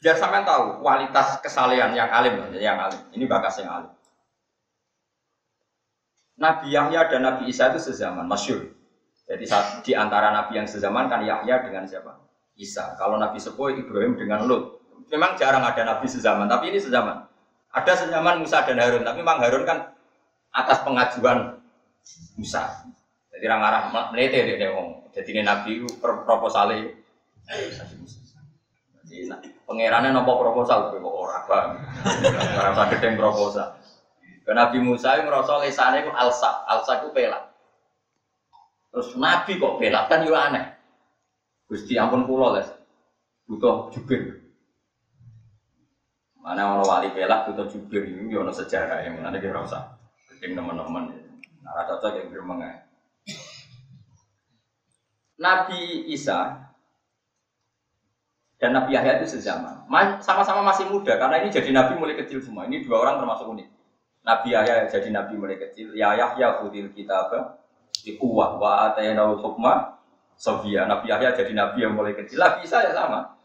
Biar 0.00 0.16
sampean 0.16 0.48
tahu 0.48 0.80
kualitas 0.80 1.44
kesalehan 1.44 1.92
yang 1.92 2.08
alim, 2.08 2.40
yang 2.56 2.80
alim. 2.80 3.00
Ini 3.12 3.28
bakas 3.28 3.60
yang 3.60 3.68
alim. 3.68 3.92
Nabi 6.40 6.72
Yahya 6.72 7.12
dan 7.12 7.20
Nabi 7.20 7.52
Isa 7.52 7.68
itu 7.68 7.92
sezaman, 7.92 8.24
masyur. 8.24 8.72
Jadi 9.28 9.44
saat, 9.44 9.84
di 9.84 9.92
antara 9.92 10.32
Nabi 10.32 10.56
yang 10.56 10.66
sezaman 10.66 11.06
kan 11.06 11.20
Yahya 11.20 11.62
dengan 11.62 11.84
siapa? 11.84 12.16
Isa. 12.56 12.96
Kalau 12.96 13.20
Nabi 13.20 13.36
Sepuh 13.36 13.76
Ibrahim 13.76 14.16
dengan 14.16 14.48
Lut. 14.48 14.80
Memang 15.12 15.36
jarang 15.36 15.60
ada 15.60 15.84
Nabi 15.84 16.08
sezaman, 16.08 16.48
tapi 16.48 16.72
ini 16.72 16.80
sezaman. 16.80 17.28
Ada 17.70 18.06
sezaman 18.06 18.42
Musa 18.42 18.64
dan 18.64 18.80
Harun, 18.80 19.04
tapi 19.04 19.20
memang 19.22 19.38
Harun 19.44 19.62
kan 19.68 19.92
atas 20.50 20.82
pengajuan 20.82 21.60
Musa. 22.34 22.88
Jadi 23.30 23.44
orang 23.46 23.62
arah 23.62 23.82
melete 24.10 24.42
deh 24.42 24.56
ngomong. 24.70 25.12
Jadi 25.14 25.28
ini 25.36 25.42
Nabi 25.44 25.82
proposalnya. 26.00 26.94
Jadi 29.04 29.26
pangerannya 29.66 30.14
nopo 30.14 30.38
proposal, 30.38 30.94
kok 30.94 31.02
orang 31.02 31.42
apa? 31.46 31.58
Orang 32.58 32.74
sakit 32.78 32.98
yang 33.02 33.16
proposal. 33.18 33.74
Nabi 34.48 34.78
Musa 34.80 35.20
yang 35.20 35.28
merasa 35.28 35.60
lesane 35.60 36.04
itu 36.04 36.10
alsa, 36.10 36.64
alsa 36.64 37.04
itu 37.04 37.12
pelak. 37.12 37.52
Terus 38.90 39.14
Nabi 39.20 39.60
kok 39.60 39.76
pelak 39.78 40.08
kan 40.10 40.26
yo 40.26 40.34
aneh. 40.34 40.66
Gusti 41.70 41.94
ampun 41.94 42.26
kula 42.26 42.58
les. 42.58 42.68
Butuh 43.46 43.92
jubir. 43.94 44.42
Mana 46.40 46.80
orang 46.80 46.88
wali 46.88 47.08
pelak 47.14 47.52
butuh 47.52 47.68
jubir 47.70 48.08
ini 48.08 48.32
yo 48.32 48.42
ono 48.42 48.50
sejarah 48.50 49.06
yang 49.06 49.20
mana 49.20 49.38
dia 49.38 49.54
rasa. 49.54 50.00
Keting 50.32 50.58
teman-teman. 50.58 51.14
Nah, 51.60 51.86
cocok 51.86 52.16
yang 52.16 52.28
gremeng 52.34 52.64
Nabi 55.40 56.04
Isa 56.12 56.68
dan 58.60 58.76
Nabi 58.76 58.92
Yahya 58.92 59.24
itu 59.24 59.40
sezaman. 59.40 59.88
Sama-sama 60.20 60.60
masih 60.60 60.92
muda 60.92 61.16
karena 61.16 61.40
ini 61.40 61.48
jadi 61.48 61.72
nabi 61.72 61.96
mulai 61.96 62.20
kecil 62.20 62.44
semua. 62.44 62.68
Ini 62.68 62.84
dua 62.84 63.00
orang 63.00 63.24
termasuk 63.24 63.48
unik. 63.48 63.79
Nabi 64.20 64.52
Yahya 64.52 64.84
jadi 64.88 65.08
nabi 65.08 65.34
mulai 65.40 65.56
kecil. 65.56 65.96
Ya 65.96 66.12
Yahya 66.12 66.60
khudil 66.60 66.92
kitab 66.92 67.32
di 68.04 68.20
kuwah 68.20 68.60
wa 68.60 68.92
atayna 68.92 69.24
hukma 69.36 69.96
Sofia. 70.36 70.84
Nabi 70.88 71.12
Yahya 71.12 71.36
jadi 71.36 71.52
nabi 71.56 71.84
yang 71.84 71.96
mulai 71.96 72.12
kecil. 72.16 72.40
Nabi 72.40 72.64
Isa 72.64 72.84
ya 72.84 72.92
sama. 72.92 73.36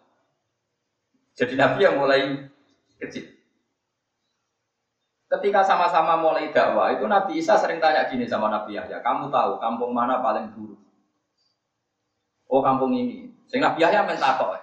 Jadi 1.35 1.55
nabi 1.59 1.79
yang 1.83 1.99
mulai 1.99 2.47
kecil. 2.99 3.35
Ketika 5.25 5.65
sama-sama 5.65 6.21
mulai 6.21 6.53
dakwah, 6.53 6.93
itu 6.95 7.03
Nabi 7.09 7.41
Isa 7.41 7.57
sering 7.57 7.81
tanya 7.81 8.07
gini 8.07 8.29
sama 8.29 8.47
Nabi 8.47 8.77
Yahya, 8.77 9.01
kamu 9.01 9.33
tahu 9.33 9.57
kampung 9.57 9.91
mana 9.91 10.21
paling 10.21 10.53
buruk? 10.53 10.79
Oh 12.45 12.61
kampung 12.61 12.93
ini. 12.93 13.33
Sing 13.49 13.59
Nabi 13.59 13.83
Yahya 13.83 14.05
minta 14.05 14.38
kok. 14.38 14.53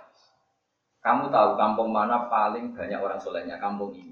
Kamu 1.02 1.34
tahu 1.34 1.58
kampung 1.58 1.90
mana 1.90 2.30
paling 2.30 2.72
banyak 2.72 2.96
orang 2.96 3.18
solehnya? 3.18 3.58
Kampung 3.58 3.90
ini. 3.92 4.11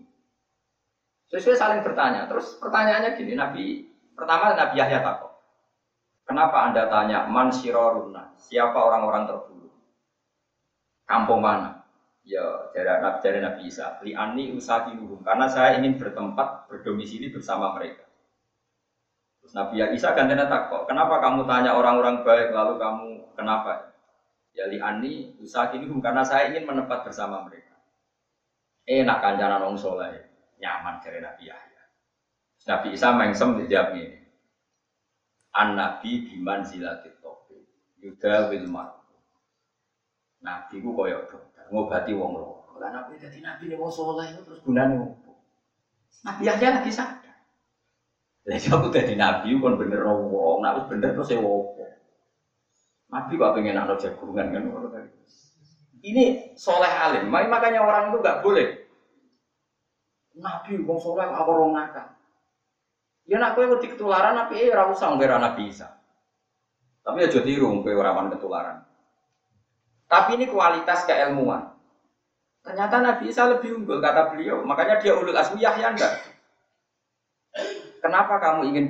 Sesuai 1.31 1.55
saling 1.55 1.81
bertanya. 1.87 2.27
Terus 2.27 2.59
pertanyaannya 2.59 3.15
gini, 3.15 3.39
Nabi 3.39 3.87
pertama 4.19 4.59
Nabi 4.59 4.75
Yahya 4.83 4.99
takut. 4.99 5.31
Kenapa 6.27 6.71
anda 6.71 6.91
tanya 6.91 7.31
man 7.31 7.55
siroruna? 7.55 8.35
Siapa 8.35 8.75
orang-orang 8.75 9.31
terburuk? 9.31 9.75
Kampung 11.07 11.43
mana? 11.43 11.87
Ya, 12.27 12.71
dari 12.75 12.87
Nabi, 12.87 13.19
dari 13.23 13.39
Nabi 13.43 13.61
Isa. 13.71 13.99
Li 14.03 14.15
ani 14.15 14.55
usahiluhum. 14.55 15.23
Karena 15.23 15.47
saya 15.47 15.79
ingin 15.79 15.99
bertempat 15.99 16.67
berdomisili 16.67 17.31
bersama 17.31 17.79
mereka. 17.79 18.07
Terus 19.43 19.55
Nabi 19.55 19.87
Isa 19.95 20.15
gantinya 20.15 20.51
takut. 20.51 20.87
Kenapa 20.91 21.23
kamu 21.23 21.47
tanya 21.47 21.79
orang-orang 21.79 22.27
baik 22.27 22.51
lalu 22.51 22.75
kamu 22.79 23.07
kenapa? 23.39 23.95
Ya 24.51 24.67
li 24.67 24.83
ani 24.83 25.39
usahiluhum 25.39 26.03
karena 26.03 26.27
saya 26.27 26.51
ingin 26.51 26.67
menempat 26.67 27.07
bersama 27.07 27.47
mereka. 27.47 27.79
Enak 28.87 29.19
kancanan 29.23 29.63
orang 29.63 29.79
soleh 29.79 30.30
nyaman 30.61 31.01
dari 31.01 31.19
Nabi 31.25 31.49
Yahya. 31.49 31.83
Nabi 32.69 32.89
Isa 32.93 33.17
mengsem 33.17 33.57
dijawab 33.57 33.97
ini. 33.97 34.21
An 35.57 35.75
Nabi 35.75 36.29
biman 36.29 36.63
zilatit 36.63 37.19
tobi. 37.19 37.59
Yuda 38.05 38.53
wilmar. 38.53 39.01
Nabi 40.45 40.85
ku 40.85 40.93
koyok 40.93 41.33
dokter. 41.33 41.65
Ngobati 41.73 42.13
wong 42.15 42.33
lo. 42.37 42.77
Lah 42.77 42.93
Nabi 42.93 43.17
jadi 43.17 43.41
Nabi 43.41 43.73
ini 43.73 43.77
wong 43.77 43.93
soleh 43.93 44.29
terus 44.45 44.61
gunanya 44.65 45.05
apa? 45.05 45.33
Nabi 46.25 46.43
Yahya 46.47 46.69
lagi 46.81 46.93
sadar. 46.93 47.37
Jadi 48.45 48.69
aku 48.73 48.89
jadi 48.93 49.15
Nabi 49.17 49.57
kan 49.57 49.75
bener 49.81 50.01
wong. 50.05 50.61
Nabi 50.61 50.81
bener 50.87 51.17
terus 51.17 51.33
ya 51.33 51.41
wong. 51.41 51.77
Nabi 53.11 53.33
kok 53.35 53.53
pengen 53.59 53.81
anak 53.81 53.99
jagungan 53.99 54.55
kan. 54.55 54.65
Ini 56.01 56.57
soleh 56.57 56.89
alim. 56.89 57.29
Makanya 57.29 57.85
orang 57.85 58.15
itu 58.15 58.25
gak 58.25 58.41
boleh 58.41 58.80
Nabi 60.41 60.81
wong 60.81 60.99
soleh 60.99 61.29
apa 61.29 61.47
orang 61.47 61.73
nakal. 61.77 62.07
Ya 63.29 63.37
nak 63.39 63.55
kowe 63.55 63.63
wedi 63.63 63.93
ketularan 63.93 64.35
tapi 64.35 64.67
eh 64.67 64.73
ora 64.73 64.91
usah 64.91 65.15
ngger 65.15 65.39
Nabi 65.39 65.71
Isa. 65.71 65.87
Tapi 67.05 67.29
aja 67.29 67.41
tiru 67.45 67.85
kowe 67.85 67.93
ora 67.93 68.17
ketularan. 68.33 68.83
Tapi 70.11 70.41
ini 70.41 70.51
kualitas 70.51 71.07
keilmuan. 71.07 71.71
Ternyata 72.61 72.99
Nabi 72.99 73.31
Isa 73.31 73.47
lebih 73.47 73.79
unggul 73.79 74.03
kata 74.03 74.35
beliau, 74.35 74.67
makanya 74.67 74.99
dia 74.99 75.15
ulul 75.15 75.37
asmi 75.37 75.63
Yahya 75.63 75.95
enggak. 75.95 76.13
Kenapa 78.03 78.43
kamu 78.43 78.75
ingin 78.75 78.87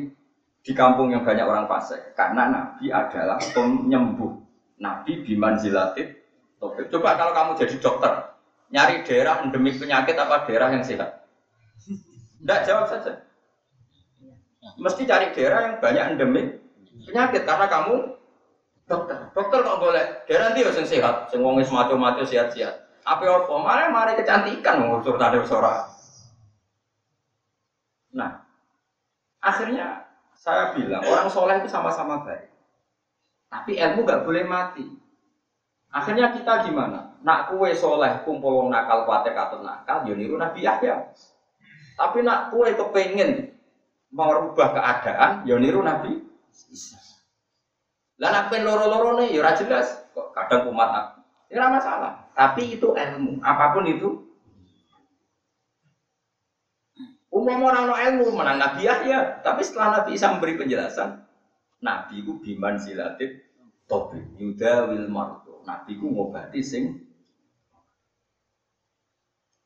di 0.65 0.73
kampung 0.73 1.13
yang 1.13 1.23
banyak 1.23 1.45
orang 1.45 1.69
fasik? 1.69 2.17
Karena 2.17 2.49
Nabi 2.51 2.89
adalah 2.89 3.39
penyembuh. 3.39 4.33
Nabi 4.81 5.23
biman 5.23 5.61
zilatit. 5.61 6.25
Coba 6.61 7.21
kalau 7.21 7.33
kamu 7.37 7.51
jadi 7.61 7.77
dokter, 7.79 8.13
nyari 8.73 9.05
daerah 9.05 9.45
endemik 9.45 9.77
penyakit 9.77 10.17
apa 10.17 10.49
daerah 10.49 10.73
yang 10.73 10.85
sehat? 10.85 11.20
Tidak 12.41 12.61
jawab 12.65 12.87
saja. 12.89 13.13
Mesti 14.81 15.05
cari 15.05 15.33
daerah 15.37 15.61
yang 15.69 15.75
banyak 15.81 16.05
endemik 16.17 16.47
penyakit 17.05 17.45
karena 17.45 17.67
kamu 17.69 18.17
dokter. 18.89 19.19
Dokter 19.33 19.59
kok 19.65 19.81
boleh 19.81 20.05
daerah 20.25 20.53
nanti 20.53 20.65
yang 20.65 20.89
sehat, 20.89 21.15
sing 21.29 21.41
wong 21.45 21.61
mati 22.01 22.23
sehat-sehat. 22.25 22.75
Apa 23.05 23.23
apa? 23.25 23.55
Mari 23.57 23.85
mari 23.93 24.13
kecantikan 24.21 24.85
ngusur 24.85 25.17
tadi 25.17 25.41
suara. 25.49 25.89
Nah, 28.13 28.45
akhirnya 29.41 30.05
saya 30.37 30.77
bilang 30.77 31.05
orang 31.05 31.29
soleh 31.29 31.57
itu 31.61 31.69
sama-sama 31.71 32.25
baik. 32.27 32.51
Tapi 33.51 33.77
ilmu 33.77 34.07
gak 34.07 34.25
boleh 34.25 34.45
mati. 34.47 34.85
Akhirnya 35.91 36.31
kita 36.31 36.71
gimana? 36.71 37.19
Nak 37.27 37.51
kue 37.51 37.75
soleh 37.75 38.23
kumpul 38.23 38.63
wong 38.63 38.69
nakal 38.71 39.05
kuatek 39.05 39.35
atau 39.35 39.59
nakal, 39.59 40.07
yo 40.07 40.15
ya 40.15 40.23
niru 40.23 40.39
Nabi 40.39 40.63
Yahya. 40.63 41.11
Tapi 42.01 42.25
nak 42.25 42.49
kue 42.49 42.73
kepengen 42.73 43.53
merubah 44.09 44.73
keadaan, 44.73 45.45
ya 45.45 45.61
niru 45.61 45.85
Nabi 45.85 46.25
Isa. 46.73 46.97
Lah 48.17 48.33
nak 48.33 48.49
pengen 48.49 48.73
loro-loro 48.73 49.21
nih, 49.21 49.37
ya 49.37 49.53
jelas. 49.53 50.01
Kok 50.17 50.33
kadang 50.33 50.73
umat 50.73 50.89
aku. 50.97 51.21
Ya 51.53 51.69
masalah. 51.69 52.33
Tapi 52.33 52.81
itu 52.81 52.97
ilmu. 52.97 53.45
Apa 53.45 53.77
pun 53.77 53.85
itu. 53.85 54.25
Umum 57.31 57.63
orang 57.69 57.85
no 57.87 57.95
ilmu 57.95 58.33
menang 58.33 58.57
Nabi 58.57 58.89
ya. 58.89 59.41
Tapi 59.45 59.61
setelah 59.61 60.01
Nabi 60.01 60.17
Isa 60.17 60.33
memberi 60.33 60.57
penjelasan, 60.57 61.21
Nabi 61.85 62.25
itu 62.25 62.41
biman 62.41 62.81
silatif 62.81 63.45
tobi 63.85 64.25
yuda 64.41 64.89
wil 64.89 65.07
marto. 65.13 65.61
Nabi 65.69 66.01
itu 66.01 66.07
ngobati 66.09 66.61
sing 66.65 67.10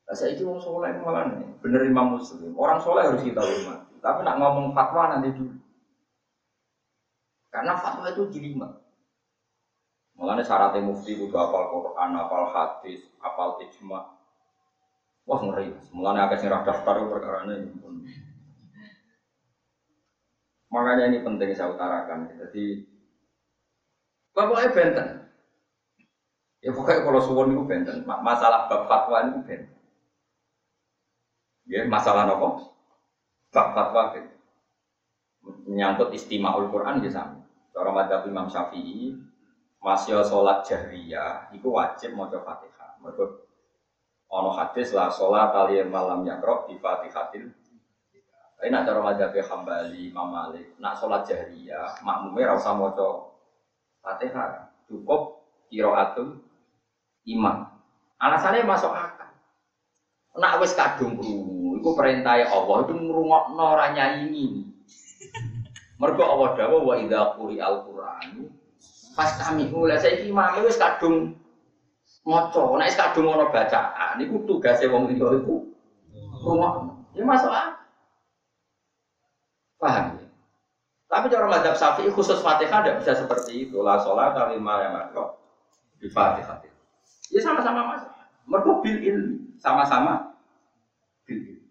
Nah, 0.05 0.13
saya 0.13 0.37
itu 0.37 0.45
orang 0.45 0.61
soleh 0.61 0.91
malah 1.01 1.33
nih, 1.33 1.49
bener 1.65 1.81
imam 1.89 2.21
muslim. 2.21 2.53
Orang 2.61 2.77
soleh 2.85 3.09
harus 3.09 3.25
kita 3.25 3.41
hormati. 3.41 3.97
Tapi 4.05 4.21
nak 4.21 4.37
ngomong 4.37 4.77
fatwa 4.77 5.17
nanti 5.17 5.33
dulu. 5.33 5.57
Karena 7.49 7.73
fatwa 7.81 8.13
itu 8.13 8.29
jelimet. 8.29 8.85
Makanya 10.15 10.45
syaratnya 10.47 10.85
mufti 10.85 11.17
butuh 11.19 11.41
apal 11.41 11.73
Quran, 11.73 12.15
apal 12.15 12.53
hadis, 12.53 13.01
apal 13.19 13.59
ijma. 13.65 14.15
Wah 15.25 15.41
ngeri. 15.41 15.73
Mulanya 15.91 16.29
agak 16.29 16.45
sing 16.45 16.53
daftar 16.53 17.01
perkara 17.09 17.49
ini. 17.49 17.73
Makanya 20.69 21.11
ini 21.11 21.25
penting 21.25 21.51
saya 21.57 21.73
utarakan. 21.73 22.29
Jadi 22.39 22.85
bapaknya 24.37 24.69
benten. 24.77 25.09
Ya 26.61 26.71
pokoknya 26.77 27.09
kalau 27.09 27.21
suwon 27.25 27.57
itu 27.57 27.65
benten. 27.65 28.05
Masalah 28.05 28.69
bab 28.69 28.85
fatwa 28.87 29.33
itu 29.33 29.41
benten. 29.49 29.74
Ya, 31.65 31.85
masalah 31.89 32.29
nopo? 32.29 32.77
Bab 33.55 33.73
fatwa 33.73 34.03
gitu. 34.17 34.31
Menyangkut 35.69 36.13
istimewa 36.13 36.69
Quran 36.69 37.05
ya 37.05 37.11
sama. 37.13 37.45
Cara 37.75 37.91
madzhab 37.91 38.25
Imam 38.29 38.47
Syafi'i, 38.47 39.17
masih 39.85 40.23
sholat 40.25 40.65
jahriyah, 40.65 41.53
itu 41.53 41.69
wajib 41.69 42.17
mau 42.17 42.31
fatihah. 42.31 42.97
Mereka 43.03 43.25
ono 44.33 44.51
hadis 44.57 44.95
lah 44.97 45.13
sholat 45.13 45.53
tali 45.53 45.83
malam 45.85 46.25
yakrob 46.25 46.71
di 46.71 46.81
fatihatil. 46.81 47.53
Tapi 48.55 48.73
nak 48.73 48.89
cara 48.89 49.01
madzhab 49.05 49.35
Hambali, 49.37 50.09
Imam 50.09 50.33
Malik, 50.33 50.73
nak 50.81 50.97
sholat 50.97 51.29
jahriyah, 51.29 52.01
makmumnya 52.01 52.57
rasa 52.57 52.73
mau 52.73 52.95
fatihah, 54.01 54.73
cukup 54.89 55.45
kiroatul 55.69 56.41
imam. 57.29 57.69
Alasannya 58.17 58.65
masuk 58.65 58.95
akal. 58.95 59.29
Nak 60.35 60.59
wis 60.63 60.73
kadung 60.75 61.21
krungu, 61.21 61.54
iku 61.85 61.93
perintah 61.93 62.41
Allah 62.49 62.89
itu 62.89 62.97
ngrungokno 62.97 63.61
ora 63.61 63.93
ini. 64.25 64.73
Mergo 66.01 66.25
Allah 66.25 66.57
dawuh 66.57 66.81
wa 66.81 66.97
idza 66.97 67.37
quri'al 67.37 67.85
Qur'an 67.85 68.49
fastami'u 69.13 69.85
la 69.85 70.01
saiki 70.01 70.33
imam 70.33 70.65
wis 70.65 70.81
kadung 70.81 71.37
maca, 72.25 72.63
nek 72.81 72.89
wis 72.89 72.97
kadung 72.97 73.29
ana 73.29 73.53
bacaan 73.53 74.17
iku 74.17 74.49
tugase 74.49 74.89
wong 74.89 75.13
liya 75.13 75.29
iku 75.45 75.61
rungokno. 76.41 77.05
Ya 77.13 77.23
masuk 77.29 77.53
akal. 77.53 77.85
Paham 79.77 80.17
ya? 80.17 80.27
Tapi 81.13 81.29
cara 81.29 81.47
madhab 81.53 81.77
syafi'i 81.77 82.09
khusus 82.11 82.41
fatihah 82.41 82.81
tidak 82.81 83.05
bisa 83.05 83.13
seperti 83.13 83.69
itu. 83.69 83.85
La 83.85 84.01
sholat 84.01 84.33
lima 84.57 84.75
yang 84.81 84.93
makro 84.97 85.37
di 86.01 86.09
fatihah. 86.09 86.65
Ya 87.29 87.41
sama-sama 87.45 87.93
mas. 87.93 88.03
Mereka 88.49 88.73
bil. 88.81 88.99
Sama-sama 89.61 90.33
bil 91.29 91.39
ilmi. 91.39 91.65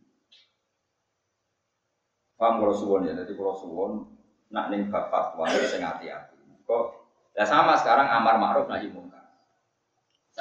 Paham 2.43 2.59
kalau 2.59 2.75
suwon 2.75 3.07
ya. 3.07 3.15
Jadi 3.15 3.39
kalau 3.39 3.55
suwon 3.55 4.03
nak 4.51 4.67
ning 4.67 4.91
fatwa 4.91 5.47
itu 5.47 5.63
sing 5.63 5.79
hati-hati. 5.79 6.35
Kok 6.67 6.83
ya 7.39 7.47
sama 7.47 7.79
sekarang 7.79 8.11
amar 8.11 8.35
ma'ruf 8.35 8.67
nahi 8.67 8.91
mungkar. 8.91 9.23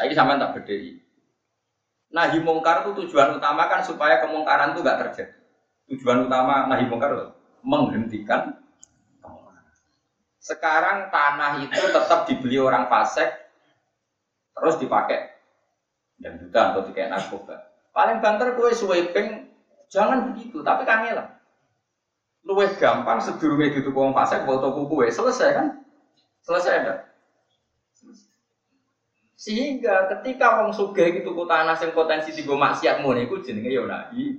Ini 0.03 0.11
sama 0.11 0.35
tak 0.35 0.59
berdiri. 0.59 0.99
Nahi 2.11 2.43
mungkar 2.43 2.83
itu 2.83 3.07
tujuan 3.07 3.38
utama 3.38 3.71
kan 3.71 3.87
supaya 3.87 4.19
kemungkaran 4.19 4.75
itu 4.75 4.83
gak 4.83 4.99
terjadi. 4.99 5.38
Tujuan 5.95 6.27
utama 6.27 6.67
nahi 6.67 6.91
mungkar 6.91 7.15
itu 7.15 7.31
menghentikan 7.62 8.59
sekarang 10.43 11.07
tanah 11.15 11.62
itu 11.62 11.87
tetap 11.95 12.27
dibeli 12.27 12.59
orang 12.59 12.91
fasik, 12.91 13.31
terus 14.59 14.75
dipakai 14.83 15.38
dan 16.19 16.35
juga 16.35 16.75
atau 16.75 16.83
dikai 16.83 17.07
narkoba. 17.07 17.62
Paling 17.95 18.19
banter 18.19 18.59
kue 18.59 18.75
sweeping, 18.75 19.55
jangan 19.87 20.35
begitu, 20.35 20.67
tapi 20.67 20.83
kangelan 20.83 21.42
luwih 22.43 22.71
gampang 22.79 23.23
sedurunge 23.23 23.71
dituku 23.71 23.95
wong 23.95 24.15
fasik 24.15 24.43
foto 24.43 24.75
kuku 24.75 25.09
selesai 25.15 25.51
kan? 25.55 25.67
Selesai 26.43 26.75
enggak? 26.83 26.99
Sehingga 29.43 30.07
ketika 30.07 30.63
wong 30.63 30.71
sugih 30.71 31.19
itu 31.19 31.31
ku 31.35 31.43
tanah 31.51 31.75
sing 31.75 31.91
potensi 31.91 32.31
tigo 32.31 32.55
maksiat 32.55 33.03
ngono 33.03 33.19
iku 33.27 33.43
jenenge 33.43 33.75
ya 33.75 33.83
nahi 33.83 34.39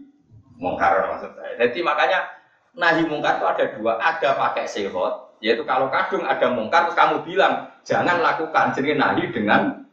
mungkar 0.55 1.11
maksud 1.11 1.35
saya. 1.35 1.59
Jadi 1.59 1.83
makanya 1.83 2.23
nahi 2.71 3.03
mungkar 3.03 3.39
itu 3.39 3.45
ada 3.47 3.65
dua, 3.75 3.99
ada 3.99 4.29
pakai 4.39 4.63
sehot, 4.63 5.43
yaitu 5.43 5.67
kalau 5.67 5.91
kadung 5.91 6.23
ada 6.23 6.47
mungkar 6.55 6.87
terus 6.87 6.95
kamu 6.95 7.19
bilang 7.27 7.67
jangan 7.83 8.23
lakukan 8.23 8.71
jenenge 8.79 8.95
nahi 8.95 9.23
dengan 9.35 9.83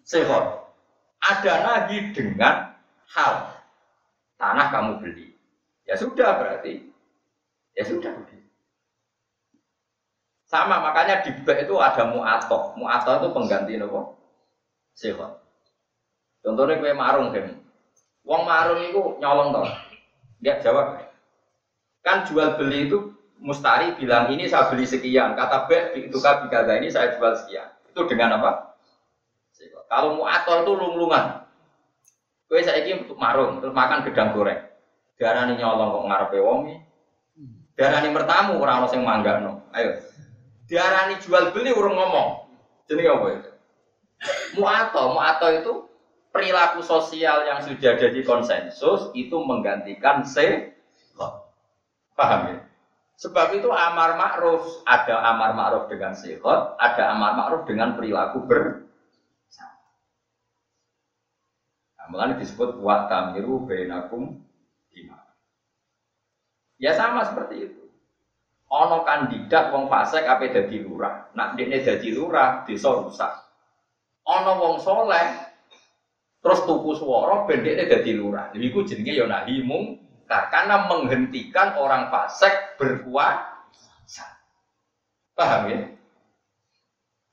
sehot. 0.00 0.64
Ada 1.20 1.60
nahi 1.60 2.12
dengan 2.16 2.72
hal 3.12 3.34
tanah 4.40 4.66
kamu 4.72 4.92
beli. 5.04 5.28
Ya 5.84 6.00
sudah 6.00 6.40
berarti 6.40 6.93
Ya 7.74 7.82
sudah 7.82 8.14
Sama 10.44 10.78
makanya 10.78 11.26
di 11.26 11.34
bek 11.42 11.66
itu 11.66 11.74
ada 11.82 12.06
mu'atok. 12.06 12.78
Mu'atok 12.78 13.14
itu 13.18 13.28
pengganti 13.34 13.74
nopo 13.74 14.14
sehat. 14.94 15.42
Contohnya 16.46 16.78
kue 16.78 16.94
marung 16.94 17.34
kan. 17.34 17.58
Wong 18.22 18.42
marung 18.46 18.78
itu 18.86 19.18
nyolong 19.18 19.50
toh. 19.50 19.66
Dia 20.38 20.62
jawab. 20.62 21.02
Kan 22.06 22.22
jual 22.30 22.54
beli 22.54 22.86
itu 22.86 23.10
mustari 23.42 23.98
bilang 23.98 24.30
ini 24.30 24.46
saya 24.46 24.70
beli 24.70 24.86
sekian. 24.86 25.34
Kata 25.34 25.66
bek 25.66 25.98
itu 25.98 26.16
kan 26.22 26.46
dikata 26.46 26.78
ini 26.78 26.86
saya 26.86 27.18
jual 27.18 27.34
sekian. 27.34 27.74
Itu 27.90 28.06
dengan 28.06 28.38
apa? 28.38 28.78
Kalau 29.90 30.22
mu'atok 30.22 30.62
itu 30.62 30.72
lung-lungan. 30.78 31.42
Kue 32.46 32.62
saya 32.62 32.86
untuk 32.94 33.18
marung 33.18 33.58
terus 33.58 33.74
makan 33.74 34.06
gedang 34.06 34.30
goreng. 34.30 34.62
Darah 35.18 35.50
nyolong 35.50 35.90
kok 35.98 36.06
ngarepe 36.06 36.38
wongi. 36.38 36.74
Diarani 37.74 38.14
bertamu 38.14 38.62
orang 38.62 38.86
orang 38.86 39.02
yang 39.02 39.42
no. 39.42 39.52
Ayo. 39.74 39.98
Diarani 40.70 41.18
jual 41.18 41.50
beli 41.50 41.74
orang 41.74 41.94
ngomong. 41.98 42.28
Jadi 42.86 43.02
apa 43.10 43.26
itu? 43.34 43.50
Muato, 44.56 45.02
muato 45.12 45.48
itu 45.50 45.72
perilaku 46.30 46.80
sosial 46.80 47.44
yang 47.44 47.60
sudah 47.60 47.98
jadi 47.98 48.20
konsensus 48.22 49.10
itu 49.12 49.36
menggantikan 49.42 50.22
se 50.22 50.74
Paham 52.14 52.40
ya? 52.46 52.58
Sebab 53.14 53.58
itu 53.58 53.70
amar 53.70 54.14
ma'ruf, 54.18 54.86
ada 54.86 55.18
amar 55.34 55.54
ma'ruf 55.54 55.90
dengan 55.90 56.14
sehat, 56.14 56.78
ada 56.78 57.02
amar 57.14 57.34
ma'ruf 57.34 57.66
dengan 57.66 57.98
perilaku 57.98 58.46
ber 58.46 58.62
Nah, 62.04 62.36
disebut 62.36 62.78
wa 62.78 63.10
tamiru 63.10 63.64
bainakum 63.64 64.38
Ya 66.78 66.92
sama 66.94 67.22
seperti 67.22 67.70
itu. 67.70 67.82
Ono 68.74 69.06
kandidat 69.06 69.70
wong 69.70 69.86
fasik 69.86 70.26
apa 70.26 70.50
dadi 70.50 70.82
lurah. 70.82 71.30
Nak 71.38 71.54
dekne 71.54 71.78
dadi 71.84 72.10
lurah, 72.10 72.66
desa 72.66 72.90
rusak. 72.90 73.32
Ono 74.26 74.52
wong 74.58 74.74
soleh 74.82 75.54
terus 76.42 76.60
tuku 76.66 76.98
swara 76.98 77.46
ben 77.46 77.62
dekne 77.62 77.86
dadi 77.86 78.12
lurah. 78.18 78.50
Iku 78.50 78.82
jenenge 78.82 79.14
ya 79.14 79.30
nahi 79.30 79.62
karena 80.26 80.90
menghentikan 80.90 81.78
orang 81.78 82.10
fasik 82.10 82.80
berkuasa. 82.80 84.26
Paham 85.36 85.70
ya? 85.70 85.78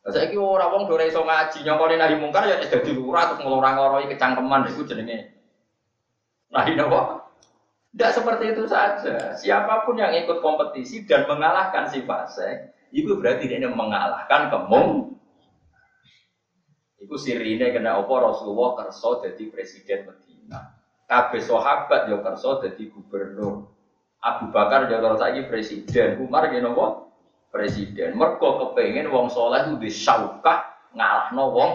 Saya 0.02 0.34
kira 0.34 0.42
orang 0.42 0.70
wong 0.74 0.84
dore 0.90 1.10
iso 1.10 1.22
ngaji 1.22 1.62
nyongkone 1.62 1.96
nahi 1.98 2.16
mungkar 2.18 2.50
ya 2.50 2.58
dadi 2.62 2.92
lurah 2.94 3.34
terus 3.34 3.46
ngelorang-loroi 3.46 4.10
kecangkeman 4.10 4.70
iku 4.70 4.82
jenenge 4.86 5.30
nahi 6.50 6.74
napa? 6.74 7.31
Tidak 7.92 8.12
seperti 8.16 8.56
itu 8.56 8.64
saja. 8.72 9.36
Siapa 9.36 9.84
pun 9.84 10.00
yang 10.00 10.16
ikut 10.16 10.40
kompetisi 10.40 11.04
dan 11.04 11.28
mengalahkan 11.28 11.92
si 11.92 12.08
fase, 12.08 12.72
itu 12.96 13.20
berarti 13.20 13.52
dia 13.52 13.68
mengalahkan 13.68 14.48
kemung. 14.48 15.20
Itu 16.96 17.20
sirine 17.20 17.76
kena 17.76 18.00
opo 18.00 18.16
Rasulullah 18.16 18.80
kerso 18.80 19.20
jadi 19.20 19.44
presiden 19.52 20.08
Medina. 20.08 20.80
Kabeh 21.12 21.44
sahabat 21.44 22.08
yo 22.08 22.24
kerso 22.24 22.64
jadi 22.64 22.88
gubernur. 22.88 23.68
Abu 24.24 24.54
Bakar 24.56 24.88
yo 24.88 25.04
terus 25.04 25.20
lagi 25.20 25.44
presiden. 25.52 26.24
Umar 26.24 26.48
opo 26.48 27.12
presiden. 27.52 28.16
Mergo 28.16 28.72
kepengen 28.72 29.12
wong 29.12 29.28
soleh 29.28 29.68
itu 29.68 29.76
disaukah 29.84 30.72
ngalahno 30.96 31.46
wong 31.52 31.74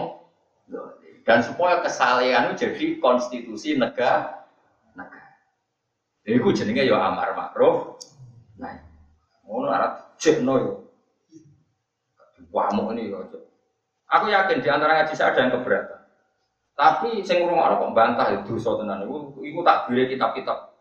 dan 1.27 1.43
supaya 1.43 1.83
itu 1.83 2.53
jadi 2.55 2.85
konstitusi 3.03 3.75
negara 3.75 4.36
Iku 6.27 6.51
jenenge 6.51 6.83
ya 6.83 6.99
amar 6.99 7.31
makruf. 7.31 8.03
Nah, 8.59 8.75
ngono 9.47 9.71
arep 9.71 10.19
jekno 10.19 10.53
yo. 10.59 10.73
Wamuk 12.51 12.91
ini 12.99 13.07
yo. 13.07 13.23
Aku 14.11 14.27
yakin 14.27 14.59
di 14.59 14.67
antara 14.67 14.99
ngaji 14.99 15.15
saya 15.15 15.31
ada 15.31 15.39
yang 15.47 15.55
keberatan. 15.55 15.99
Tapi 16.75 17.23
sing 17.23 17.47
ngrungokno 17.47 17.79
kok 17.79 17.95
bantah 17.95 18.27
itu 18.35 18.59
dosa 18.59 18.75
tenan. 18.75 19.07
Iku 19.07 19.39
iku 19.39 19.59
tak 19.63 19.87
bire 19.87 20.11
kitab-kitab. 20.11 20.75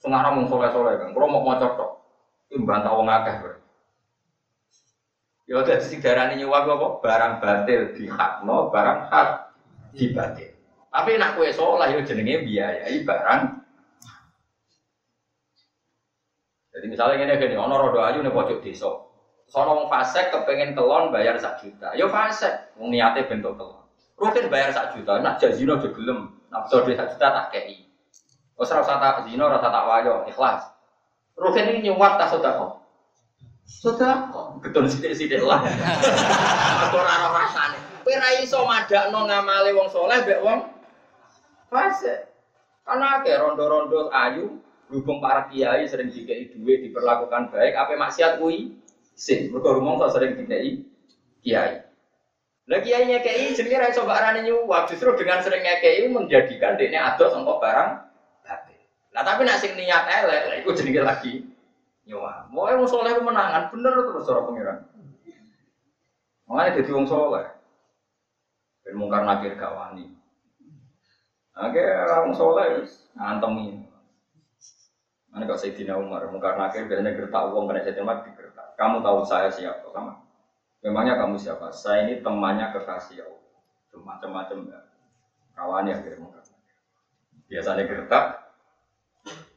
Sing 0.00 0.16
arep 0.16 0.32
mung 0.32 0.48
soleh-soleh 0.48 0.96
kan. 0.96 1.12
Kulo 1.12 1.28
mau 1.28 1.44
maca 1.44 1.76
tok. 1.76 1.92
Iku 2.48 2.64
bantah 2.64 2.96
wong 2.96 3.12
akeh. 3.12 3.36
Ya 5.44 5.60
udah 5.60 5.76
sing 5.76 6.00
darani 6.00 6.40
nyuwak 6.40 6.64
apa? 6.64 6.86
Barang 7.04 7.32
batil 7.44 7.92
dihakno, 7.92 8.72
barang 8.72 9.12
hak 9.12 9.28
dibatil. 9.92 10.56
Tapi 10.88 11.20
nak 11.20 11.36
kue 11.36 11.52
soleh 11.52 11.92
yo 11.92 12.00
jenenge 12.00 12.48
biayai 12.48 13.04
barang 13.04 13.65
Jadi 16.76 16.86
misalnya 16.92 17.24
ini 17.24 17.40
gini, 17.40 17.56
ono 17.56 17.80
rodo 17.80 18.04
ayu 18.04 18.20
nih 18.20 18.28
pojok 18.28 18.60
desa. 18.60 18.92
Sono 19.48 19.70
wong 19.80 19.88
fasek 19.88 20.28
kepengen 20.28 20.76
telon 20.76 21.08
bayar 21.08 21.40
sak 21.40 21.64
juta. 21.64 21.96
Yo 21.96 22.12
fasek, 22.12 22.76
wong 22.76 22.92
niate 22.92 23.24
bentuk 23.24 23.56
telon. 23.56 23.80
Rutin 24.20 24.52
bayar 24.52 24.76
sak 24.76 24.92
juta, 24.92 25.24
nak 25.24 25.40
jazino 25.40 25.80
aja 25.80 25.88
gelem. 25.88 26.36
Nak 26.52 26.68
betul 26.68 26.92
sak 26.92 27.16
juta 27.16 27.26
tak 27.32 27.46
kei. 27.56 27.80
Wes 28.60 28.68
ora 28.72 28.84
usah 28.84 29.00
tak 29.00 29.24
zino, 29.24 29.48
ora 29.48 29.56
tak 29.56 29.72
wayo, 29.72 30.28
ikhlas. 30.28 30.68
Rutin 31.36 31.72
ini 31.72 31.88
nyuwat 31.88 32.20
tak 32.20 32.36
sedekah. 32.36 32.80
Sedekah, 33.64 34.60
betul 34.60 34.84
sithik-sithik 34.88 35.44
lah. 35.44 35.64
Aku 36.88 36.96
ora 37.00 37.12
ora 37.24 37.28
rasane. 37.40 37.76
Kowe 38.04 38.14
ra 38.20 38.30
iso 38.36 38.64
madakno 38.68 39.24
ngamale 39.24 39.72
wong 39.72 39.88
soleh 39.88 40.20
mbek 40.24 40.44
wong 40.44 40.60
fasek. 41.72 42.28
Karena 42.84 43.20
akeh 43.20 43.36
rondo-rondo 43.36 44.12
ayu 44.12 44.60
Berhubung 44.86 45.18
para 45.18 45.50
kiai 45.50 45.82
sering 45.90 46.14
dikai 46.14 46.54
duit 46.54 46.86
diperlakukan 46.86 47.50
baik, 47.50 47.74
apa 47.74 47.98
maksiat 47.98 48.38
kui? 48.38 48.70
sin. 49.16 49.48
Mergo 49.50 49.80
rumangsa 49.80 50.12
sering 50.12 50.36
dikai 50.36 50.84
kiai. 51.40 51.82
Lah 52.66 52.78
kiai 52.82 53.06
nyekei 53.08 53.54
jenenge 53.56 53.78
ra 53.80 53.90
iso 53.90 54.04
mbak 54.04 54.18
arani 54.20 54.40
nyuwap, 54.46 54.90
justru 54.90 55.14
dengan 55.16 55.40
sering 55.40 55.64
nyekei 55.64 56.06
menjadikan 56.10 56.76
dekne 56.76 56.98
adoh 57.00 57.32
sangka 57.32 57.54
barang 57.62 57.90
batil. 58.44 58.78
Nah 59.14 59.22
tapi 59.24 59.42
sing 59.56 59.72
niat 59.78 60.04
elek, 60.06 60.42
lha 60.50 60.54
iku 60.60 60.70
jenenge 60.76 61.02
lagi 61.02 61.32
nyuwap. 62.04 62.52
Mau 62.52 62.68
wong 62.68 62.86
saleh 62.86 63.16
menangan 63.22 63.72
bener 63.72 63.94
terus 64.06 64.28
ora 64.30 64.46
pengiran. 64.46 64.78
Makanya 66.46 66.76
jadi 66.78 66.90
wong 66.94 67.06
saleh. 67.06 67.46
Ben 68.86 68.94
mungkar 68.94 69.26
nakir. 69.26 69.58
Oke, 71.56 71.80
orang 71.80 72.36
soleh 72.36 72.84
ngantemi. 73.16 73.85
Mana 75.36 75.52
kok 75.52 75.60
Sayyidina 75.60 76.00
Umar, 76.00 76.24
mungkar 76.32 76.56
nakir 76.56 76.88
biasanya 76.88 77.12
gertak 77.12 77.52
uang 77.52 77.68
kena 77.68 77.84
Sayyidina 77.84 78.08
Umar 78.08 78.24
digertak. 78.24 78.72
Kamu 78.80 79.04
tahu 79.04 79.20
saya 79.20 79.52
siapa? 79.52 79.84
Sama. 79.92 80.24
Memangnya 80.80 81.20
kamu 81.20 81.36
siapa? 81.36 81.68
Saya 81.76 82.08
ini 82.08 82.24
temannya 82.24 82.72
kekasih 82.72 83.20
Allah. 83.20 83.44
Macam-macam 84.00 84.64
ya. 84.64 84.80
Kawannya 85.52 85.92
akhirnya 85.92 86.24
mungkar. 86.24 86.40
Biasanya 87.52 87.84
gertak, 87.84 88.24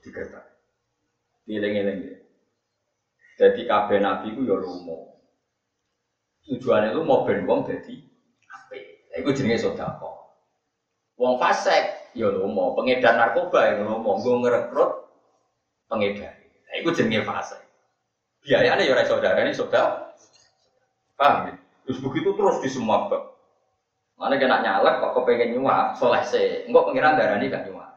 digertak. 0.03 0.51
Dileng-eleng 1.47 1.99
ya. 2.03 2.17
Jadi 3.39 3.63
kabeh 3.63 4.03
nabi 4.03 4.35
ku 4.35 4.43
ya 4.43 4.59
lumo. 4.59 5.15
Tujuannya 6.43 6.91
lu 6.91 7.07
mau 7.07 7.23
ben 7.23 7.47
jadi 7.47 7.95
Iku 9.15 9.31
jenenge 9.31 9.63
sodako. 9.63 10.35
Wong 11.15 11.39
fasek, 11.39 12.11
ya 12.19 12.27
lomo, 12.27 12.75
pengedar 12.75 13.15
narkoba 13.15 13.63
ya 13.63 13.79
lomo, 13.79 14.19
gue 14.19 14.35
ngerekrut 14.43 14.98
pengedar. 15.89 16.33
Nah, 16.39 16.73
iku 16.77 16.93
jenenge 16.93 17.25
fasek. 17.25 17.59
Biayanya 18.45 18.85
ya 18.85 18.93
ora 18.95 19.03
saudara 19.03 19.41
ini 19.43 19.51
saudara. 19.57 20.13
Paham 21.17 21.51
ya? 21.51 21.53
Terus 21.83 21.99
begitu 22.05 22.37
terus 22.37 22.61
di 22.63 22.69
semua 22.69 23.09
bab. 23.09 23.35
Mana 24.15 24.37
kena 24.37 24.61
nyalek 24.61 25.01
kok 25.01 25.13
kepengen 25.19 25.57
nyuap, 25.57 25.97
soleh 25.97 26.21
se. 26.23 26.69
Enggak 26.69 26.85
pengiran 26.91 27.17
darah 27.17 27.35
ini 27.41 27.51
kan 27.51 27.65
nyuap. 27.65 27.91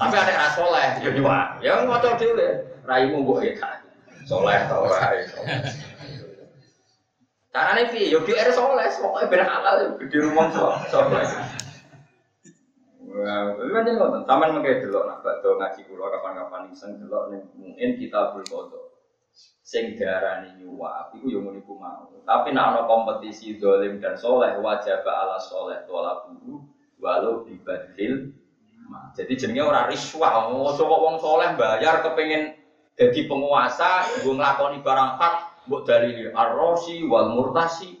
Tapi 0.00 0.16
ada 0.16 0.32
yang 0.32 0.52
soleh, 0.56 0.88
ya 1.00 1.10
nyuap. 1.14 1.48
Ya 1.62 1.72
ngotot 1.86 2.18
dulu 2.18 2.40
ya. 2.40 2.52
Raimu 2.84 3.22
mbok 3.22 3.44
ya 3.46 3.54
Soleh 4.26 4.58
tau 4.68 4.88
rai. 4.88 5.28
Carane 7.50 7.82
piye? 7.90 8.14
Yo 8.14 8.22
GR 8.24 8.48
soleh, 8.52 8.88
pokoke 8.98 9.26
ben 9.28 9.42
halal 9.44 9.76
yo 9.82 9.88
gede 10.02 10.18
rumah 10.24 10.48
soleh. 10.88 11.24
Itu 13.24 13.70
kan 13.72 13.84
ngoten. 13.86 14.22
Taman 14.24 14.50
mengke 14.56 14.82
delok 14.84 15.04
nak 15.06 15.18
bakdo 15.20 15.58
ngaji 15.60 15.80
kula 15.86 16.10
kapan-kapan 16.14 16.72
iseng 16.72 17.00
delok 17.00 17.34
ning 17.34 17.42
mungkin 17.56 17.98
kita 18.00 18.34
berfoto. 18.34 18.96
Sing 19.60 19.94
diarani 19.94 20.58
nyuwap 20.58 21.14
iku 21.14 21.26
yo 21.30 21.38
ngono 21.44 21.62
iku 21.62 21.74
mau. 21.78 22.10
Tapi 22.26 22.50
nek 22.50 22.64
ana 22.74 22.82
kompetisi 22.90 23.60
dolim 23.60 24.02
dan 24.02 24.18
soleh 24.18 24.58
wajib 24.58 25.06
ala 25.06 25.38
soleh 25.38 25.84
tola 25.86 26.26
buru 26.26 26.64
walau 26.98 27.46
dibadil. 27.46 28.34
Jadi 29.14 29.32
jenenge 29.38 29.62
ora 29.62 29.86
riswah, 29.86 30.50
coba 30.50 30.96
wong 30.98 31.22
soleh 31.22 31.54
bayar 31.54 32.02
kepengin 32.02 32.58
jadi 33.00 33.30
penguasa, 33.30 34.04
gue 34.20 34.34
ngelakoni 34.36 34.84
barang 34.84 35.10
hak, 35.16 35.34
Mbok 35.68 35.88
dalili 35.88 36.28
arrosi 36.32 37.04
wal 37.04 37.32
murtasi. 37.32 37.99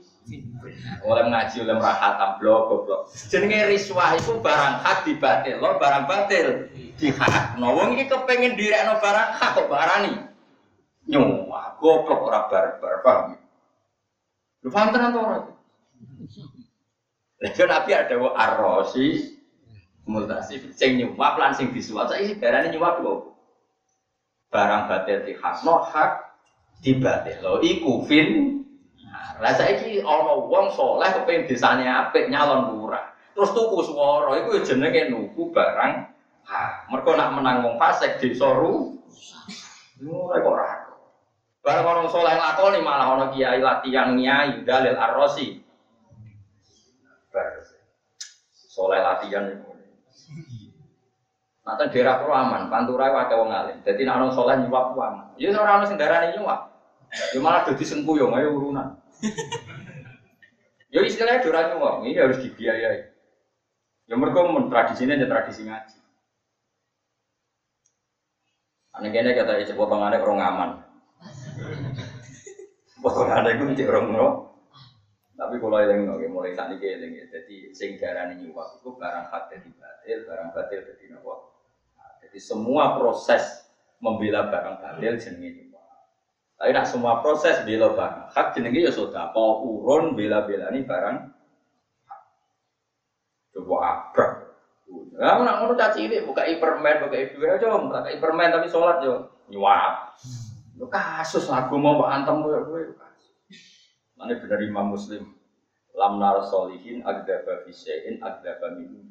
Oleh 1.04 1.24
ngaji 1.28 1.64
oleh 1.64 1.76
merahatam 1.76 2.30
blok 2.40 2.60
goblok. 2.68 3.00
Jenenge 3.28 3.72
riswah 3.72 4.16
itu 4.16 4.36
barang 4.40 4.74
hak 4.84 4.98
dibatil, 5.08 5.56
lo 5.60 5.80
barang 5.80 6.04
batil 6.04 6.68
di 6.72 7.08
hak. 7.08 7.56
No 7.56 7.72
wong 7.76 7.96
iki 7.96 8.08
kepengin 8.08 8.56
direkno 8.56 9.00
barang 9.00 9.28
hak 9.36 9.50
kok 9.56 9.68
barani. 9.68 10.12
Nyuwah 11.08 11.80
goblok 11.80 12.20
ora 12.20 12.40
barbar 12.48 12.94
paham. 13.00 13.40
Lu 14.60 14.68
paham 14.68 14.88
tenan 14.92 15.16
ora? 15.16 15.38
Lha 17.40 17.64
Nabi 17.64 17.90
ada 17.96 18.14
wa 18.20 18.30
arrosi 18.36 19.36
multasi 20.04 20.76
sing 20.76 21.00
nyuwap 21.00 21.40
lan 21.40 21.56
sing 21.56 21.72
disuwap 21.72 22.12
saiki 22.12 22.36
darane 22.36 22.68
nyuwap 22.68 23.00
lho. 23.00 23.32
Barang 24.52 24.92
batil 24.92 25.24
di 25.24 25.32
hak 25.40 25.64
no 25.64 25.80
hak 25.80 26.28
dibatik 26.84 27.40
lo 27.40 27.64
iku 27.64 28.04
fin 28.04 28.60
lah 29.40 29.56
saiki 29.56 30.04
ana 30.04 30.36
wong 30.36 30.68
saleh 30.76 31.08
kepengin 31.16 31.48
desane 31.48 31.88
apik 31.88 32.28
nyalon 32.28 32.76
lurah 32.76 33.08
terus 33.32 33.56
tuku 33.56 33.80
swara 33.88 34.36
iku 34.36 34.60
ya 34.60 34.60
jenenge 34.68 35.08
nuku 35.08 35.48
barang 35.48 35.92
ha 36.44 36.62
mergo 36.92 37.16
nak 37.16 37.32
menang 37.32 37.64
wong 37.64 37.74
fasik 37.80 38.20
desa 38.20 38.52
ru 38.52 39.00
ora 40.04 40.36
kok 40.44 40.52
ora 40.52 40.68
barang 41.64 41.86
orang 41.88 42.08
soleh 42.12 42.36
lakoni 42.36 42.84
malah 42.84 43.16
ana 43.16 43.26
kiai 43.32 43.64
latihan 43.64 44.12
nyai 44.12 44.60
dalil 44.68 44.96
arrosi 44.96 45.56
soleh 48.52 49.00
latihan 49.00 49.48
itu 49.48 49.70
Nanti 51.60 51.92
daerah 51.92 52.16
pro 52.16 52.32
aman, 52.32 52.72
pantura 52.72 53.12
wae 53.12 53.30
wong 53.36 53.52
alim. 53.52 53.76
Jadi 53.84 54.02
nek 54.02 54.16
ana 54.16 54.32
saleh 54.32 54.64
nyuwap 54.64 54.96
aman. 54.96 55.36
Ya 55.36 55.52
ora 55.52 55.76
ana 55.76 55.84
sing 55.84 56.00
darani 56.00 56.32
nyuwap. 56.32 56.72
Ya 57.36 57.38
malah 57.38 57.62
dadi 57.68 57.84
sengkuyung 57.84 58.32
ayo 58.32 58.56
urunan. 58.56 58.96
Ya 60.90 61.06
istilahnya 61.06 61.46
doran 61.46 61.70
nyuwap, 61.70 62.02
ini 62.02 62.18
harus 62.18 62.42
dibiayai. 62.42 63.06
Ya 64.10 64.14
mereka 64.18 64.42
tradisinya 64.66 65.14
ya 65.14 65.30
tradisi 65.30 65.62
ngaji. 65.62 65.98
Aneh 68.98 69.10
kene 69.14 69.38
kata 69.38 69.62
isi 69.62 69.78
potongannya 69.78 70.18
orang 70.18 70.42
aman. 70.42 70.70
Potongannya 72.98 73.54
itu 73.54 73.78
cek 73.78 73.90
orang 73.94 74.06
no. 74.10 74.28
Tapi 75.38 75.56
kalau 75.62 75.78
yang 75.78 76.04
no, 76.04 76.18
mulai 76.26 76.52
saat 76.52 76.74
ini 76.74 76.84
yang 77.16 77.30
jadi 77.30 77.56
sing 77.70 77.96
darani 77.96 78.42
nyuwap 78.42 78.82
itu 78.82 78.92
barang 78.92 79.30
hak 79.30 79.48
jadi 79.54 79.70
batil, 79.78 80.18
barang 80.26 80.48
batil 80.52 80.80
jadi 80.84 81.04
nopo. 81.14 81.54
Jadi 82.20 82.38
semua 82.42 82.98
proses 82.98 83.64
membela 84.02 84.50
barang 84.50 84.82
batil 84.82 85.16
jenenge 85.22 85.69
tapi 86.60 86.76
nak 86.76 86.84
semua 86.84 87.24
proses 87.24 87.64
bela 87.64 87.96
barang 87.96 88.36
hak 88.36 88.52
jenenge 88.52 88.84
ya 88.84 88.92
sudah 88.92 89.32
kau 89.32 89.64
urun 89.64 90.12
bela-bela 90.12 90.68
ini 90.68 90.84
barang 90.84 91.32
coba 93.56 93.76
abrak. 93.80 94.32
Nah, 95.16 95.40
nak 95.40 95.56
ngono 95.64 95.72
caci 95.72 96.04
ini 96.04 96.20
buka 96.20 96.44
hipermen, 96.44 97.08
buka 97.08 97.16
ibu 97.16 97.40
ya 97.40 97.56
coba 97.56 97.76
buka 97.80 97.98
hipermen 98.12 98.52
tapi 98.52 98.68
sholat 98.68 99.00
yo 99.00 99.24
nyuap. 99.48 100.20
Lu 100.76 100.84
kasus 100.92 101.48
aku 101.48 101.80
mau 101.80 101.96
mbak 101.96 102.12
antem 102.12 102.44
gue 102.44 102.52
gue 102.52 102.80
kasus. 102.92 103.32
Mana 104.20 104.36
benar 104.36 104.60
Imam 104.60 104.92
Muslim. 104.92 105.32
Lam 105.96 106.20
nar 106.20 106.44
solihin 106.44 107.00
agdaba 107.08 107.64
fisein 107.64 108.20
agdaba 108.20 108.76
minum 108.76 109.08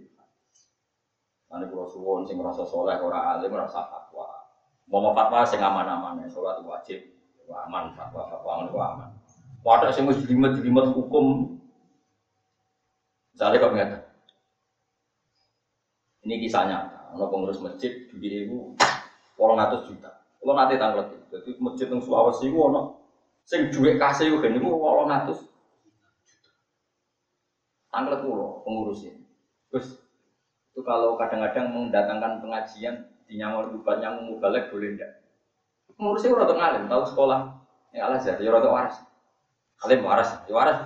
Mana 1.50 1.66
kalau 1.66 1.90
suwon 1.90 2.30
sing 2.30 2.38
merasa 2.38 2.62
soleh 2.62 2.94
orang 3.02 3.42
alim 3.42 3.50
merasa 3.50 3.90
fatwa. 3.90 4.54
Mau 4.86 5.18
fatwa 5.18 5.42
sing 5.50 5.58
aman-aman 5.58 6.22
ya 6.22 6.30
sholat 6.30 6.62
wajib 6.62 7.19
aman 7.54 7.94
fatwa 7.94 8.30
fatwa 8.30 8.68
itu 8.68 8.78
aman. 8.80 9.10
Wadah 9.66 9.92
sih 9.92 10.06
mesti 10.06 10.24
jelimet 10.26 10.58
jelimet 10.58 10.90
hukum 10.96 11.58
misalnya 13.36 13.62
kau 13.64 13.72
mengatakan 13.72 14.04
ini 16.28 16.44
kisahnya 16.44 16.78
ono 17.16 17.26
pengurus 17.32 17.64
masjid 17.64 17.92
ibu 18.12 18.76
orang 19.40 19.60
atas 19.66 19.88
juta. 19.88 20.12
Kalau 20.40 20.56
nanti 20.56 20.80
tanggal 20.80 21.08
jadi 21.32 21.50
masjid 21.60 21.88
yang 21.92 22.02
Sulawesi 22.04 22.52
itu 22.52 22.60
ono 22.60 23.00
sing 23.50 23.74
duit 23.74 23.98
kasih 23.98 24.30
itu 24.30 24.38
kan 24.40 24.54
itu 24.54 24.70
orang 24.70 25.10
atas 25.10 25.50
tanggal 27.90 28.22
pulau 28.22 28.62
pengurusnya 28.62 29.18
terus 29.74 29.98
itu 30.74 30.82
kalau 30.86 31.18
kadang-kadang 31.18 31.74
mendatangkan 31.74 32.46
pengajian 32.46 33.10
di 33.26 33.42
nyamar 33.42 33.74
bukan 33.74 33.98
yang 34.02 34.16
balik 34.38 34.70
boleh 34.70 34.94
enggak 34.94 35.12
Ngurusnya 36.00 36.32
rada 36.32 36.56
ngalim, 36.56 36.84
tahu 36.88 37.04
sekolah. 37.12 37.40
Ya 37.92 38.08
Allah 38.08 38.24
ya 38.24 38.40
rada 38.40 38.72
waras. 38.72 38.96
Alim 39.84 40.00
waras, 40.08 40.32
ya 40.48 40.54
waras. 40.56 40.80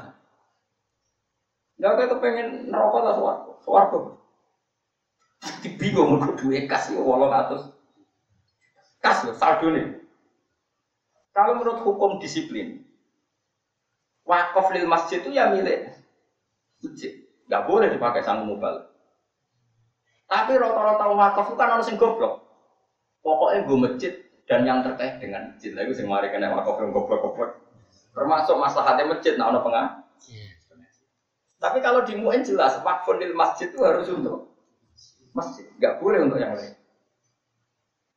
Enggak 1.78 1.94
kayak 1.98 2.10
kepengen 2.18 2.48
neraka 2.70 2.98
atau 3.02 3.14
suwargo, 3.18 3.52
suwargo. 3.62 4.00
Bingung 5.78 6.18
mergo 6.18 6.34
duwe 6.38 6.66
kas 6.66 6.90
yo 6.90 7.06
800. 7.06 7.74
Kas 9.04 9.26
lho 9.28 9.34
saldo 9.38 9.70
nih. 9.74 10.02
Kalau 11.34 11.58
menurut 11.58 11.82
hukum 11.82 12.22
disiplin, 12.22 12.86
wakaf 14.24 14.70
lil 14.72 14.86
masjid 14.86 15.20
itu 15.22 15.34
ya 15.34 15.50
milik 15.50 15.92
masjid. 16.82 17.26
Gak 17.50 17.66
boleh 17.68 17.92
dipakai 17.92 18.24
sang 18.24 18.46
mubal. 18.48 18.88
Tapi 20.30 20.56
rata-rata 20.56 21.06
wakaf 21.10 21.46
itu 21.52 21.58
kan 21.60 21.70
orang 21.74 21.86
sing 21.86 21.98
goblok. 22.00 22.48
Pokoknya 23.26 23.66
gue 23.66 23.78
masjid 23.78 24.14
dan 24.54 24.70
yang 24.70 24.86
terkait 24.86 25.18
dengan 25.18 25.50
masjid 25.50 25.74
lagi 25.74 25.98
sing 25.98 26.06
mari 26.06 26.30
kena 26.30 26.54
wakaf 26.54 26.78
yang 26.78 26.94
goblok-goblok 26.94 27.58
termasuk 28.14 28.54
maslahatnya 28.62 29.10
masjid 29.10 29.34
nah 29.34 29.50
ono 29.50 29.66
pengah 29.66 30.06
iya. 30.30 30.54
tapi 31.58 31.82
kalau 31.82 32.06
di 32.06 32.14
muin 32.14 32.46
jelas 32.46 32.78
wakfun 32.86 33.18
di 33.18 33.34
masjid 33.34 33.74
itu 33.74 33.82
harus 33.82 34.06
untuk 34.14 34.54
masjid 35.34 35.66
nggak 35.82 35.98
boleh 35.98 36.30
untuk 36.30 36.38
yang 36.38 36.54
lain 36.54 36.78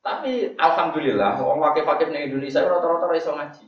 tapi 0.05 0.53
alhamdulillah 0.61 1.41
orang 1.41 1.73
wakil 1.73 1.89
wakil 1.89 2.13
di 2.13 2.29
Indonesia 2.29 2.61
rata-rata 2.61 3.09
iso 3.17 3.33
ngaji 3.33 3.65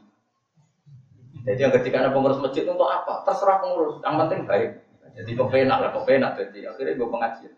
Jadi 1.39 1.65
yang 1.65 1.73
ketika 1.81 2.03
ada 2.03 2.11
pengurus 2.11 2.37
masjid 2.43 2.67
untuk 2.67 2.85
apa? 2.85 3.23
Terserah 3.23 3.63
pengurus, 3.63 4.03
yang 4.03 4.19
penting 4.21 4.43
baik. 4.43 4.83
Jadi 5.15 5.31
kepenak 5.39 5.77
lah, 5.81 5.91
kepenak. 5.95 6.35
Jadi 6.35 6.67
akhirnya 6.67 6.99
gue 6.99 7.07
pengajian. 7.07 7.53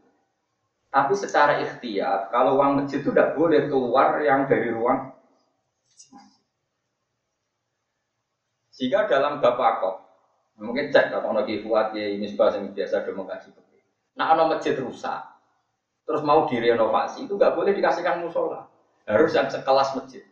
Tapi 0.91 1.15
secara 1.15 1.63
ikhtiar, 1.63 2.27
kalau 2.27 2.59
uang 2.59 2.83
masjid 2.83 2.99
itu 2.99 3.15
tidak 3.15 3.31
boleh 3.39 3.63
keluar 3.71 4.19
yang 4.19 4.43
dari 4.43 4.67
ruang. 4.75 5.15
Jika 8.75 9.07
dalam 9.07 9.39
bapak 9.39 9.71
kok, 9.79 9.95
mungkin 10.59 10.91
cek 10.91 11.15
kalau 11.15 11.31
ono 11.31 11.47
kifuat 11.47 11.95
ya 11.95 12.11
ini 12.11 12.27
suka 12.27 12.59
yang 12.59 12.75
biasa 12.75 13.07
demo 13.07 13.23
kaji 13.23 13.55
Nah 14.19 14.35
ono 14.35 14.51
masjid 14.51 14.75
rusak, 14.75 15.21
terus 16.03 16.19
mau 16.27 16.43
direnovasi 16.43 17.23
itu 17.23 17.39
nggak 17.39 17.55
boleh 17.55 17.71
dikasihkan 17.71 18.19
musola, 18.19 18.67
harus 19.07 19.31
yang 19.31 19.47
sekelas 19.47 19.95
masjid. 19.95 20.27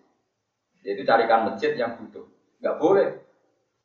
Jadi 0.84 1.02
carikan 1.08 1.48
masjid 1.48 1.72
yang 1.80 1.96
butuh, 1.96 2.28
nggak 2.60 2.76
boleh. 2.76 3.08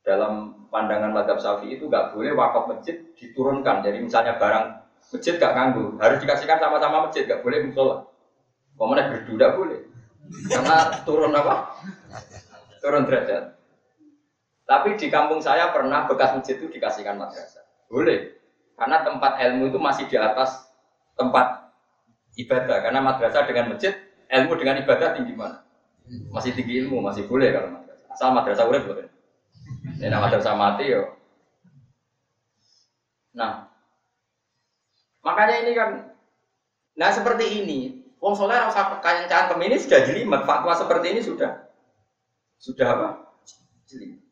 Dalam 0.05 0.67
pandangan 0.69 1.15
madhab 1.15 1.39
syafi'i 1.39 1.79
itu 1.79 1.87
nggak 1.87 2.13
boleh 2.13 2.35
wakaf 2.35 2.67
masjid 2.67 2.99
diturunkan. 3.15 3.81
Jadi 3.81 4.05
misalnya 4.05 4.37
barang 4.37 4.84
masjid 5.13 5.35
gak 5.37 5.53
nganggu, 5.57 5.99
harus 6.01 6.19
dikasihkan 6.23 6.59
sama-sama 6.63 7.09
masjid, 7.09 7.29
gak 7.29 7.43
boleh 7.45 7.65
musola. 7.67 8.07
Pemenang 8.75 9.11
berdu 9.15 9.33
gak 9.39 9.55
boleh, 9.55 9.81
karena 10.51 10.77
turun 11.05 11.31
apa? 11.31 11.79
Turun 12.83 13.07
derajat. 13.07 13.55
Tapi 14.65 14.97
di 14.97 15.13
kampung 15.13 15.45
saya 15.45 15.69
pernah 15.71 16.09
bekas 16.09 16.41
masjid 16.41 16.57
itu 16.57 16.73
dikasihkan 16.73 17.21
madrasah. 17.21 17.65
Boleh. 17.89 18.41
Karena 18.75 19.05
tempat 19.05 19.37
ilmu 19.39 19.71
itu 19.71 19.79
masih 19.79 20.09
di 20.09 20.17
atas 20.17 20.65
tempat 21.15 21.69
ibadah. 22.41 22.81
Karena 22.81 23.05
madrasah 23.05 23.45
dengan 23.45 23.77
masjid, 23.77 23.93
ilmu 24.33 24.57
dengan 24.57 24.81
ibadah 24.81 25.15
tinggi 25.15 25.37
mana? 25.37 25.63
Masih 26.33 26.57
tinggi 26.57 26.81
ilmu, 26.81 27.05
masih 27.05 27.29
boleh 27.29 27.53
kalau 27.53 27.69
madrasah. 27.77 28.09
Asal 28.09 28.29
madrasah 28.33 28.65
boleh 28.65 28.81
boleh. 28.83 29.07
Ini 30.01 30.17
madrasah 30.17 30.57
mati 30.57 30.91
yo. 30.91 31.13
Nah, 33.37 33.69
makanya 35.25 35.65
ini 35.65 35.73
kan, 35.73 35.91
nah 36.95 37.11
seperti 37.11 37.65
ini, 37.65 37.79
Wong 38.21 38.37
Soleh 38.37 38.57
rasa 38.57 39.01
kekancan 39.01 39.57
ini 39.59 39.81
sudah 39.81 40.01
jelimet, 40.05 40.45
fatwa 40.45 40.77
seperti 40.77 41.17
ini 41.17 41.21
sudah, 41.25 41.67
sudah 42.61 42.87
apa? 42.87 43.09
Jelimet. 43.89 44.25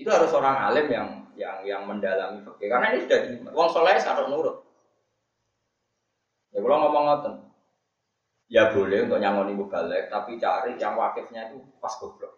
Itu 0.00 0.08
harus 0.08 0.32
orang 0.32 0.72
alim 0.72 0.88
yang 0.88 1.08
yang 1.36 1.56
yang 1.68 1.82
mendalami 1.84 2.40
fikih. 2.40 2.72
Karena 2.72 2.96
ini 2.96 3.04
sudah 3.04 3.18
di 3.20 3.32
wong 3.52 3.68
soleh 3.68 4.00
sarok 4.00 4.32
nurut. 4.32 4.56
Ya 6.56 6.64
kalau 6.64 6.88
ngomong 6.88 7.04
ngoten. 7.04 7.34
Ya 8.50 8.72
boleh 8.74 9.06
untuk 9.06 9.22
nyangon 9.22 9.54
ibu 9.54 9.70
balik, 9.70 10.10
tapi 10.10 10.34
cari 10.40 10.74
yang 10.74 10.98
wakifnya 10.98 11.52
itu 11.52 11.62
pas 11.78 11.94
goblok. 12.00 12.34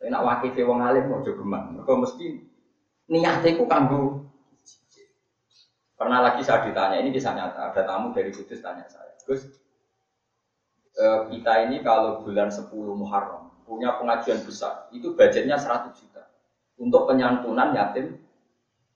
Tapi 0.00 0.10
nak 0.10 0.26
wakifnya 0.26 0.66
wong 0.66 0.80
alim 0.82 1.06
mau 1.06 1.22
coba 1.22 1.38
gemak. 1.38 1.62
Mereka 1.70 1.92
mesti 2.00 2.26
niatnya 3.06 3.48
itu 3.54 3.64
kanggo 3.68 4.26
Pernah 6.00 6.24
lagi 6.24 6.40
saya 6.40 6.64
ditanya, 6.64 6.96
ini 6.96 7.12
bisa 7.12 7.36
nyata, 7.36 7.68
ada 7.68 7.84
tamu 7.84 8.16
dari 8.16 8.32
Kudus 8.32 8.64
tanya 8.64 8.88
saya, 8.88 9.12
Gus, 9.28 9.44
eh, 10.96 11.20
kita 11.28 11.68
ini 11.68 11.84
kalau 11.84 12.24
bulan 12.24 12.48
10 12.48 12.72
Muharram 12.96 13.52
punya 13.68 14.00
pengajian 14.00 14.40
besar, 14.40 14.88
itu 14.96 15.12
budgetnya 15.12 15.60
100 15.60 15.92
juta. 15.92 16.24
Untuk 16.80 17.04
penyantunan 17.04 17.76
yatim 17.76 18.16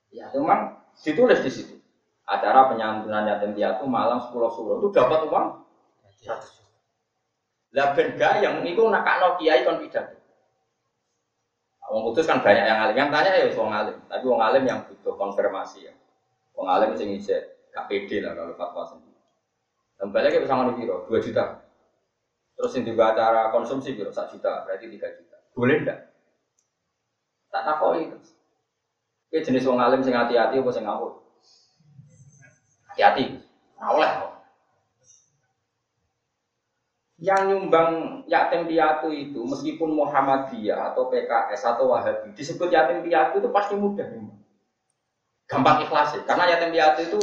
ya 0.09 0.33
memang 0.33 0.81
ditulis 0.97 1.45
di 1.45 1.53
situ. 1.53 1.77
Acara 2.25 2.73
penyantunan 2.73 3.29
yatim 3.29 3.53
piatu 3.53 3.85
malam 3.85 4.25
10 4.25 4.33
suruh 4.33 4.81
itu 4.81 4.89
dapat 4.89 5.29
uang 5.29 5.61
100 6.25 6.65
lah 7.75 7.91
benda 7.91 8.39
yang 8.39 8.63
itu 8.63 8.83
nakak 8.87 9.35
kiai 9.43 9.67
kon 9.67 9.83
pidato. 9.83 10.15
Wong 11.91 12.11
kudus 12.11 12.25
kan 12.25 12.41
banyak 12.41 12.65
yang 12.65 12.81
alim, 12.81 12.97
yang 12.97 13.11
tanya 13.13 13.35
ya 13.35 13.51
wong 13.55 13.71
alim, 13.71 13.99
tapi 14.09 14.25
wong 14.25 14.41
alim 14.41 14.65
yang 14.65 14.81
butuh 14.89 15.15
konfirmasi 15.19 15.91
ya. 15.91 15.95
Wong 16.55 16.67
alim 16.71 16.95
sing 16.95 17.11
ijek 17.11 17.71
KPD 17.75 18.23
lah 18.23 18.39
kalau 18.39 18.55
fatwa 18.55 18.83
sendiri. 18.87 19.19
Balik 20.05 20.43
bisa 20.45 20.55
ngomong 20.55 20.79
biro, 20.79 21.07
2 21.11 21.19
juta. 21.23 21.65
Terus 22.55 22.75
yang 22.79 22.85
juga 22.87 23.17
acara 23.17 23.51
konsumsi 23.51 23.99
biro 23.99 24.15
1 24.15 24.31
juta, 24.31 24.63
berarti 24.63 24.87
3 24.87 25.19
juta. 25.19 25.37
Boleh 25.55 25.77
enggak? 25.83 25.99
Tak 27.51 27.63
takoi 27.67 28.07
itu. 28.07 28.19
Ini 29.35 29.43
jenis 29.43 29.67
wong 29.67 29.83
alim 29.83 30.03
sing 30.07 30.15
hati-hati 30.15 30.63
apa 30.63 30.71
sing 30.71 30.87
ngawur? 30.87 31.19
Hati-hati. 32.95 33.43
Ora 33.83 33.91
oleh. 33.99 34.13
Yang 37.19 37.43
nyumbang 37.51 38.23
yatim 38.31 38.69
piatu 38.69 39.09
itu 39.11 39.41
meskipun 39.43 39.97
Muhammadiyah 39.97 40.93
atau 40.93 41.09
PKS 41.09 41.63
atau 41.65 41.91
Wahabi 41.91 42.37
disebut 42.37 42.69
yatim 42.69 43.01
piatu 43.03 43.41
itu 43.41 43.49
pasti 43.49 43.75
mudah 43.75 44.07
nyumbang. 44.13 44.43
Gampang 45.45 45.84
ikhlas 45.84 46.16
ya. 46.16 46.22
Karena 46.24 46.45
yatim 46.49 46.72
piatu 46.72 47.01
itu 47.05 47.20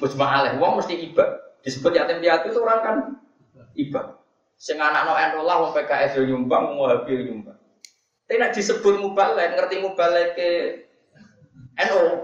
mujma 0.00 0.26
aleh, 0.40 0.52
wong 0.56 0.80
mesti 0.80 0.94
iba. 0.96 1.24
Disebut 1.60 1.92
yatim 1.92 2.24
piatu 2.24 2.50
itu 2.52 2.60
orang 2.60 2.80
kan 2.80 2.96
iba. 3.76 4.20
Sing 4.60 4.76
anak 4.76 5.08
no 5.08 5.16
lah 5.40 5.56
wong 5.64 5.72
PKS 5.72 6.20
yo 6.20 6.28
nyumbang, 6.28 6.72
wong 6.72 6.78
Wahabi 6.84 7.16
yo 7.16 7.22
nyumbang. 7.32 7.56
Tapi 8.28 8.38
nak 8.38 8.54
disebut 8.54 8.94
mubalek, 9.02 9.58
ngerti 9.58 9.82
mubalek 9.82 10.38
ke 10.38 10.50
NO. 11.88 12.22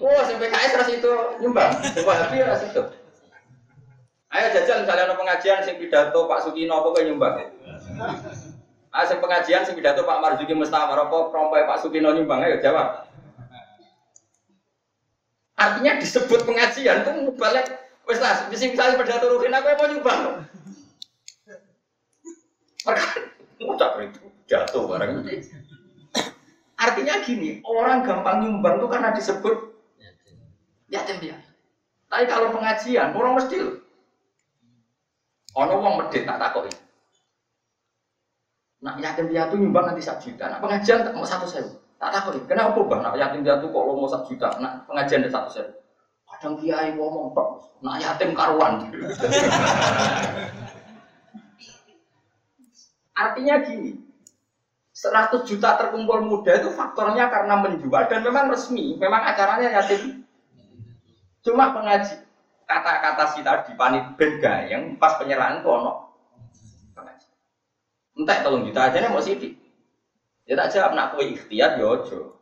Wah, 0.00 0.22
sampai 0.24 0.48
KS 0.48 0.72
ras 0.80 0.90
itu 0.90 1.12
nyumbang, 1.44 1.70
habis 1.78 2.42
ras 2.42 2.62
itu. 2.64 2.82
Ayo 4.34 4.50
jajal 4.50 4.82
misalnya 4.82 5.06
ada 5.06 5.14
pengajian 5.14 5.62
sing 5.62 5.78
pidato 5.78 6.26
Pak 6.26 6.42
Sukino 6.42 6.82
apa 6.82 6.88
kayak 6.90 7.06
nyumbang. 7.06 7.34
Ah, 8.90 9.06
sing 9.06 9.22
pengajian 9.22 9.62
sing 9.62 9.78
pidato 9.78 10.02
Pak 10.02 10.18
Marzuki 10.18 10.58
Mustafar 10.58 10.98
apa 10.98 11.30
prompai 11.30 11.62
Pak 11.62 11.78
Sukino 11.86 12.10
nyumbang 12.10 12.42
ayo 12.42 12.58
jawab. 12.58 13.03
Artinya 15.54 16.02
disebut 16.02 16.42
pengajian 16.42 17.06
tuh 17.06 17.14
mubalek 17.14 17.66
wes 18.04 18.18
lah, 18.18 18.50
misalnya 18.50 18.98
pidato 18.98 19.26
Ruhin 19.30 19.54
aku 19.54 19.66
mau 19.78 19.86
nyumbang. 19.86 20.20
Perkara 22.84 23.32
Ucap 23.64 23.96
itu 24.02 24.20
jatuh 24.50 24.84
barang. 24.90 25.24
Artinya 26.74 27.14
gini, 27.22 27.62
orang 27.64 28.04
gampang 28.04 28.44
nyumbang 28.44 28.82
itu 28.82 28.86
karena 28.90 29.14
disebut 29.14 29.56
yatim 30.90 31.16
piatu. 31.22 31.48
Tapi 32.10 32.24
kalau 32.28 32.52
pengajian, 32.52 33.14
orang 33.14 33.38
mesti 33.40 33.56
ono 35.54 35.74
wong 35.80 35.94
medit 36.02 36.26
tak 36.26 36.38
takoi. 36.42 36.70
Nak 38.84 39.00
yatim 39.00 39.30
piatu 39.30 39.54
nyumbang 39.56 39.94
nanti 39.94 40.02
satu 40.04 40.28
juta, 40.28 40.50
nak 40.50 40.60
pengajian 40.60 41.06
tak 41.06 41.14
mau 41.14 41.24
satu 41.24 41.46
sewu. 41.48 41.83
Tak 42.04 42.12
takoi, 42.20 42.36
kenapa 42.44 42.76
bang? 42.84 43.00
Nak 43.00 43.16
yatim 43.16 43.40
piatu 43.40 43.72
kok 43.72 43.80
lo 43.88 43.96
mau 43.96 44.04
satu 44.04 44.28
juta, 44.28 44.60
nak 44.60 44.84
pengajian 44.84 45.24
ada 45.24 45.32
satu 45.32 45.48
sewu. 45.56 45.72
Kadang 46.28 46.60
kiai 46.60 46.92
ngomong 47.00 47.32
tok, 47.32 47.80
nak 47.80 47.96
yatim 47.96 48.36
karuan. 48.36 48.92
Artinya 53.24 53.56
gini, 53.64 53.96
100 54.92 55.48
juta 55.48 55.80
terkumpul 55.80 56.28
muda 56.28 56.52
itu 56.60 56.76
faktornya 56.76 57.32
karena 57.32 57.64
menjual 57.64 58.04
dan 58.04 58.20
memang 58.20 58.52
resmi, 58.52 59.00
memang 59.00 59.24
acaranya 59.24 59.72
yatim. 59.72 60.28
Cuma 61.40 61.72
pengaji 61.72 62.20
kata-kata 62.68 63.32
si 63.32 63.40
tadi 63.40 63.72
panit 63.80 64.12
ben 64.20 64.44
yang 64.68 65.00
pas 65.00 65.16
penyerahan 65.16 65.64
itu 65.64 65.72
ono 65.72 66.12
pengaji. 66.92 67.32
Entah 68.20 68.44
tolong 68.44 68.68
juta 68.68 68.92
aja 68.92 69.00
nih 69.00 69.08
mau 69.08 69.24
sidik. 69.24 69.63
Ya 70.44 70.54
tak 70.60 70.76
jawab 70.76 70.92
nak 70.92 71.16
kue 71.16 71.32
ikhtiar 71.32 71.80
ya 71.80 71.86
ojo. 71.88 72.36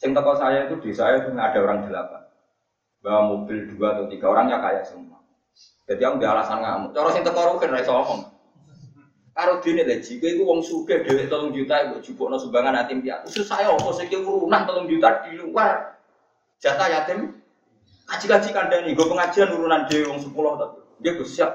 Sing 0.00 0.12
toko 0.12 0.36
saya 0.36 0.68
itu 0.68 0.76
di 0.80 0.92
saya 0.92 1.20
itu 1.20 1.32
ada 1.36 1.58
orang 1.60 1.84
delapan. 1.84 2.22
Bawa 3.04 3.20
mobil 3.32 3.76
dua 3.76 3.96
atau 3.96 4.08
tiga 4.08 4.32
orangnya 4.32 4.60
kaya 4.60 4.80
semua. 4.84 5.20
Jadi 5.88 6.00
yang 6.00 6.16
di 6.16 6.24
alasan 6.24 6.64
ngamuk. 6.64 6.90
Cara 6.96 7.08
sing 7.12 7.22
teko 7.24 7.56
rugen 7.56 7.72
ra 7.72 7.80
iso 7.80 7.92
ngomong. 7.92 8.20
Karo 9.36 9.60
dene 9.60 9.84
lho 9.84 10.00
jika 10.00 10.32
iku 10.32 10.48
wong 10.48 10.64
sugih 10.64 11.04
dhewe 11.04 11.28
3 11.28 11.52
juta 11.52 11.74
iku 11.84 12.00
jupukno 12.00 12.40
sumbangan 12.40 12.80
yatim 12.80 13.04
piatu. 13.04 13.28
Khusus 13.28 13.44
saya 13.44 13.68
apa 13.68 13.92
sing 13.92 14.08
urunan 14.08 14.64
3 14.64 14.88
juta 14.88 15.08
di 15.28 15.36
luar 15.36 16.00
jatah 16.56 16.88
yatim. 16.88 17.36
Kaji-kaji 18.06 18.54
kandani, 18.54 18.94
gue 18.94 19.02
pengajian 19.02 19.50
urunan 19.50 19.82
dhewe 19.90 20.08
wong 20.08 20.22
10 20.22 20.32
tapi 20.32 20.78
dia 21.04 21.10
gue 21.20 21.28
siap. 21.28 21.52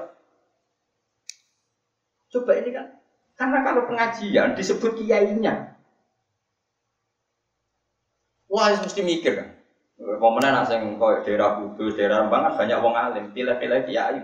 Coba 2.30 2.52
ini 2.60 2.70
kan 2.70 2.86
karena 3.34 3.58
kalau 3.66 3.82
pengajian 3.90 4.54
disebut 4.54 5.02
kiainya. 5.02 5.71
Wah, 8.52 8.68
mesti 8.76 9.00
mikir 9.00 9.32
kan. 9.32 9.48
Pemenang 9.96 10.52
nasi 10.60 10.76
kau 11.00 11.24
daerah 11.24 11.56
Kudus, 11.56 11.96
daerah 11.96 12.26
Rembang 12.26 12.52
kan 12.52 12.52
banyak 12.60 12.78
wong 12.84 12.92
alim, 12.92 13.24
pilih-pilih 13.32 13.80
kiai. 13.88 14.20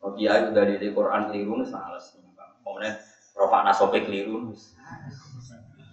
Oh 0.00 0.16
kiai 0.16 0.48
itu 0.48 0.50
dari 0.56 0.80
Quran 0.80 1.28
keliru 1.28 1.60
nih 1.60 1.68
sih. 1.68 2.16
Kemudian 2.64 2.96
Rafa 3.36 3.58
Nasope 3.66 4.00
keliru. 4.00 4.56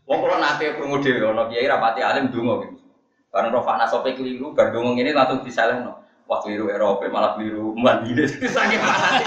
Wong 0.07 0.19
kalau 0.23 0.39
nanti 0.39 0.71
perlu 0.71 1.03
dewi, 1.03 1.19
ono 1.19 1.51
kiai 1.51 1.67
rapati 1.67 1.99
alim 1.99 2.31
dungo 2.31 2.63
gitu. 2.63 2.79
Karena 3.27 3.51
Rafa 3.51 3.73
Nasope 3.75 4.15
keliru, 4.15 4.55
bar 4.55 4.71
dungo 4.71 4.95
ini 4.95 5.11
langsung 5.11 5.43
disaleh 5.43 5.83
no. 5.83 5.99
Wah 6.27 6.43
keliru 6.43 6.71
Eropa 6.71 7.07
malah 7.11 7.35
keliru 7.35 7.75
mandiri. 7.75 8.27
Sakit 8.55 8.79
banget. 8.79 9.23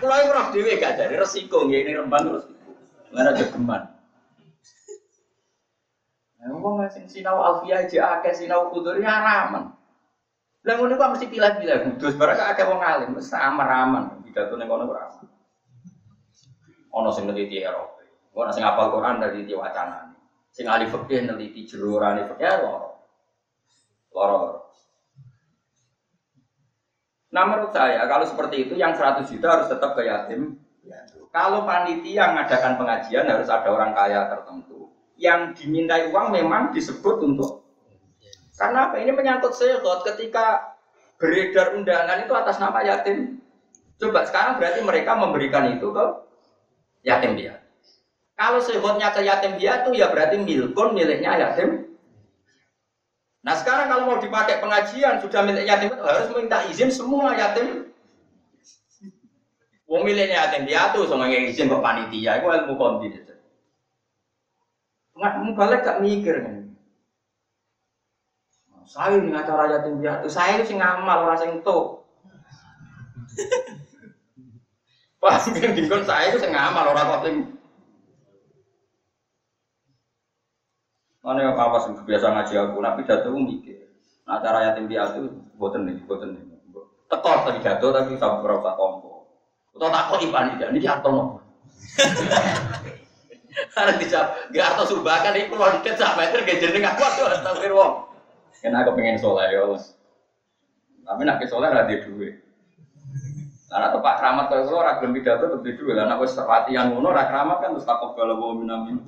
Kalau 0.00 0.16
yang 0.16 0.32
roh 0.32 0.46
dewi 0.52 0.76
gak 0.76 1.00
jadi 1.00 1.16
resiko, 1.16 1.64
ini 1.68 1.96
rembang 1.96 2.24
terus. 2.24 2.44
Mana 3.12 3.32
geman. 3.32 3.93
Nah, 6.44 6.52
ngomong 6.52 6.84
sing 6.92 7.08
sinau 7.08 7.40
alfiah 7.40 7.88
aja 7.88 8.20
akeh 8.20 8.36
sinau 8.36 8.68
kudur 8.68 9.00
ya 9.00 9.16
ramen. 9.16 9.72
Lah 10.64 10.74
ngono 10.76 10.92
kok 11.00 11.16
mesti 11.16 11.32
pilih-pilih 11.32 11.96
kudus 11.96 12.20
barang 12.20 12.36
akeh 12.36 12.68
wong 12.68 12.84
alim 12.84 13.16
mesti 13.16 13.32
aman-aman 13.32 14.20
pidato 14.28 14.52
ning 14.60 14.68
kono 14.68 14.84
ora. 14.84 15.08
Ono 17.00 17.08
sing 17.16 17.24
neliti 17.24 17.64
Eropa. 17.64 18.04
Ono 18.36 18.52
sing 18.52 18.60
hafal 18.60 18.92
Quran 18.92 19.24
dari 19.24 19.48
di 19.48 19.56
wacana. 19.56 20.12
Sing 20.52 20.68
ahli 20.68 20.84
fikih 20.84 21.24
neliti 21.24 21.64
jerurane 21.64 22.28
fikih 22.28 22.44
ya 22.44 22.60
loro. 22.60 22.92
Loro. 24.12 24.40
Nah 27.32 27.44
menurut 27.48 27.72
saya 27.72 28.04
kalau 28.04 28.28
seperti 28.28 28.68
itu 28.68 28.76
yang 28.76 28.92
100 28.92 29.32
juta 29.32 29.48
harus 29.48 29.72
tetap 29.72 29.96
ke 29.96 30.04
yatim. 30.04 30.60
Kalau 31.32 31.64
panitia 31.64 32.36
mengadakan 32.36 32.76
pengajian 32.76 33.24
harus 33.24 33.48
ada 33.48 33.68
orang 33.72 33.96
kaya 33.96 34.28
tertentu 34.28 34.73
yang 35.18 35.54
dimintai 35.54 36.10
uang 36.10 36.34
memang 36.34 36.74
disebut 36.74 37.22
untuk 37.22 37.64
karena 38.54 38.90
apa? 38.90 39.02
Ini 39.02 39.10
menyangkut 39.10 39.52
sehot 39.54 40.06
ketika 40.06 40.78
beredar 41.18 41.74
undangan 41.74 42.22
itu 42.22 42.32
atas 42.34 42.62
nama 42.62 42.86
yatim. 42.86 43.42
Coba 43.98 44.26
sekarang 44.26 44.62
berarti 44.62 44.80
mereka 44.82 45.18
memberikan 45.18 45.74
itu 45.74 45.90
ke 45.90 46.04
yatim 47.06 47.34
dia. 47.34 47.62
Kalau 48.34 48.62
sehotnya 48.62 49.14
ke 49.14 49.26
yatim 49.26 49.58
dia 49.58 49.82
itu 49.82 49.98
ya 49.98 50.10
berarti 50.10 50.38
milkun 50.38 50.94
miliknya 50.94 51.38
yatim. 51.38 51.98
Nah 53.44 53.54
sekarang 53.58 53.90
kalau 53.90 54.02
mau 54.08 54.18
dipakai 54.22 54.62
pengajian 54.62 55.20
sudah 55.20 55.40
milik 55.44 55.66
yatim 55.66 55.90
harus 55.98 56.30
minta 56.34 56.66
izin 56.70 56.90
semua 56.94 57.34
yatim. 57.34 57.90
Wong 59.90 60.02
miliknya 60.06 60.46
yatim 60.46 60.66
piatu 60.66 61.06
sama 61.10 61.28
yang 61.28 61.46
izin 61.46 61.68
ke 61.70 61.78
panitia, 61.78 62.40
itu 62.40 62.46
ilmu 62.48 62.74
konti. 62.74 63.33
Nggak 65.14 65.54
balik 65.54 65.80
gak 65.86 66.02
mikir 66.02 66.36
kan? 66.42 66.64
Saya 68.84 69.16
ini 69.16 69.32
acara 69.32 69.64
yatim 69.72 69.96
piatu, 70.04 70.28
saya 70.28 70.60
itu 70.60 70.68
sing 70.68 70.78
ngamal 70.78 71.24
orang 71.24 71.40
sing 71.40 71.50
tuh. 71.64 72.04
Pas 75.22 75.40
dingkon 75.48 76.04
saya 76.04 76.28
itu 76.28 76.38
sing 76.42 76.52
ngamal 76.52 76.92
orang 76.92 77.08
kok 77.08 77.24
sing 77.24 77.36
Mana 81.24 81.40
yang 81.40 81.56
apa 81.56 81.80
sih 81.88 81.96
biasa 82.04 82.36
ngaji 82.36 82.52
aku, 82.60 82.84
nabi 82.84 83.08
jatuh 83.08 83.32
mikir. 83.32 83.88
Nah 84.28 84.44
cara 84.44 84.68
yatim 84.68 84.84
piatu, 84.84 85.32
boten 85.56 85.88
nih, 85.88 85.96
boten 86.04 86.36
nih. 86.36 86.44
Tekor 87.08 87.48
tadi 87.48 87.64
jatuh 87.64 87.96
tapi 87.96 88.20
sampai 88.20 88.44
berapa 88.44 88.76
tompo. 88.76 89.32
Atau 89.72 89.88
tak 89.88 90.12
kok 90.12 90.20
iban 90.20 90.60
ini, 90.60 90.76
ini 90.76 90.84
nopo. 90.84 91.40
Karena 93.74 93.94
dijawab, 93.98 94.50
gak 94.50 94.66
atau 94.74 94.84
subakan 94.86 95.34
itu 95.38 95.54
deket 95.54 95.94
sak 95.94 96.18
meter 96.18 96.42
gak 96.42 96.58
jeneng 96.58 96.84
aku 96.90 97.02
tuh 97.14 97.26
astagfir 97.30 97.70
wong. 97.70 98.10
Karena 98.58 98.82
aku 98.82 98.96
pengen 98.98 99.18
soleh 99.20 99.46
ya 99.50 99.62
Tapi 101.04 101.20
nak 101.22 101.42
soleh 101.46 101.68
ada 101.70 101.84
duit. 101.86 102.42
Karena 103.74 103.90
tempat 103.90 104.14
keramat 104.22 104.44
kalau 104.46 104.64
kalau 104.70 104.86
ragam 104.86 105.10
pidato 105.10 105.50
lebih 105.50 105.74
dulu, 105.74 105.98
karena 105.98 106.14
aku 106.14 106.30
latihan 106.30 106.94
ngono 106.94 107.10
rak 107.10 107.26
keramat 107.26 107.58
kan 107.58 107.74
terus 107.74 107.82
takut 107.82 108.14
kalau 108.14 108.38
bawa 108.38 108.54
minamin. 108.54 109.02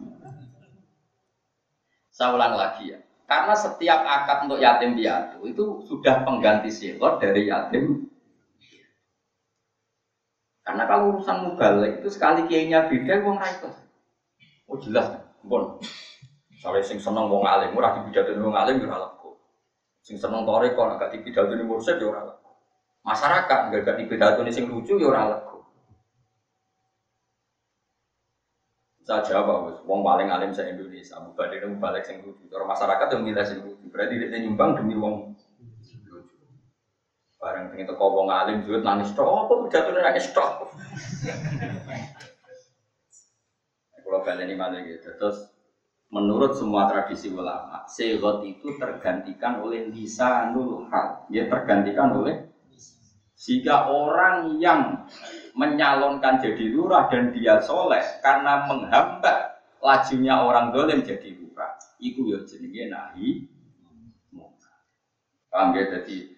Saya 2.11 2.35
ulang 2.35 2.59
lagi 2.59 2.91
ya, 2.91 2.99
karena 3.31 3.55
setiap 3.55 4.01
akad 4.03 4.51
untuk 4.51 4.59
yatim 4.59 4.99
piatu 4.99 5.45
itu 5.47 5.87
sudah 5.87 6.27
pengganti 6.27 6.73
silot 6.73 7.23
dari 7.23 7.47
yatim 7.47 8.11
karena 10.67 10.83
kalau 10.91 11.15
urusan 11.15 11.47
mubalik 11.47 12.03
itu 12.03 12.11
sekali 12.11 12.51
kiainya 12.51 12.91
beda, 12.91 13.23
wong 13.23 13.39
ra 13.39 13.47
itu. 13.47 13.71
Oh 14.67 14.79
jelas, 14.83 15.07
bon. 15.47 15.79
Soalnya 16.59 16.83
sing 16.83 16.99
seneng 16.99 17.31
wong 17.31 17.47
alim, 17.47 17.71
murah 17.71 17.95
di 17.95 18.11
pidato 18.11 18.35
wong 18.35 18.57
alim 18.57 18.83
yo 18.83 18.91
ora 18.91 19.07
Sing 20.03 20.19
seneng 20.19 20.47
tore 20.47 20.75
kok 20.75 20.99
agak 20.99 21.15
di 21.15 21.19
pidato 21.23 21.55
ning 21.55 21.67
mursyid 21.67 21.99
yo 21.99 22.11
ora 22.11 22.27
Masyarakat 23.07 23.71
gak 23.71 23.83
gak 23.87 23.97
di 24.03 24.05
pidato 24.11 24.43
sing 24.51 24.67
lucu 24.67 24.99
yo 24.99 25.15
ora 25.15 25.31
lego. 25.31 25.63
Saya 29.07 29.23
jawab, 29.23 29.87
wong 29.87 30.03
paling 30.03 30.27
alim 30.35 30.51
se 30.51 30.67
Indonesia, 30.67 31.15
mubalik 31.23 31.63
balik 31.79 32.03
sing 32.03 32.19
lucu. 32.27 32.51
Orang 32.51 32.75
masyarakat 32.75 33.07
yang 33.15 33.23
milih 33.23 33.47
sing 33.47 33.63
lucu, 33.63 33.87
berarti 33.87 34.19
dia 34.19 34.39
nyumbang 34.43 34.75
demi 34.75 34.99
wong 34.99 35.31
Bareng 37.37 37.71
pengen 37.71 37.87
teko 37.87 38.11
wong 38.11 38.27
alim 38.33 38.65
duit 38.65 38.83
nangis 38.83 39.13
tok, 39.15 39.47
apa 39.47 39.53
pidatonya 39.69 40.01
nangis 40.03 40.27
tok. 40.35 40.67
Kalau 44.23 44.43
ini 44.45 44.55
malah 44.55 44.81
gitu, 44.85 45.17
terus 45.19 45.51
menurut 46.13 46.55
semua 46.55 46.87
tradisi 46.87 47.29
ulama, 47.33 47.83
segot 47.91 48.47
itu 48.47 48.79
tergantikan 48.79 49.59
oleh 49.61 49.91
lisanul 49.91 50.87
hal, 50.89 51.27
dia 51.29 51.51
tergantikan 51.51 52.15
oleh 52.15 52.47
sehingga 53.37 53.93
orang 53.93 54.57
yang 54.57 55.05
menyalonkan 55.53 56.41
jadi 56.41 56.73
lurah 56.73 57.13
dan 57.13 57.37
dia 57.37 57.61
soleh 57.61 58.01
karena 58.25 58.65
menghambat 58.65 59.61
lajunya 59.85 60.41
orang 60.41 60.73
dolim 60.73 61.05
jadi 61.05 61.37
lurah, 61.37 61.77
itu 62.01 62.33
ya 62.33 62.41
jenenge 62.49 62.85
nahi. 62.89 63.29
Paham 65.57 65.73
ya? 65.73 65.89
Jadi 65.89 66.37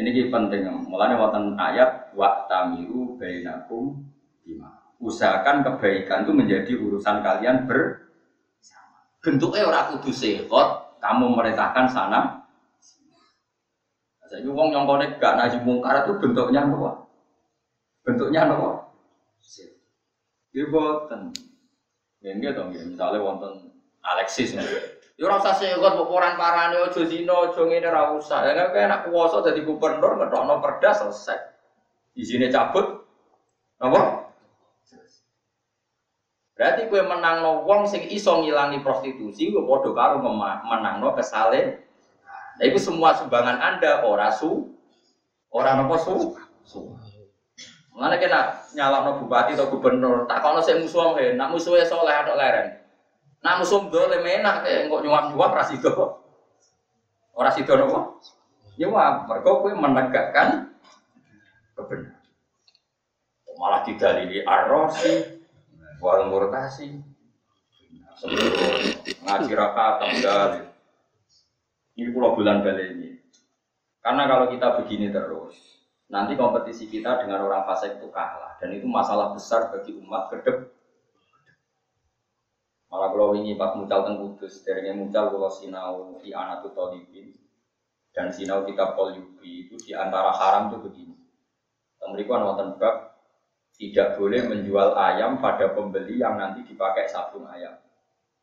ini 0.00 0.32
penting. 0.32 0.64
Mulanya 0.88 1.20
wonten 1.20 1.60
ayat 1.60 2.16
wa 2.16 2.48
tamiru 2.48 3.20
bainakum 3.20 4.00
bima. 4.40 4.85
Usahakan 4.96 5.60
kebaikan 5.60 6.24
itu 6.24 6.32
menjadi 6.32 6.72
urusan 6.80 7.20
kalian 7.20 7.68
bersama. 7.68 8.98
Bentuknya 9.20 9.68
orang 9.68 9.92
kudu 9.96 10.08
sekot, 10.08 10.98
kamu 11.04 11.36
merintahkan 11.36 11.86
sana. 11.92 12.20
Saya 14.26 14.42
wong 14.50 14.74
yang 14.74 14.90
konek 14.90 15.22
gak 15.22 15.38
naji 15.38 15.62
mungkar 15.62 16.02
itu 16.02 16.18
bentuknya 16.18 16.66
apa? 16.66 17.06
Bentuknya 18.02 18.48
apa? 18.50 18.90
Ini 20.50 20.66
boten. 20.72 21.30
Ini 22.24 22.48
dong, 22.56 22.72
misalnya 22.72 23.22
wonten 23.22 23.70
Alexis 24.00 24.56
Ya 25.16 25.24
ora 25.24 25.40
usah 25.40 25.56
sekot 25.56 25.96
kok 25.96 26.12
orang 26.12 26.36
parane 26.36 26.76
aja 26.76 27.00
zina, 27.08 27.48
aja 27.48 27.62
ngene 27.64 27.88
ora 27.88 28.12
usah. 28.20 28.44
Ya 28.44 28.52
kan 28.52 28.76
enak 28.76 29.08
kuwasa 29.08 29.40
dadi 29.40 29.64
gubernur 29.64 30.20
ngetokno 30.20 30.60
perda 30.60 30.92
selesai. 30.92 31.40
Izine 32.20 32.52
cabut. 32.52 33.00
Apa? 33.80 34.15
Berarti 36.56 36.88
kue 36.88 37.04
menangno 37.04 37.68
wong 37.68 37.84
sing 37.84 38.08
iso 38.08 38.40
ngilangi 38.40 38.80
prostitusi 38.80 39.52
kue 39.52 39.60
padha 39.68 39.92
karo 39.92 40.24
menangno 40.64 41.12
kesale. 41.12 41.84
Nah, 42.56 42.64
itu 42.64 42.80
semua 42.80 43.12
sumbangan 43.12 43.60
Anda 43.60 44.08
ora 44.08 44.32
su 44.32 44.72
ora 45.52 45.76
napa 45.76 46.00
su. 46.00 46.32
su. 46.64 46.96
Mana 47.92 48.16
kena 48.16 48.64
nyalakno 48.76 49.24
bupati 49.24 49.56
atau 49.56 49.72
gubernur, 49.72 50.28
tak 50.28 50.44
kono 50.44 50.60
sing 50.60 50.84
musuh 50.84 51.16
nak 51.36 51.48
musuhnya 51.48 51.84
soleh 51.84 52.12
atau 52.12 52.36
leren. 52.36 52.76
Nah 53.40 53.60
musuh 53.60 53.88
dole 53.92 54.20
menak 54.20 54.64
kayak 54.64 54.88
kok 54.88 55.00
nyuap 55.04 55.32
nyuap 55.32 55.52
rasido. 55.52 55.92
Orang 57.36 57.52
sido 57.52 57.76
nopo? 57.76 58.20
Nyuap. 58.80 59.28
Mereka 59.28 59.50
kue 59.60 59.72
menegakkan 59.76 60.72
kebenaran. 61.76 62.16
Malah 63.56 63.80
didalili 63.88 64.44
arrosi, 64.44 65.35
wal 66.00 66.28
murtasi. 66.30 67.02
ngaji 69.26 69.52
rakaat 69.52 70.00
dalil. 70.24 70.66
Ini 71.96 72.08
pulau 72.12 72.32
bulan 72.32 72.64
kali 72.64 72.84
ini. 72.96 73.10
Karena 74.00 74.24
kalau 74.24 74.48
kita 74.48 74.80
begini 74.80 75.12
terus, 75.12 75.56
nanti 76.08 76.32
kompetisi 76.38 76.88
kita 76.88 77.20
dengan 77.20 77.44
orang 77.44 77.68
fasik 77.68 78.00
itu 78.00 78.08
kalah 78.08 78.56
dan 78.62 78.72
itu 78.72 78.86
masalah 78.88 79.36
besar 79.36 79.68
bagi 79.74 79.92
umat 79.98 80.30
ke 80.30 80.38
depan 80.46 80.70
Malah 82.86 83.10
kalau 83.10 83.34
ini 83.34 83.58
pas 83.58 83.74
mucal 83.74 84.06
teng 84.06 84.16
kudus, 84.22 84.62
dari 84.62 84.94
mucal 84.94 85.34
kalau 85.34 85.50
sinau 85.50 86.16
di 86.22 86.30
anak 86.30 86.64
dan 88.14 88.32
sinau 88.32 88.62
kita 88.64 88.94
polyubi 88.94 89.68
itu 89.68 89.74
di 89.82 89.92
antara 89.92 90.32
haram 90.32 90.72
itu 90.72 90.78
begini. 90.86 91.16
Mereka 92.06 92.32
nonton 92.38 92.78
bab 92.78 93.15
tidak 93.76 94.16
boleh 94.16 94.48
menjual 94.48 94.96
ayam 94.96 95.36
pada 95.40 95.72
pembeli 95.76 96.16
yang 96.16 96.40
nanti 96.40 96.64
dipakai 96.64 97.08
sabung 97.08 97.44
ayam. 97.48 97.76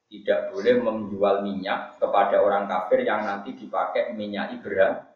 Tidak 0.08 0.54
boleh 0.54 0.78
menjual 0.78 1.42
minyak 1.42 1.98
kepada 1.98 2.38
orang 2.38 2.70
kafir 2.70 3.02
yang 3.02 3.26
nanti 3.26 3.58
dipakai 3.58 4.14
minyak 4.14 4.54
ibra 4.54 5.10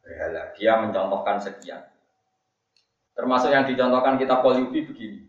berhala. 0.00 0.56
Dia 0.56 0.80
mencontohkan 0.80 1.36
sekian. 1.36 1.84
Termasuk 3.12 3.52
yang 3.52 3.68
dicontohkan 3.68 4.16
kita 4.16 4.40
polyubi 4.40 4.88
begini. 4.88 5.20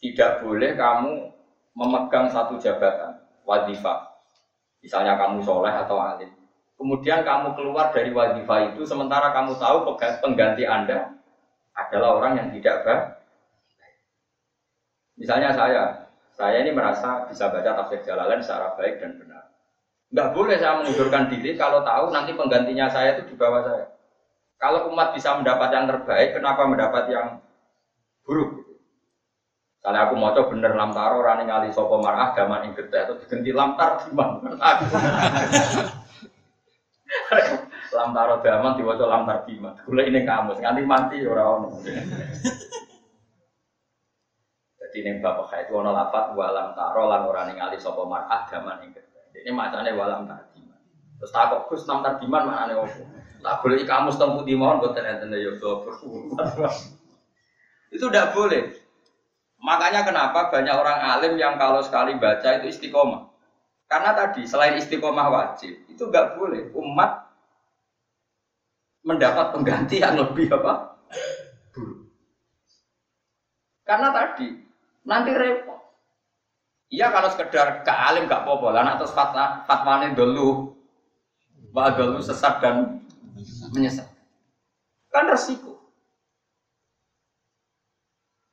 Tidak 0.00 0.40
boleh 0.40 0.72
kamu 0.72 1.34
memegang 1.74 2.30
satu 2.30 2.56
jabatan 2.56 3.18
wadifah 3.42 4.14
misalnya 4.78 5.18
kamu 5.18 5.42
soleh 5.42 5.74
atau 5.74 5.98
alim 5.98 6.30
kemudian 6.78 7.26
kamu 7.26 7.58
keluar 7.58 7.90
dari 7.90 8.14
wadifah 8.14 8.72
itu 8.72 8.86
sementara 8.86 9.34
kamu 9.34 9.58
tahu 9.58 9.98
pengganti 9.98 10.64
anda 10.64 11.18
adalah 11.74 12.22
orang 12.22 12.32
yang 12.38 12.48
tidak 12.54 12.86
baik 12.86 13.24
misalnya 15.18 15.50
saya 15.54 15.82
saya 16.34 16.66
ini 16.66 16.74
merasa 16.74 17.30
bisa 17.30 17.46
baca 17.46 17.78
tafsir 17.78 18.02
Jalalain 18.02 18.42
secara 18.42 18.74
baik 18.74 18.98
dan 18.98 19.14
benar. 19.22 19.54
Nggak 20.10 20.28
boleh 20.34 20.56
saya 20.58 20.82
mengundurkan 20.82 21.30
diri 21.30 21.54
kalau 21.54 21.86
tahu 21.86 22.10
nanti 22.10 22.34
penggantinya 22.34 22.90
saya 22.90 23.18
itu 23.18 23.30
di 23.30 23.34
bawah 23.38 23.62
saya. 23.62 23.86
Kalau 24.58 24.90
umat 24.90 25.14
bisa 25.14 25.38
mendapat 25.38 25.70
yang 25.70 25.86
terbaik, 25.86 26.34
kenapa 26.34 26.66
mendapat 26.66 27.04
yang 27.10 27.38
buruk? 28.26 28.66
Kalau 29.84 30.00
aku 30.00 30.14
mau 30.16 30.32
coba 30.32 30.48
bener 30.48 30.72
lamtaro 30.74 31.20
rani 31.20 31.44
ngali 31.44 31.68
sopo 31.70 32.00
marah 32.00 32.32
gaman 32.32 32.64
ing 32.66 32.72
itu 32.72 33.14
diganti 33.20 33.52
lamtar 33.52 34.00
di 34.08 34.16
mana? 34.16 34.56
lamtaro 37.94 38.42
gaman 38.42 38.74
diwaca 38.74 39.04
lamtar 39.06 39.38
bima. 39.46 39.78
Gula 39.86 40.02
ini 40.02 40.26
kamu, 40.26 40.58
nganti 40.58 40.82
mati 40.82 41.16
orang 41.22 41.46
orang. 41.46 41.72
Jadi 44.82 44.96
ini 45.00 45.18
bapak 45.18 45.66
itu 45.66 45.72
ono 45.74 45.90
lapat 45.90 46.38
walam 46.38 46.70
taro 46.74 47.10
lan 47.10 47.26
ora 47.26 47.50
ningali 47.50 47.78
sapa 47.78 48.02
mar'ah 48.06 48.46
gaman 48.46 48.84
ing. 48.86 48.94
Ini 49.34 49.50
macane 49.50 49.90
walam 49.94 50.30
tardiman. 50.30 50.78
Terus 51.18 51.34
takok 51.34 51.66
Gus 51.66 51.82
nam 51.90 52.02
tardiman 52.06 52.46
maknane 52.46 52.78
opo? 52.78 53.02
Lah 53.42 53.58
boleh 53.58 53.82
kamu 53.82 54.14
setemu 54.14 54.40
di 54.46 54.54
mohon 54.54 54.78
boten 54.78 55.02
enten 55.02 55.34
ya 55.34 55.50
Itu 57.90 58.04
tidak 58.06 58.32
boleh. 58.38 58.70
Makanya 59.58 60.04
kenapa 60.04 60.52
banyak 60.52 60.76
orang 60.76 60.98
alim 61.00 61.34
yang 61.40 61.58
kalau 61.58 61.80
sekali 61.80 62.14
baca 62.20 62.60
itu 62.60 62.70
istiqomah. 62.70 63.34
Karena 63.90 64.14
tadi 64.16 64.44
selain 64.48 64.76
istiqomah 64.80 65.26
wajib, 65.28 65.74
itu 65.88 66.02
nggak 66.08 66.36
boleh 66.40 66.72
umat 66.72 67.33
mendapat 69.04 69.52
pengganti 69.52 70.00
yang 70.00 70.16
lebih 70.16 70.48
apa? 70.50 70.98
Buruk. 71.70 72.08
Karena 73.84 74.08
tadi 74.10 74.48
nanti 75.04 75.30
repot. 75.36 75.80
Iya 76.88 77.12
kalau 77.12 77.28
sekedar 77.28 77.84
ke 77.84 77.92
alim 77.92 78.24
gak 78.30 78.48
apa-apa, 78.48 78.68
lah 78.72 78.96
terus 78.96 79.12
fatwa 79.12 79.64
fatwane 79.68 80.16
dulu, 80.16 80.72
dulu 81.74 82.18
sesat 82.22 82.64
dan 82.64 83.04
menyesat. 83.74 84.08
Kan 85.12 85.28
resiko. 85.28 85.84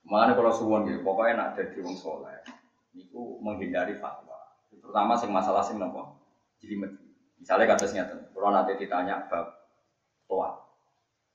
Mana 0.03 0.35
kalau 0.35 0.51
suwon 0.51 0.91
gitu, 0.91 0.99
pokoknya 1.07 1.39
nak 1.39 1.49
jadi 1.55 1.79
wong 1.79 1.95
soleh, 1.95 2.43
itu 2.91 3.39
menghindari 3.39 3.95
fatwa. 3.95 4.35
Terutama 4.67 5.15
sing 5.15 5.31
masalah 5.31 5.63
sing 5.63 5.79
nopo, 5.79 6.19
jadi 6.59 6.75
Misalnya 7.41 7.73
kasusnya 7.73 8.05
tuh, 8.05 8.21
kalau 8.37 8.53
nanti 8.53 8.77
ditanya 8.77 9.25
bab 9.25 9.60
toa, 10.31 10.55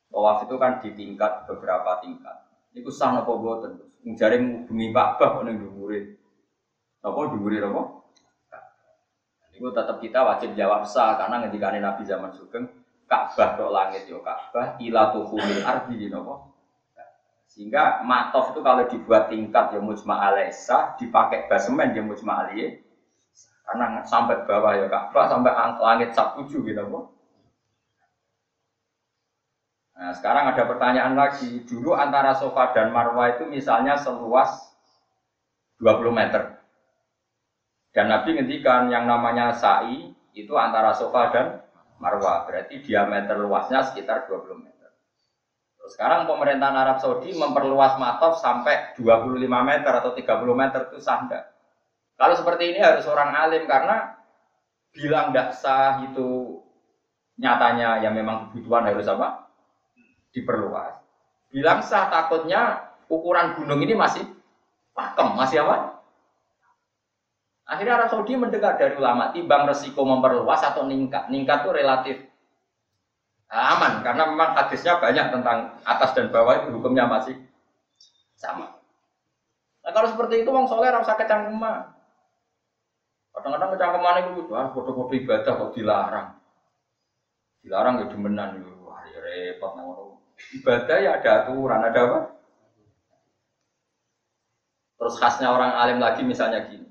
toa 0.08 0.32
itu 0.40 0.56
kan 0.56 0.80
di 0.80 0.96
tingkat 0.96 1.44
beberapa 1.44 2.00
tingkat. 2.00 2.48
Itu 2.72 2.88
sah 2.88 3.12
nopo 3.12 3.36
boten, 3.36 3.76
mencari 4.00 4.40
bumi 4.64 4.96
Ka'bah 4.96 5.44
ning. 5.44 5.60
Nopo 7.04 7.20
dhuwure 7.28 7.58
nopo? 7.60 7.82
Itu 9.52 9.72
tetap 9.72 10.00
kita 10.00 10.24
wajib 10.24 10.56
jawab 10.56 10.88
sah 10.88 11.20
karena 11.20 11.44
ngendikane 11.44 11.84
Nabi 11.84 12.08
zaman 12.08 12.32
Sugeng 12.32 12.64
Ka'bah 13.04 13.60
tok 13.60 13.72
langit 13.72 14.08
yo 14.08 14.24
Ka'bah 14.24 14.80
ila 14.80 15.12
tuhumil 15.12 15.60
ardi 15.64 16.08
nopo 16.08 16.56
sehingga 17.56 18.04
matof 18.04 18.52
itu 18.52 18.60
kalau 18.60 18.84
dibuat 18.84 19.32
tingkat 19.32 19.72
ya 19.72 19.80
mujma 19.80 20.28
alaisa, 20.28 20.92
dipakai 21.00 21.48
basemen 21.48 21.96
ya 21.96 22.04
mujma 22.04 22.44
aliyah. 22.44 22.84
Karena 23.64 24.04
sampai 24.04 24.44
bawah 24.44 24.76
ya 24.76 24.92
Ka'bah, 24.92 25.24
sampai 25.24 25.56
langit 25.80 26.12
sak 26.12 26.36
tujuh 26.36 26.68
gitu 26.68 26.84
kok. 26.84 27.15
Nah, 29.96 30.12
sekarang 30.12 30.52
ada 30.52 30.62
pertanyaan 30.68 31.16
lagi. 31.16 31.64
Dulu 31.64 31.96
antara 31.96 32.36
sofa 32.36 32.76
dan 32.76 32.92
marwah 32.92 33.32
itu 33.32 33.48
misalnya 33.48 33.96
seluas 33.96 34.76
20 35.80 36.12
meter. 36.12 36.60
Dan 37.96 38.12
Nabi 38.12 38.36
ngendikan 38.36 38.92
yang 38.92 39.08
namanya 39.08 39.56
sa'i 39.56 40.12
itu 40.36 40.52
antara 40.52 40.92
sofa 40.92 41.32
dan 41.32 41.46
marwah. 41.96 42.44
Berarti 42.44 42.84
diameter 42.84 43.40
luasnya 43.40 43.80
sekitar 43.88 44.28
20 44.28 44.60
meter. 44.60 44.92
Sekarang 45.88 46.28
pemerintahan 46.28 46.76
Arab 46.76 46.98
Saudi 47.00 47.32
memperluas 47.32 47.96
matof 47.96 48.36
sampai 48.36 48.92
25 49.00 49.38
meter 49.48 49.92
atau 49.96 50.12
30 50.12 50.52
meter 50.52 50.92
itu 50.92 50.98
sah? 51.00 51.24
Kalau 52.16 52.34
seperti 52.36 52.74
ini 52.74 52.80
harus 52.84 53.06
orang 53.08 53.32
alim 53.32 53.64
karena 53.64 54.18
bilang 54.92 55.30
tidak 55.30 55.56
sah 55.56 56.04
itu 56.04 56.58
nyatanya 57.38 58.02
ya 58.02 58.10
memang 58.12 58.50
kebutuhan 58.50 58.88
harus 58.88 59.06
apa? 59.06 59.45
Diperluas. 60.36 61.00
Bilang 61.48 61.80
sah 61.80 62.12
takutnya 62.12 62.92
ukuran 63.08 63.56
gunung 63.56 63.80
ini 63.80 63.96
masih 63.96 64.20
pakem, 64.92 65.32
masih 65.32 65.64
apa? 65.64 66.04
Akhirnya 67.64 67.96
Arab 67.96 68.12
Saudi 68.12 68.36
mendengar 68.36 68.76
dari 68.76 68.92
ulama, 69.00 69.32
timbang 69.32 69.64
resiko 69.64 70.04
memperluas 70.04 70.60
atau 70.60 70.84
ningkat. 70.84 71.32
Ningkat 71.32 71.64
itu 71.64 71.70
relatif 71.72 72.16
aman 73.46 74.02
karena 74.02 74.26
memang 74.26 74.58
hadisnya 74.58 74.98
banyak 74.98 75.30
tentang 75.30 75.78
atas 75.86 76.10
dan 76.18 76.28
bawah 76.34 76.60
itu 76.60 76.76
hukumnya 76.76 77.08
masih 77.08 77.40
sama. 78.36 78.76
Nah 79.86 79.90
kalau 79.94 80.10
seperti 80.12 80.44
itu 80.44 80.50
wong 80.52 80.68
soleh 80.68 80.92
rasa 80.92 81.16
kecangkeman. 81.16 81.96
Kadang-kadang 83.32 83.70
kecangkeman 83.78 84.16
itu 84.36 84.50
wah 84.52 84.68
foto-foto 84.74 85.14
ibadah 85.16 85.52
kok 85.56 85.72
dilarang. 85.72 86.28
Dilarang 87.64 88.04
ya 88.04 88.06
demenan 88.10 88.60
ya 88.60 88.76
repot 89.26 89.72
nah, 89.74 90.15
Ibadah 90.36 90.96
ya 91.00 91.10
ada 91.18 91.30
aturan, 91.44 91.80
ada 91.80 92.00
apa? 92.04 92.20
Terus 94.96 95.14
khasnya 95.20 95.52
orang 95.52 95.72
alim 95.76 95.98
lagi 96.00 96.24
misalnya 96.24 96.68
gini. 96.68 96.88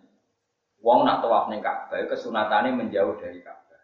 Wong 0.81 1.05
nak 1.05 1.25
tawaf 1.25 1.49
ning 1.49 1.65
Ka'bah 1.65 2.05
kesunatannya 2.05 2.77
menjauh 2.77 3.17
dari 3.17 3.41
Ka'bah. 3.41 3.81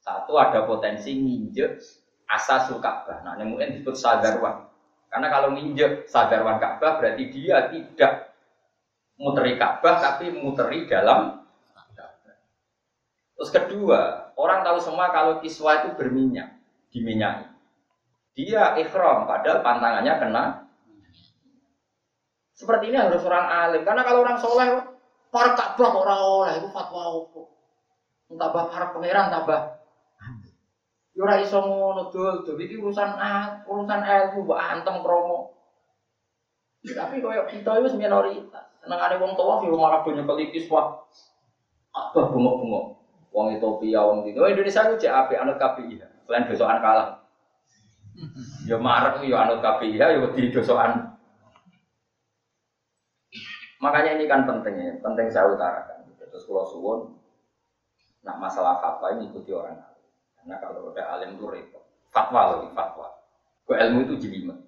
Satu 0.00 0.40
ada 0.40 0.64
potensi 0.64 1.12
nginjek 1.12 1.76
asasul 2.24 2.80
Ka'bah. 2.80 3.20
Nah, 3.20 3.36
ini 3.36 3.44
mungkin 3.44 3.76
disebut 3.76 3.92
sadarwan. 3.92 4.64
Karena 5.12 5.28
kalau 5.28 5.52
nginjek 5.52 6.08
sadarwan 6.08 6.56
Ka'bah 6.56 6.96
berarti 6.96 7.28
dia 7.28 7.68
tidak 7.68 8.32
muteri 9.20 9.60
Ka'bah 9.60 10.00
tapi 10.00 10.32
muteri 10.32 10.88
dalam 10.88 11.40
Terus 13.40 13.56
kedua, 13.56 14.00
orang 14.36 14.60
tahu 14.60 14.76
semua 14.84 15.08
kalau 15.16 15.40
kiswa 15.40 15.80
itu 15.80 15.96
berminyak, 15.96 16.60
diminyaki. 16.92 17.48
Dia 18.38 18.78
ikhram 18.78 19.26
padahal 19.26 19.60
pantangannya 19.60 20.14
kena. 20.16 20.44
Seperti 22.54 22.92
ini 22.92 22.96
harus 23.00 23.24
orang 23.24 23.48
alim. 23.48 23.82
Karena 23.82 24.04
kalau 24.04 24.20
orang 24.20 24.36
soleh, 24.36 24.68
para 25.32 25.56
Ka'bah 25.56 25.92
orang 25.96 26.20
oleh 26.20 26.52
itu 26.60 26.68
fatwa 26.68 27.00
apa? 27.24 27.40
Tambah 28.30 28.64
para 28.70 28.86
pangeran 28.94 29.26
tambah 29.32 29.80
Yo 31.20 31.26
ora 31.26 31.42
iso 31.42 31.58
ngono 31.58 32.08
dul, 32.08 32.46
dul 32.46 32.56
iki 32.56 32.78
urusan 32.78 33.18
ah, 33.18 33.60
urusan 33.66 34.00
ilmu 34.00 34.46
mbok 34.46 34.56
antem 34.56 35.02
kromo. 35.02 35.52
Tapi 36.80 37.20
koyo 37.20 37.44
kita 37.44 37.76
itu 37.76 37.98
minoritas. 37.98 38.64
Senengane 38.80 39.20
wong 39.20 39.36
tua 39.36 39.60
yo 39.60 39.76
malah 39.76 40.00
banyak 40.00 40.24
kelikis 40.24 40.70
wah. 40.72 40.96
Apa 41.92 42.30
bungok-bungok. 42.32 42.84
Wong 43.36 43.46
Ethiopia, 43.52 44.00
wong 44.00 44.26
di 44.26 44.32
Indonesia 44.32 44.88
ku 44.88 44.96
cek 44.96 45.12
apik 45.12 45.38
anut 45.38 45.60
KPI. 45.60 46.02
Selain 46.24 46.48
dosokan 46.48 46.80
kalah. 46.80 47.19
Yo 48.66 48.76
marek 48.82 49.24
yo 49.24 49.36
anut 49.38 49.62
KPI, 49.64 49.98
yo 49.98 50.30
di 50.36 50.52
dosokan. 50.52 51.16
Makanya 53.80 54.20
ini 54.20 54.28
kan 54.28 54.44
penting 54.44 54.74
ya, 54.76 54.92
penting 55.00 55.26
saya 55.32 55.48
utarakan. 55.48 56.04
Terus 56.20 56.46
kalau 56.46 56.68
suwon, 56.68 57.00
nak 58.22 58.36
masalah 58.38 58.78
apa 58.78 59.18
ini 59.18 59.32
ikuti 59.32 59.50
orang 59.50 59.80
karena 60.40 60.56
kalau 60.60 60.92
udah 60.92 61.04
alim 61.16 61.36
itu 61.36 61.46
repot. 61.48 61.84
Fatwa 62.08 62.56
lagi 62.56 62.68
fatwa. 62.72 63.08
Ke 63.68 63.74
ilmu 63.86 63.98
itu 64.08 64.14
jelimet. 64.26 64.58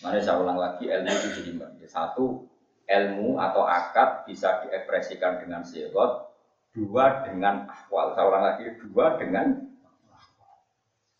Mana 0.00 0.22
saya 0.22 0.38
ulang 0.38 0.58
lagi 0.58 0.86
ilmu 0.86 1.10
itu 1.10 1.28
jelimet. 1.42 1.82
Ya, 1.82 1.88
satu 1.90 2.46
ilmu 2.86 3.36
atau 3.42 3.66
akad 3.66 4.24
bisa 4.24 4.64
diekspresikan 4.64 5.42
dengan 5.42 5.66
sirot. 5.66 6.30
Dua 6.72 7.26
dengan 7.26 7.66
ahwal. 7.66 8.14
Saya 8.14 8.24
ulang 8.30 8.44
lagi 8.54 8.64
dua 8.86 9.18
dengan 9.18 9.67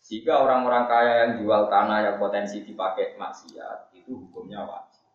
jika 0.09 0.41
orang-orang 0.41 0.89
kaya 0.89 1.13
yang 1.21 1.31
jual 1.45 1.69
tanah 1.69 2.01
yang 2.01 2.17
potensi 2.17 2.65
dipakai 2.65 3.13
maksiat, 3.13 3.93
itu 3.93 4.25
hukumnya 4.25 4.65
wajib. 4.65 5.05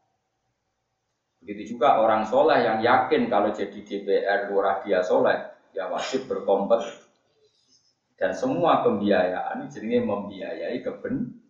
Begitu 1.42 1.74
juga 1.74 1.98
orang 1.98 2.22
soleh 2.30 2.62
yang 2.62 2.78
yakin 2.78 3.26
kalau 3.26 3.50
jadi 3.50 3.74
DPR 3.74 4.54
lurah 4.54 4.86
dia 4.86 5.02
soleh, 5.02 5.50
ya 5.74 5.90
wajib 5.90 6.30
berkompet 6.30 6.86
dan 8.14 8.30
semua 8.38 8.86
pembiayaan 8.86 9.66
jenenge 9.66 10.06
membiayai 10.06 10.78
keben. 10.78 11.42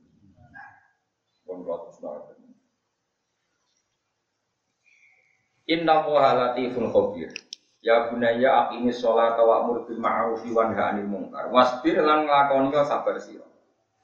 Inna 5.69 6.05
wa 6.05 6.33
latiful 6.33 6.89
khabir. 6.89 7.44
Ya 7.85 8.09
bunaya 8.09 8.65
aqimi 8.65 8.89
sholat 8.89 9.37
wa 9.37 9.61
amur 9.61 9.85
bil 9.85 10.01
ma'ruf 10.01 10.41
wa 10.49 10.73
nahi 10.73 10.81
'anil 10.81 11.05
munkar. 11.05 11.53
Wasbir 11.53 12.01
lan 12.01 12.25
nglakoni 12.25 12.73
sabar 12.81 13.21
sira. 13.21 13.45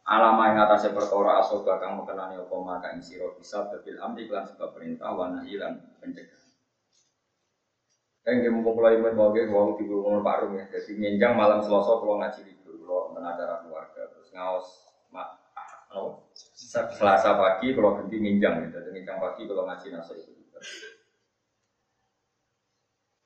Alama 0.04 0.52
yang 0.52 0.68
atasnya 0.68 0.92
perkara 0.92 1.40
asoba 1.40 1.80
kang 1.80 1.96
mekenani 1.96 2.36
apa 2.36 2.56
maka 2.60 2.92
ing 2.92 3.00
sira 3.00 3.32
bisa 3.32 3.72
bil 3.72 3.96
amri 4.04 4.28
lan 4.28 4.44
sebab 4.44 4.76
perintah 4.76 5.16
wa 5.16 5.32
nahi 5.32 5.56
lan 5.56 5.80
pencegah. 5.96 6.40
Kan 8.20 8.44
nggih 8.44 8.52
mumpung 8.52 8.76
kula 8.76 8.92
imen 9.00 9.16
mau 9.16 9.32
wong 9.32 9.80
diwong 9.80 10.20
Pak 10.20 10.36
Rum 10.44 10.60
ya. 10.60 10.68
Jadi 10.68 11.00
nyenjang 11.00 11.32
malam 11.32 11.64
Selasa 11.64 11.96
kula 12.04 12.20
ngaji 12.20 12.40
libur 12.52 12.84
kula 12.84 12.92
wonten 13.08 13.24
acara 13.24 13.64
keluarga 13.64 14.02
terus 14.12 14.28
ngaos 14.36 14.68
mak? 15.08 15.40
Selasa 16.52 17.32
pagi 17.40 17.72
kalau 17.72 17.96
ganti 17.96 18.20
nginjang. 18.20 18.60
Jadi 18.68 18.88
nginjang 18.92 19.16
pagi 19.24 19.48
kalau 19.48 19.64
ngaji 19.64 19.86
nasa 19.88 20.12
itu. 20.20 20.36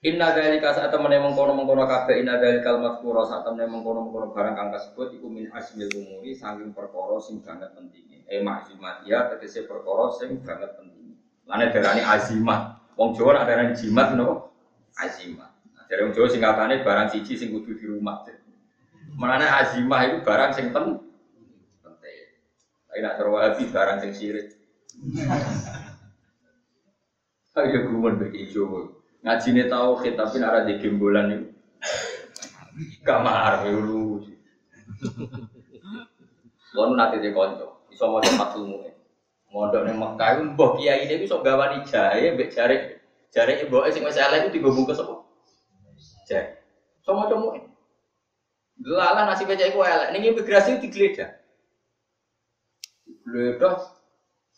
Inna 0.05 0.37
dari 0.37 0.61
saat 0.61 0.93
temen 0.93 1.17
mengkono 1.17 1.57
mengkono 1.57 1.89
kafe 1.89 2.21
inna 2.21 2.37
dari 2.37 2.61
kalimat 2.61 3.01
kuro 3.01 3.25
saat 3.25 3.49
temen 3.49 3.73
mengkono 3.73 4.05
mengkono 4.05 4.37
barang 4.37 4.53
kang 4.53 4.69
kasebut 4.69 5.17
iku 5.17 5.33
min 5.33 5.49
asmil 5.49 5.89
umuri 5.97 6.37
saking 6.37 6.77
perkara 6.77 7.17
sing 7.25 7.41
banget 7.41 7.73
penting. 7.73 8.21
Eh 8.29 8.45
maksimat 8.45 9.09
ya 9.09 9.33
tegese 9.33 9.65
perkara 9.65 10.13
sing 10.13 10.45
banget 10.45 10.77
penting. 10.77 11.17
Lane 11.49 11.73
darani 11.73 12.05
azimat. 12.05 12.85
Wong 13.01 13.17
Jawa 13.17 13.33
nak 13.33 13.49
darani 13.49 13.73
jimat 13.73 14.13
no 14.13 14.53
azimat. 15.01 15.57
Nah, 15.73 15.89
dari 15.89 16.05
wong 16.05 16.13
Jawa 16.13 16.29
singkatane 16.29 16.85
barang 16.85 17.09
siji 17.09 17.41
sing 17.41 17.49
kudu 17.57 17.73
di 17.73 17.89
rumah. 17.89 18.29
Menane 19.17 19.49
azimah 19.49 20.05
itu 20.05 20.21
barang 20.21 20.53
sing 20.53 20.69
penting. 20.69 21.01
Penting. 21.81 22.29
Tapi 22.93 23.01
nak 23.01 23.17
cara 23.17 23.57
barang 23.57 23.99
sing 24.05 24.13
sirik. 24.13 24.53
Ayo 27.57 27.89
gumun 27.89 28.21
bagi 28.21 28.53
Jawa. 28.53 29.04
Ngaji 29.25 29.49
ini 29.57 29.65
tahu 29.73 30.05
tapi 30.05 30.37
nara 30.37 30.69
di 30.69 30.77
gembolan 30.77 31.33
itu. 31.33 31.49
Kamar 33.09 33.65
lu. 33.65 34.21
Lalu 36.77 36.93
nanti 36.93 37.23
di 37.25 37.31
konco, 37.33 37.89
iso 37.89 38.05
ilmu 38.05 38.95
Mondok 39.55 39.87
ning 39.87 40.03
Mekah 40.03 40.29
iku 40.35 40.43
mbah 40.51 40.71
kiai 40.75 41.07
ini 41.07 41.23
iso 41.23 41.39
gawani 41.39 41.87
jahe 41.87 42.35
mbek 42.35 42.51
jare 42.51 42.99
jare 43.31 43.63
ibu 43.63 43.79
sing 43.95 44.03
wis 44.03 44.19
elek 44.19 44.51
iku 44.51 44.51
digo 44.51 44.75
bungkus 44.75 44.99
apa? 44.99 45.23
Jahe. 46.27 46.59
So 47.07 47.15
maca. 47.15 47.39
Lala 48.83 49.31
nasi 49.31 49.47
becak 49.47 49.71
iku 49.71 49.87
elek 49.87 50.11
ning 50.11 50.27
imigrasi 50.27 50.83
digeledah. 50.83 51.39
Digeledah 53.07 53.79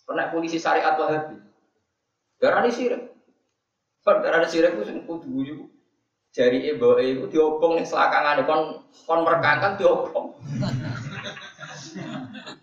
kena 0.09 0.33
polisi 0.33 0.57
syariat 0.57 0.97
Wahabi. 0.97 1.45
Darani 2.41 2.73
sirik. 2.73 3.16
Kan 4.07 4.23
darani 4.23 4.47
sirik 4.47 4.79
ku 4.79 4.87
sing 4.87 5.03
kudu 5.03 5.27
guyu. 5.27 5.67
Jari 6.31 6.71
ibu 6.71 6.95
itu 7.03 7.27
diobong 7.27 7.75
ning 7.75 7.83
selakangane 7.83 8.47
kon 8.47 8.87
kon 9.03 9.27
merekangkan 9.27 9.75
diobong. 9.75 10.31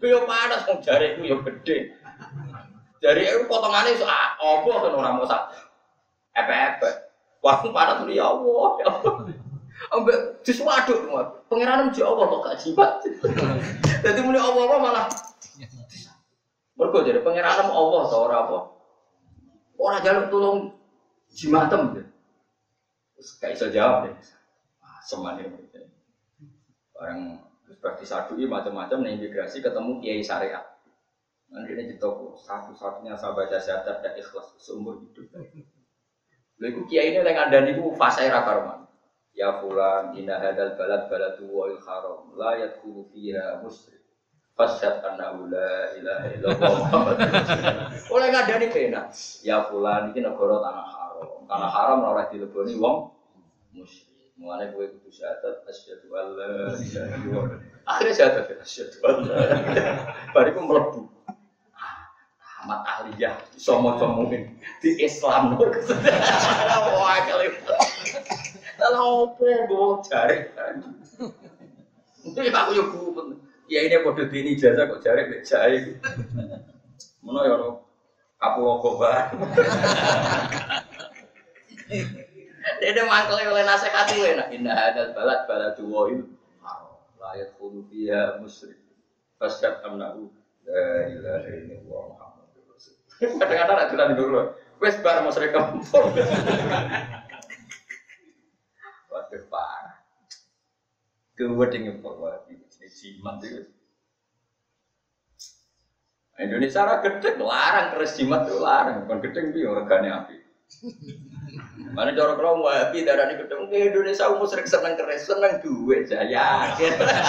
Yo 0.03 0.23
panas 0.23 0.63
wong 0.67 0.79
jari 0.79 1.19
ku 1.19 1.27
yo 1.27 1.43
gede. 1.43 1.95
Dari 3.03 3.27
itu 3.27 3.43
potongannya 3.51 3.99
itu 3.99 4.07
ah, 4.07 4.39
apa 4.39 4.67
kan 4.67 4.95
orang 4.95 5.19
mau 5.19 5.27
sak. 5.27 5.51
Epe-epe. 6.31 6.91
Wah, 7.43 7.59
panas 7.59 8.07
ya 8.07 8.31
Allah, 8.31 8.69
ya 8.79 8.87
Allah. 8.87 9.13
Ambek 9.91 10.43
disuaduk 10.47 11.03
semua. 11.03 11.43
Pangeran 11.51 11.91
mesti 11.91 11.99
Allah 12.03 12.23
kok 12.31 12.41
gak 12.47 12.57
jibat. 12.63 12.91
Jadi 13.99 14.19
muni 14.25 14.39
Allah 14.39 14.79
malah 14.79 15.05
Mergo 16.79 16.99
jadi 17.03 17.19
pangeran 17.19 17.67
Allah 17.67 18.01
to 18.07 18.17
ora 18.17 18.37
apa. 18.47 18.57
Ora 19.75 19.97
jaluk 19.99 20.31
tulung 20.31 20.71
jimatem. 21.33 22.05
Terus 23.17 23.29
gak 23.41 23.51
iso 23.57 23.67
jawab 23.73 24.07
deh. 24.07 24.15
Ah, 24.79 25.01
semane 25.01 25.49
Barang 26.93 27.41
terus 27.65 27.77
berarti 27.81 28.05
sadui 28.05 28.45
macam-macam 28.45 29.01
nih 29.01 29.17
imigrasi 29.17 29.65
ketemu 29.65 29.97
kiai 29.99 30.21
syariat. 30.21 30.63
Nanti 31.49 31.73
ini 31.73 31.93
di 31.93 31.95
toko 31.97 32.37
satu-satunya 32.37 33.17
saya 33.17 33.33
baca 33.33 33.57
syahadat 33.57 34.01
dan 34.01 34.13
ikhlas 34.17 34.57
seumur 34.61 35.01
hidup. 35.01 35.29
Lalu 36.61 36.81
kiai 36.85 37.13
ini 37.13 37.25
yang 37.25 37.49
ada 37.49 37.57
nih 37.65 37.77
fase 37.97 38.29
rakarman. 38.29 38.85
Ya 39.33 39.57
fulan 39.57 40.13
inna 40.13 40.37
hadal 40.37 40.77
balad 40.77 41.09
baladu 41.09 41.49
wa 41.49 41.65
haram 41.65 42.37
la 42.37 42.53
yadkhulu 42.61 43.09
fiha 43.09 43.65
musrik. 43.65 44.05
Fasyad 44.53 45.01
annahu 45.01 45.49
la 45.49 45.97
ilaha 45.97 46.25
illallah 46.29 46.73
Oleh 48.13 48.27
ngadani 48.29 48.69
pena. 48.69 49.09
Ya 49.41 49.65
fulan 49.65 50.13
ini 50.13 50.21
negara 50.21 50.61
tanah 50.61 51.02
Tanah 51.49 51.69
haram 51.69 52.03
ora 52.07 52.29
dileboni 52.31 52.73
wong 52.79 53.11
musyrik. 53.75 54.33
Mulane 54.39 54.73
kowe 54.73 54.85
kudu 54.89 55.09
syahadat 55.13 55.61
asyhadu 55.69 56.07
an 56.17 56.27
la 56.35 56.47
syahadat 58.11 58.49
asyhadu 58.63 58.97
Bariku 60.33 60.59
mlebu. 60.63 61.01
Ahmad 62.63 62.87
iso 63.59 63.75
maca 63.83 64.07
di 64.79 64.89
Islam. 65.03 65.59
Wah, 65.59 67.17
kali. 67.27 67.47
Opo 68.83 70.01
jare. 70.07 70.51
Aku. 70.55 70.87
Ya 73.67 73.79
ini 73.83 73.95
dini 74.31 74.55
jasa 74.55 74.87
kok 74.87 75.03
kapulo 78.43 78.75
Dede 82.79 83.01
mangkel 83.03 83.43
oleh 83.43 83.65
nasihat 83.67 84.07
itu 84.11 84.23
enak. 84.23 84.47
Indah 84.55 84.75
ada 84.75 85.11
balat 85.11 85.43
balat 85.47 85.75
dua 85.75 86.11
itu. 86.11 86.25
Layat 87.19 87.55
kudu 87.59 87.87
dia 87.91 88.39
musyrik. 88.39 88.79
Fasyad 89.39 89.83
amnahu. 89.83 90.31
La 90.63 91.11
ilaha 91.11 91.49
illallah 91.51 92.03
Kadang-kadang 93.19 93.77
ada 93.79 93.91
jalan 93.91 94.11
dulu. 94.15 94.39
Wes 94.83 94.99
bar 94.99 95.23
mau 95.23 95.31
sering 95.31 95.55
kampung. 95.55 96.11
Waduh 99.11 99.43
parah. 99.47 100.03
Keweding 101.39 102.03
bahwa 102.03 102.43
ini 102.51 102.87
jimat 102.91 103.39
itu. 103.43 103.63
Indonesia 106.33 106.81
ra 106.81 106.97
gede 107.05 107.37
larang 107.37 107.93
keris 107.93 108.17
jimat 108.17 108.49
larang, 108.49 109.05
bukan 109.05 109.21
gede 109.21 109.53
piye 109.53 109.69
regane 109.69 110.09
api. 110.09 110.37
Mana 111.93 112.09
cara 112.17 112.33
kalau 112.33 112.65
mau 112.65 112.73
api 112.73 113.05
darah 113.05 113.29
di 113.29 113.37
gedung 113.37 113.69
Indonesia 113.69 114.25
umum 114.33 114.49
sering 114.49 114.65
seneng 114.65 114.97
keris 114.97 115.29
seneng 115.29 115.61
duit 115.61 116.09
jaya. 116.09 116.73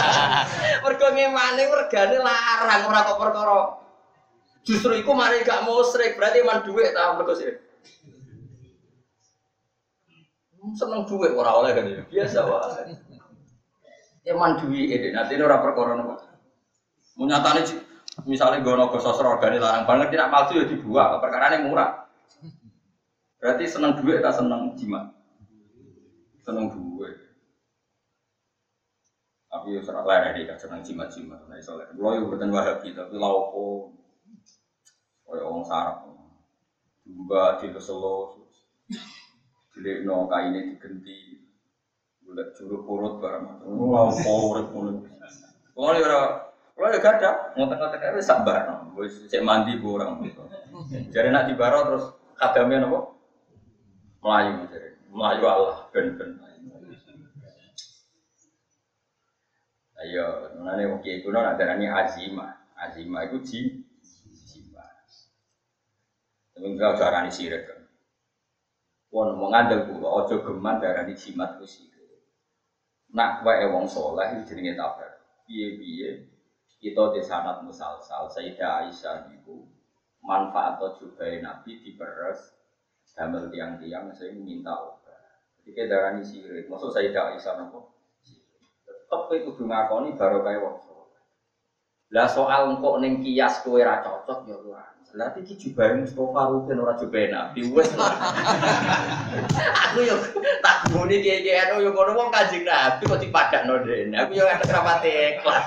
Mergo 0.82 1.08
ngemane 1.12 1.62
regane 1.68 2.16
larang 2.16 2.88
ora 2.88 3.04
kok 3.04 3.20
perkara 3.20 3.60
Justru 4.64 4.96
itu 4.96 5.12
mari 5.12 5.44
gak 5.44 5.68
musrik, 5.68 6.16
berarti 6.16 6.40
man 6.40 6.64
duit 6.64 6.96
tahu 6.96 7.20
mereka 7.20 7.32
sih. 7.36 7.52
Seneng 10.80 11.04
duit 11.04 11.36
orang 11.36 11.56
oleh 11.60 11.70
kan 11.76 11.84
ya, 11.84 12.02
biasa 12.08 12.38
wae. 12.48 12.96
Ya 14.24 14.32
man 14.32 14.56
duit 14.64 14.88
ini, 14.88 15.12
nanti 15.12 15.36
orang 15.36 15.60
perkara 15.60 16.00
nopo. 16.00 16.16
Menyatane 17.20 17.60
misalnya 18.24 18.64
gue 18.64 18.72
nopo 18.72 18.96
sosro 18.96 19.36
organik 19.36 19.60
larang 19.60 19.84
banget 19.84 20.16
tidak 20.16 20.32
palsu 20.32 20.56
ya 20.56 20.64
dibuat, 20.64 21.20
perkara 21.20 21.52
ini 21.52 21.68
murah. 21.68 22.08
Berarti 23.44 23.68
seneng 23.68 24.00
duit 24.00 24.24
tak 24.24 24.40
seneng 24.40 24.72
jimat. 24.72 25.12
Seneng 26.40 26.72
duit. 26.72 27.12
Tapi 29.52 29.76
ya 29.76 29.84
serak 29.84 30.08
lain 30.08 30.48
ya, 30.48 30.56
seneng 30.56 30.80
jimat-jimat. 30.80 31.44
Nah, 31.44 31.60
isolasi. 31.60 31.92
Gue 31.92 32.16
yang 32.16 32.32
bertanya 32.32 32.56
wahabi, 32.56 32.96
tapi 32.96 33.20
laupo 33.20 33.92
Kaya 35.28 35.44
orang 35.44 35.68
sarap. 35.68 36.08
Juga 37.04 37.60
di 37.60 37.68
Solo. 37.76 38.48
Jadi 39.76 40.08
no 40.08 40.24
kainnya 40.24 40.64
digenti. 40.64 41.36
Bulat 42.24 42.56
curug 42.56 42.88
purut 42.88 43.20
barang. 43.20 43.60
Wow, 43.68 44.08
urip 44.56 44.72
ngono. 44.72 45.04
Kalau 45.76 45.92
ya 46.00 46.08
kalau 46.74 46.88
ya 46.90 46.98
gak 46.98 47.14
ada, 47.20 47.30
ngotek-ngotek 47.54 48.02
aja 48.02 48.22
sabar, 48.24 48.88
wis 48.96 49.28
cek 49.28 49.44
mandi 49.44 49.76
kurang. 49.78 50.24
Jadi 51.12 51.28
nak 51.28 51.46
di 51.46 51.54
baro 51.54 51.86
terus 51.86 52.04
kadamnya 52.40 52.82
nopo 52.82 53.14
melayu, 54.24 54.64
jadi 54.72 54.88
melayu 55.12 55.44
Allah 55.44 55.76
ben-ben. 55.92 56.40
Ayo, 60.00 60.56
nanti 60.64 60.84
oke 60.88 61.10
kuno 61.22 61.44
ada 61.44 61.60
nani 61.60 61.86
azimah, 61.86 62.56
azimah 62.76 63.28
itu 63.28 63.38
ji, 63.44 63.60
tapi 66.54 66.66
enggak 66.70 66.96
darani 66.96 67.28
sirik 67.34 67.66
kan. 67.66 67.80
Wong 69.10 69.38
mengandel 69.38 69.90
kula 69.90 70.22
aja 70.22 70.38
geman 70.38 70.78
darani 70.78 71.12
jimat 71.18 71.58
ku 71.58 71.66
sirik. 71.66 72.24
Nak 73.10 73.42
wae 73.42 73.66
wong 73.68 73.90
saleh 73.90 74.46
jenenge 74.46 74.78
tabar. 74.78 75.18
Piye-piye 75.44 76.30
kita 76.80 77.12
di 77.12 77.20
sanat 77.20 77.60
musalsal 77.66 78.32
Sayyidah 78.32 78.88
Aisyah 78.88 79.28
niku 79.28 79.66
manfaat 80.24 80.80
juga 80.96 81.28
Nabi 81.42 81.84
diperes 81.84 82.53
damel 83.14 83.46
tiang-tiang 83.48 84.10
saya 84.10 84.34
minta 84.34 84.74
obat. 84.74 85.38
Jadi 85.62 85.70
kita 85.70 85.86
darani 85.86 86.22
sirik. 86.26 86.66
Maksud 86.66 86.90
Sayyidah 86.90 87.34
Aisyah 87.34 87.54
nopo? 87.62 87.94
Tetep 88.84 89.46
kudu 89.46 89.70
ngakoni 89.70 90.18
baru 90.18 90.42
kayak 90.42 90.60
wong 90.60 90.76
saleh. 90.82 91.22
Lah 92.10 92.26
soal 92.26 92.74
engkok 92.74 92.98
ning 92.98 93.22
kias 93.22 93.62
kowe 93.62 93.78
ra 93.78 94.02
cocok 94.02 94.50
ya 94.50 94.58
ora. 94.58 94.84
Berarti 95.14 95.46
ki 95.46 95.54
jubahe 95.54 96.02
Mustofa 96.02 96.50
Rukin 96.50 96.82
ora 96.82 96.98
jubahe 96.98 97.30
Nabi 97.30 97.70
wis. 97.70 97.86
Aku 99.86 99.98
yo 100.02 100.18
tak 100.58 100.90
guni 100.90 101.22
kiye-kiye 101.22 101.70
anu 101.70 101.86
yo 101.86 101.94
ngono 101.94 102.18
wong 102.18 102.34
Kanjeng 102.34 102.66
Nabi 102.66 103.06
kok 103.06 103.22
dipadakno 103.22 103.86
dene. 103.86 104.18
Aku 104.26 104.34
yo 104.34 104.42
ngerti 104.42 104.74
rapate 104.74 105.38
ikhlas. 105.38 105.66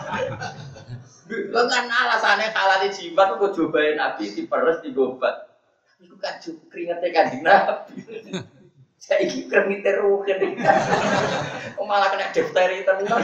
Lha 1.56 1.62
kan 1.64 1.88
alasane 1.88 2.52
halal 2.52 2.92
jimat 2.92 3.40
kok 3.40 3.56
jubahe 3.56 3.96
Nabi 3.96 4.36
diperes 4.36 4.84
digobat. 4.84 5.47
Iku 5.98 6.16
kan 6.22 6.38
keringetnya 6.44 7.10
Kanjeng 7.10 7.42
Nabi. 7.42 7.94
Saiki 9.08 9.48
kremite 9.48 9.94
Rukin. 9.98 10.58
Kok 11.78 11.86
malah 11.86 12.10
kena 12.12 12.34
difteri 12.34 12.84
tenan. 12.84 13.24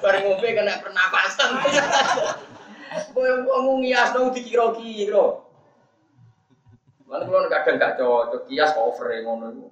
Bareng 0.00 0.22
ngombe 0.24 0.48
kena 0.56 0.80
pernapasan. 0.80 1.50
Kowe 3.12 3.30
wong 3.44 3.82
ngiasno 3.84 4.32
dikira-kira. 4.32 5.42
Mana 7.06 7.22
kalau 7.22 7.50
kadang 7.50 7.76
gak 7.78 7.94
cocok 8.02 8.42
kias 8.50 8.74
cover 8.74 9.06
yang 9.14 9.24
ngono 9.30 9.46
itu. 9.54 9.66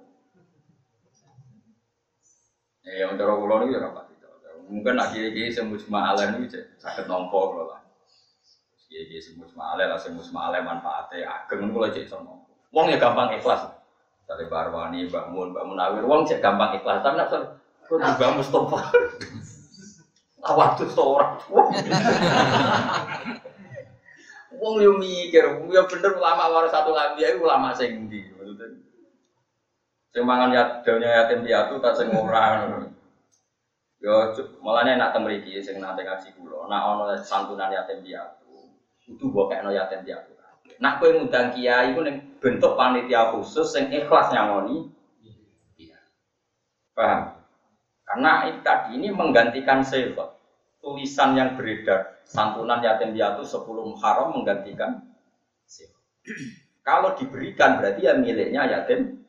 Ya 2.85 2.91
yang 3.03 3.17
cara 3.17 3.33
kulo 3.35 3.55
itu 3.65 3.75
ya 3.75 3.89
apa 3.91 4.01
Mungkin 4.65 4.97
nak 4.97 5.13
kiai 5.13 5.29
kiai 5.29 5.53
semut 5.53 5.81
semalen 5.81 6.41
itu 6.41 6.57
sakit 6.81 7.05
nompo 7.05 7.53
kalau 7.53 7.69
lah. 7.69 7.84
Kiai 8.85 9.09
kiai 9.09 9.21
semut 9.21 9.49
semalen 9.49 9.89
lah 9.89 9.97
semut 9.97 10.21
semalen 10.21 10.61
manfaatnya 10.61 11.25
ageng 11.25 11.73
kulo 11.73 11.89
cek 11.89 12.05
sama. 12.05 12.37
Wong 12.69 12.85
ya 12.93 13.01
gampang 13.01 13.33
ikhlas. 13.33 13.65
Dari 14.25 14.49
Barwani, 14.49 15.05
bangun, 15.05 15.53
bangun 15.53 15.77
awir, 15.77 16.05
wong 16.05 16.25
cek 16.25 16.41
gampang 16.41 16.77
ikhlas. 16.77 17.01
Tapi 17.01 17.17
nak 17.17 17.29
kok 17.85 18.01
juga 18.01 18.25
Mustafa. 18.33 18.79
Awak 20.45 20.69
tuh 20.77 20.89
seorang. 20.93 21.41
Wong 24.55 24.75
yo 24.79 24.95
mikir, 25.01 25.45
yo 25.67 25.81
bener 25.89 26.11
ulama 26.15 26.47
waris 26.53 26.71
satu 26.71 26.93
lagi 26.93 27.25
ya 27.25 27.33
ulama 27.35 27.73
sing 27.73 28.05
ndi. 28.05 28.21
Sing 30.13 30.23
mangan 30.23 30.53
ya 30.53 30.79
daunnya 30.79 31.11
yatim 31.11 31.43
piatu 31.43 31.81
tak 31.81 31.97
sing 31.97 32.13
ora. 32.13 32.71
Yo 33.99 34.31
malane 34.61 34.95
nak 34.95 35.17
tem 35.17 35.25
mriki 35.25 35.59
sing 35.59 35.81
nate 35.81 36.05
ngaji 36.05 36.29
kula, 36.37 36.69
nak 36.69 36.81
ana 36.87 37.17
santunan 37.19 37.73
yatim 37.73 38.05
piatu, 38.05 38.44
kudu 39.05 39.29
mbok 39.29 39.53
kekno 39.53 39.69
yatim 39.71 40.01
piatu. 40.01 40.35
Nak 40.81 40.99
kowe 40.99 41.07
ngundang 41.13 41.55
kiai 41.55 41.95
ning 41.95 42.35
bentuk 42.41 42.75
panitia 42.75 43.31
khusus 43.31 43.71
sing 43.71 43.87
ikhlas 43.93 44.33
nyangoni. 44.33 44.91
Iya. 45.79 45.97
Paham? 46.91 47.39
Karena 48.05 48.31
ini 48.49 48.59
tadi 48.61 48.89
ini 48.99 49.07
menggantikan 49.13 49.81
sifat 49.81 50.35
tulisan 50.83 51.33
yang 51.33 51.57
beredar 51.57 52.21
santunan 52.27 52.83
yatim 52.83 53.15
piatu 53.15 53.41
sepuluh 53.45 53.95
haram 54.01 54.35
menggantikan 54.35 55.01
Kalau 56.85 57.17
diberikan 57.17 57.81
berarti 57.81 58.05
ya 58.05 58.13
miliknya 58.13 58.69
yatim. 58.69 59.25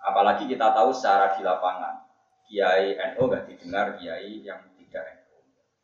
Apalagi 0.00 0.48
kita 0.48 0.72
tahu 0.72 0.96
secara 0.96 1.36
di 1.36 1.44
lapangan 1.44 2.08
kiai 2.48 2.96
NU 2.96 3.28
nggak 3.28 3.44
didengar 3.52 4.00
kiai 4.00 4.40
yang. 4.40 4.69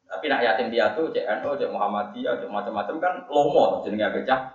Tapi 0.06 0.24
nak 0.30 0.40
yatim 0.42 0.70
piatu 0.70 1.10
NU, 1.10 1.50
cek 1.58 1.70
Muhammadiyah, 1.70 2.38
cek 2.38 2.50
macam-macam 2.50 2.96
kan 3.02 3.14
lomo 3.26 3.82
jenenge 3.82 4.06
becah. 4.14 4.54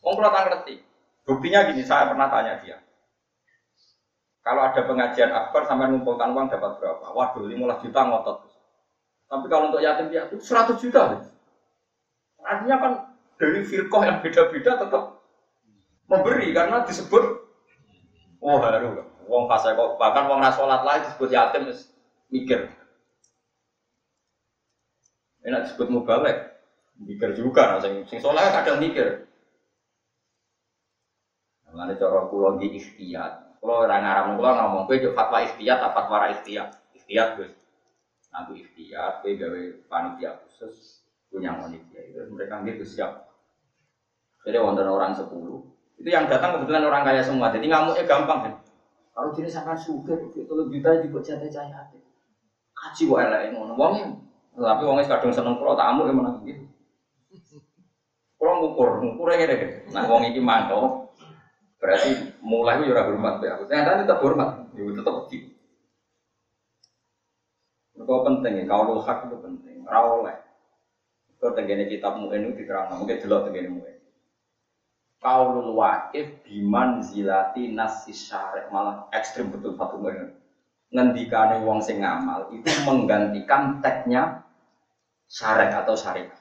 Wong 0.00 0.14
kula 0.16 0.32
ngerti. 0.32 0.80
Buktinya 1.26 1.66
gini, 1.68 1.82
saya 1.82 2.08
pernah 2.08 2.30
tanya 2.30 2.56
dia. 2.62 2.78
Kalau 4.46 4.62
ada 4.62 4.78
pengajian 4.86 5.34
akbar 5.34 5.66
sampai 5.66 5.90
ngumpulkan 5.90 6.30
uang 6.30 6.46
dapat 6.46 6.78
berapa? 6.78 7.10
Waduh, 7.10 7.50
15 7.50 7.82
juta 7.82 8.00
ngotot. 8.06 8.46
Tapi 9.26 9.46
kalau 9.50 9.74
untuk 9.74 9.82
yatim 9.82 10.06
piatu 10.06 10.38
100 10.38 10.78
juta. 10.78 11.26
Artinya 12.46 12.76
kan 12.78 12.92
dari 13.36 13.66
firqah 13.66 14.02
yang 14.06 14.18
beda-beda 14.22 14.78
tetap 14.78 15.02
memberi 16.06 16.54
karena 16.54 16.86
disebut 16.86 17.24
oh 18.40 18.56
haru 18.62 19.02
wong 19.26 19.44
fase 19.50 19.74
kok 19.74 19.98
bahkan 19.98 20.30
wong 20.30 20.38
rasolat 20.38 20.86
lain 20.86 21.02
disebut 21.02 21.28
yatim 21.34 21.62
mikir 22.30 22.70
enak 25.46 25.70
disebut 25.70 25.88
mubalek 25.88 26.58
mikir 26.98 27.30
juga 27.38 27.76
nah, 27.76 27.78
sing 27.78 28.02
sing 28.10 28.18
soleh 28.18 28.42
kadang 28.50 28.82
mikir 28.82 29.24
Mengenai 31.66 32.00
cara 32.00 32.24
kulo 32.32 32.56
di 32.56 32.72
ikhtiyat, 32.72 33.60
kulo 33.60 33.84
orang 33.84 34.00
ngaram 34.00 34.26
kulo 34.40 34.48
ngomong 34.48 34.82
gue 34.88 35.12
fatwa 35.12 35.44
ikhtiyat, 35.44 35.76
apa 35.76 36.08
fatwa 36.08 36.32
ikhtiyat, 36.32 36.72
ikhtiyat 36.96 37.36
gue 37.36 37.52
aku 38.36 38.52
ikhtiar, 38.56 39.24
gue 39.24 39.40
gawe 39.40 39.60
panitia 39.88 40.36
khusus 40.44 41.04
punya 41.32 41.56
panitia 41.56 42.00
itu 42.04 42.28
mereka 42.28 42.60
gitu 42.68 42.84
siap. 42.84 43.24
Jadi 44.44 44.56
wonten 44.62 44.86
orang 44.86 45.16
sepuluh 45.16 45.58
itu 45.96 46.06
yang 46.12 46.28
datang 46.28 46.60
kebetulan 46.60 46.84
orang 46.86 47.02
kaya 47.02 47.24
semua, 47.24 47.48
jadi 47.48 47.66
ngamuknya 47.66 48.04
gampang 48.04 48.38
kan. 48.44 48.54
Kalau 49.16 49.32
jenis 49.32 49.56
akan 49.56 49.76
suka, 49.80 50.12
itu 50.36 50.52
lebih 50.52 50.84
baik 50.84 51.08
cahaya 51.24 51.48
hati. 51.72 51.96
Kaji 52.76 53.04
wae 53.08 53.26
lah 53.32 53.40
ngono 53.48 53.72
wongnya. 53.72 54.12
Tapi 54.56 54.82
wongnya 54.88 55.04
kadang 55.04 55.36
seneng 55.36 55.60
kalau 55.60 55.76
tamu 55.76 56.08
yang 56.08 56.16
mana 56.16 56.40
gitu. 56.40 56.64
Kalau 58.36 58.52
ngukur, 58.60 59.00
ngukurnya 59.04 59.36
gini, 59.44 59.56
nah 59.92 60.04
wong 60.08 60.28
ini 60.28 60.40
mantau, 60.40 61.08
berarti 61.80 62.36
mulai 62.44 62.80
itu 62.80 62.92
ya 62.92 63.04
hormat 63.04 63.40
ya. 63.40 63.56
Ternyata 63.64 64.04
tetap 64.04 64.20
hormat, 64.20 64.72
ya 64.76 64.92
tetap 64.92 65.24
gitu. 65.32 65.48
Mereka 67.96 68.12
penting 68.28 68.52
ya, 68.60 68.64
kalau 68.68 69.00
hak 69.00 69.24
itu 69.24 69.36
penting. 69.40 69.76
Rawoleh. 69.88 70.36
Kau 71.40 71.52
tenggine 71.52 71.88
kitab 71.88 72.16
mu'in 72.16 72.48
itu 72.48 72.64
diterang, 72.64 72.92
mungkin 72.96 73.20
jelas 73.20 73.44
tenggine 73.44 73.72
mu'in. 73.72 73.96
Kaulul 75.16 75.72
wakif 75.72 76.28
biman 76.44 77.00
zilati 77.00 77.72
nasi 77.72 78.12
syarek 78.12 78.68
malah 78.68 79.08
ekstrim 79.16 79.48
betul 79.48 79.72
satu 79.76 79.96
mu'in. 79.96 80.28
Ngendikane 80.92 81.64
wong 81.64 81.80
sing 81.80 82.04
ngamal 82.04 82.52
itu 82.52 82.68
menggantikan 82.84 83.80
teksnya 83.80 84.44
syarek 85.26 85.70
atau 85.84 85.94
syariat. 85.98 86.38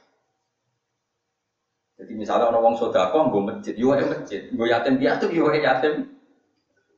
Jadi 1.95 2.11
misalnya 2.13 2.51
orang 2.51 2.73
wong 2.73 2.75
sodako 2.75 3.31
gue 3.31 3.43
masjid, 3.55 3.73
yo 3.79 3.95
masjid, 3.95 4.51
gue 4.51 4.67
yatim 4.67 4.95
piatu, 4.99 5.31
yo 5.31 5.47
yatim. 5.53 6.11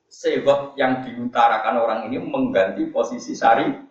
Sebab 0.07 0.79
yang 0.79 1.03
diutarakan 1.03 1.75
orang 1.83 1.99
ini 2.07 2.17
mengganti 2.23 2.87
posisi 2.87 3.35
syari 3.35 3.87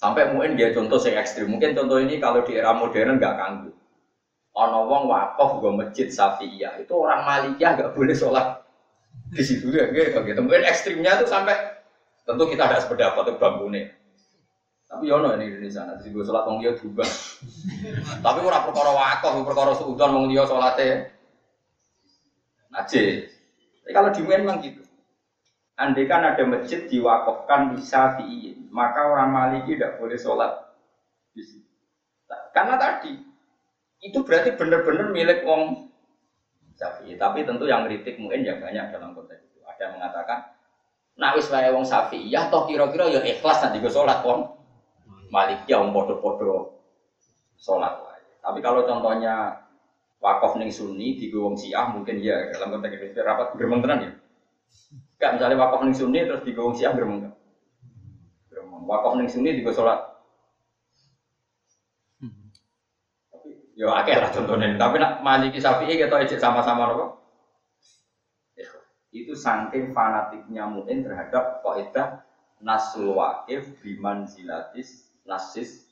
Sampai 0.00 0.32
mungkin 0.32 0.56
dia 0.56 0.72
contoh 0.72 0.96
yang 1.04 1.20
ekstrim. 1.20 1.52
Mungkin 1.52 1.76
contoh 1.76 2.00
ini 2.00 2.16
kalau 2.16 2.40
di 2.40 2.56
era 2.56 2.72
modern 2.72 3.20
nggak 3.20 3.36
kanggu. 3.36 3.70
Ono 4.56 4.88
wong 4.88 5.04
wakaf 5.12 5.60
gue 5.60 5.72
masjid 5.76 6.08
Safiyah 6.08 6.80
itu 6.80 6.96
orang 6.96 7.20
Malikiyah 7.28 7.76
nggak 7.76 7.92
boleh 7.92 8.16
sholat 8.16 8.64
di 9.28 9.44
situ 9.44 9.68
ya 9.68 9.92
gitu. 9.92 10.40
Mungkin 10.40 10.64
ekstrimnya 10.64 11.20
tuh 11.20 11.28
sampai 11.28 11.52
tentu 12.24 12.48
kita 12.48 12.64
ada 12.64 12.80
sependapat 12.80 13.28
tuh 13.28 13.36
bambune. 13.36 13.92
Tapi 14.90 15.06
yono 15.06 15.38
ini 15.38 15.62
di 15.62 15.70
sana, 15.70 15.94
di 16.02 16.10
gue 16.10 16.26
sholat 16.26 16.50
wong 16.50 16.58
dia 16.58 16.74
juga. 16.74 17.06
Tapi 18.26 18.38
orang 18.42 18.66
perkara 18.66 18.90
wakaf, 18.90 19.38
perkara 19.46 19.70
suudon 19.78 20.18
wong 20.18 20.26
dia 20.34 20.42
sholatnya 20.42 21.06
najis. 22.74 23.30
Tapi 23.86 23.92
kalau 23.94 24.10
di 24.10 24.22
memang 24.26 24.58
gitu. 24.58 24.82
Andai 25.78 26.10
kan 26.10 26.26
ada 26.26 26.42
masjid 26.44 26.84
diwakafkan 26.90 27.72
di 27.72 27.80
Syafi'i, 27.80 28.52
maka 28.68 29.08
orang 29.08 29.32
Maliki 29.32 29.78
tidak 29.78 29.96
boleh 29.96 30.18
sholat 30.18 30.52
di 31.32 31.40
situ. 31.40 31.70
Karena 32.52 32.76
tadi 32.76 33.16
itu 34.04 34.20
berarti 34.20 34.58
benar-benar 34.58 35.08
milik 35.14 35.46
wong 35.46 35.86
Syafi'i. 36.74 37.14
Tapi 37.14 37.46
tentu 37.46 37.64
yang 37.70 37.86
kritik 37.86 38.18
mungkin 38.18 38.42
ya 38.42 38.58
banyak 38.58 38.90
dalam 38.90 39.14
konteks 39.14 39.40
itu. 39.54 39.62
Ada 39.64 39.88
yang 39.88 40.02
mengatakan, 40.02 40.50
nah 41.14 41.32
wis 41.38 41.48
wong 41.48 41.86
Syafi'i, 41.86 42.26
ya 42.28 42.50
toh 42.50 42.66
kira-kira 42.66 43.06
ya 43.06 43.22
ikhlas 43.22 43.62
nanti 43.64 43.78
gue 43.78 43.88
sholat 43.88 44.20
wong 44.26 44.59
Maliki 45.30 45.70
ya 45.70 45.78
wong 45.78 45.94
podo-podo 45.94 46.82
sholat. 47.54 48.02
Tapi 48.42 48.58
kalau 48.58 48.82
contohnya 48.82 49.62
wakaf 50.18 50.58
ning 50.58 50.74
Sunni 50.74 51.16
di 51.16 51.30
wong 51.30 51.54
Syiah 51.54 51.86
mungkin 51.94 52.18
ya 52.18 52.50
dalam 52.50 52.76
konteks 52.76 53.14
itu 53.14 53.20
rapat 53.22 53.54
bermenteran 53.54 54.04
ya. 54.04 54.12
Enggak 55.20 55.30
misalnya 55.36 55.56
wakaf 55.60 55.80
ning 55.84 55.92
sunni 55.92 56.24
terus 56.24 56.42
di 56.48 56.56
gowong 56.56 56.72
siang 56.72 56.96
geremeng. 56.96 57.28
Geremeng. 58.48 58.82
Wakaf 58.88 59.12
ning 59.20 59.28
sunni 59.28 59.52
di 59.52 59.62
sholat. 59.68 60.00
Yo 63.76 63.92
akeh 63.92 64.16
lah 64.16 64.32
contohnya. 64.32 64.80
Tapi 64.80 64.96
nak 64.96 65.20
maliki 65.20 65.60
sapi 65.60 65.92
kita 65.92 66.24
ejek 66.24 66.40
sama-sama 66.40 66.88
loh. 66.88 67.20
Itu 69.12 69.34
saking 69.34 69.92
fanatiknya 69.92 70.64
mungkin 70.70 71.02
terhadap 71.02 71.60
kaidah 71.66 72.22
nasul 72.62 73.12
wakif 73.12 73.76
biman 73.82 74.24
zilatis 74.24 75.09
nasis. 75.30 75.86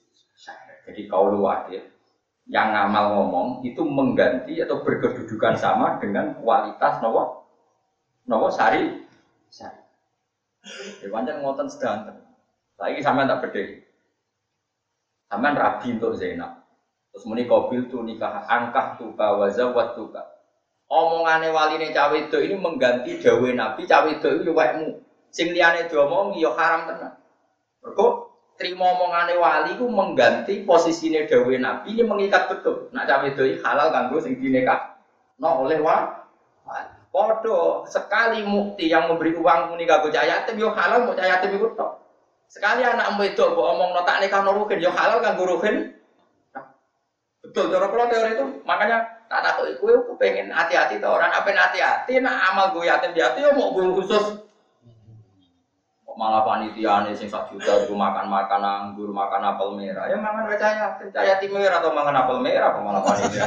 Jadi 0.83 1.07
kaulu 1.07 1.47
wakif 1.47 1.87
yang 2.51 2.75
ngamal 2.75 3.15
ngomong 3.15 3.49
itu 3.63 3.85
mengganti 3.87 4.59
atau 4.59 4.81
berkedudukan 4.83 5.55
sama 5.55 6.01
dengan 6.01 6.35
kualitas 6.41 6.99
nopo 7.05 7.45
nopo 8.27 8.49
sari 8.51 9.05
saya. 9.53 9.85
Ya 10.99 11.07
pancen 11.13 11.45
ngoten 11.45 11.69
sedanten. 11.71 12.17
Saiki 12.75 13.05
sampean 13.05 13.31
tak 13.31 13.47
bedhe. 13.47 13.85
Sampean 15.29 15.55
rabi 15.55 15.95
untuk 15.95 16.17
Zainab. 16.17 16.65
Terus 17.13 17.25
muni 17.29 17.45
kobil 17.45 17.89
tu 17.93 18.01
nikah 18.01 18.49
angkah 18.49 18.97
tuka 18.97 19.37
wazawat 19.37 19.97
tuka. 19.97 20.25
Omongane 20.89 21.53
waline 21.53 21.93
cawe 21.93 22.17
itu 22.17 22.39
ini 22.41 22.57
mengganti 22.57 23.21
dawe 23.21 23.49
Nabi 23.53 23.85
cawe 23.85 24.09
itu 24.09 24.29
itu 24.41 24.53
wekmu. 24.57 24.89
Sing 25.29 25.53
liyane 25.53 25.85
diomongi 25.85 26.41
ya 26.41 26.49
haram 26.57 26.89
tenan. 26.89 27.13
Mergo 27.85 28.28
terima 28.59 28.91
omongane 28.91 29.39
wali 29.39 29.79
ku 29.79 29.87
mengganti 29.87 30.67
posisine 30.67 31.31
dawe 31.31 31.55
Nabi 31.57 31.95
ini 31.95 32.03
mengikat 32.03 32.51
betul. 32.51 32.91
Nak 32.91 33.07
cawe 33.07 33.27
itu 33.31 33.63
halal 33.63 33.95
kanggo 33.95 34.19
sing 34.19 34.35
dinikah. 34.37 34.99
No 35.39 35.63
oleh 35.65 35.79
wa 35.79 36.27
Podo 37.09 37.89
sekali 37.89 38.45
mukti 38.45 38.93
yang 38.93 39.09
memberi 39.09 39.33
uang 39.33 39.73
muni 39.73 39.89
kanggo 39.89 40.13
cah 40.13 40.27
yatim 40.27 40.61
yo 40.61 40.75
halal 40.75 41.09
mau 41.09 41.17
cah 41.17 41.25
yatim 41.25 41.57
iku 41.57 41.73
tok. 41.73 42.03
Sekali 42.51 42.85
anak 42.85 43.17
wedok 43.17 43.55
mbok 43.55 43.67
omong 43.79 43.91
no 43.97 44.03
tak 44.05 44.21
nikah 44.21 44.45
no 44.45 44.53
ruhin 44.53 44.83
yo 44.83 44.91
halal 44.93 45.23
kanggo 45.23 45.49
ruhin. 45.49 45.95
Betul 47.41 47.73
cara 47.73 47.87
kula 47.89 48.11
teori 48.11 48.37
itu 48.37 48.45
makanya 48.67 49.07
tak 49.31 49.41
takoki 49.41 49.79
kowe 49.81 50.19
pengen 50.21 50.53
hati-hati 50.53 51.01
to 51.01 51.09
orang 51.09 51.33
apa 51.33 51.49
hati-hati 51.49 52.21
nak 52.21 52.53
amal 52.53 52.77
gue 52.77 52.85
yatim 52.85 53.17
yatim 53.17 53.45
yo 53.49 53.51
mau 53.57 53.73
khusus 53.73 54.48
malah 56.19 56.43
panitia 56.43 57.07
nih 57.07 57.15
sing 57.15 57.31
sak 57.31 57.47
juta 57.55 57.87
itu 57.87 57.95
makan 57.95 58.27
makan 58.27 58.59
anggur 58.59 59.15
makan 59.15 59.55
apel 59.55 59.79
merah. 59.79 60.11
Ya 60.11 60.19
mangan 60.19 60.51
wae 60.51 60.59
cahaya 60.59 60.99
cahaya 61.15 61.39
yatim 61.39 61.55
merah 61.55 61.79
atau 61.79 61.95
mangan 61.95 62.27
apel 62.27 62.43
merah 62.43 62.75
apa 62.75 62.81
malah 62.83 63.03
panitia 63.07 63.47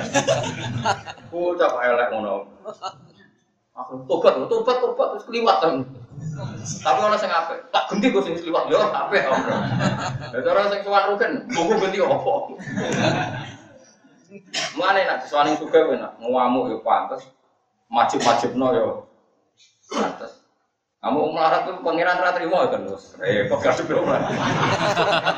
bocah 1.28 1.68
kok 1.76 1.84
elek 1.84 2.08
ngono. 2.16 2.48
Aku 3.76 4.08
tobat 4.08 4.40
tobat 4.48 4.78
tobat 4.80 5.08
terus 5.12 5.28
keliwat 5.28 5.60
kan. 5.60 5.84
Tapi 6.64 7.00
orang 7.04 7.20
sing 7.20 7.28
apik 7.28 7.60
tak 7.76 7.92
ganti 7.92 8.08
gue 8.08 8.24
sing 8.24 8.40
keliwat 8.40 8.64
yo 8.72 8.80
apik 8.80 9.28
om. 9.28 9.44
Ya 10.32 10.40
cara 10.40 10.72
sing 10.72 10.82
suwan 10.88 11.12
rugen 11.12 11.32
buku 11.52 11.74
ganti 11.76 12.00
opo 12.00 12.56
Mulane 14.80 15.12
nak 15.12 15.28
suwaning 15.28 15.60
juga 15.60 15.84
kowe 15.84 15.96
nak 16.00 16.16
ngamuk 16.24 16.72
ya 16.72 16.78
pantes. 16.80 17.28
Majib-majibno 17.92 18.68
ya 18.72 18.84
pantes. 19.92 20.41
Kamu 21.02 21.34
melarat 21.34 21.66
tuh 21.66 21.82
pangeran 21.82 22.22
ra 22.22 22.30
trimo 22.38 22.62
kan 22.70 22.86
terus. 22.86 23.18
Repot 23.18 23.58
kasih 23.58 23.90
berapa. 23.90 24.22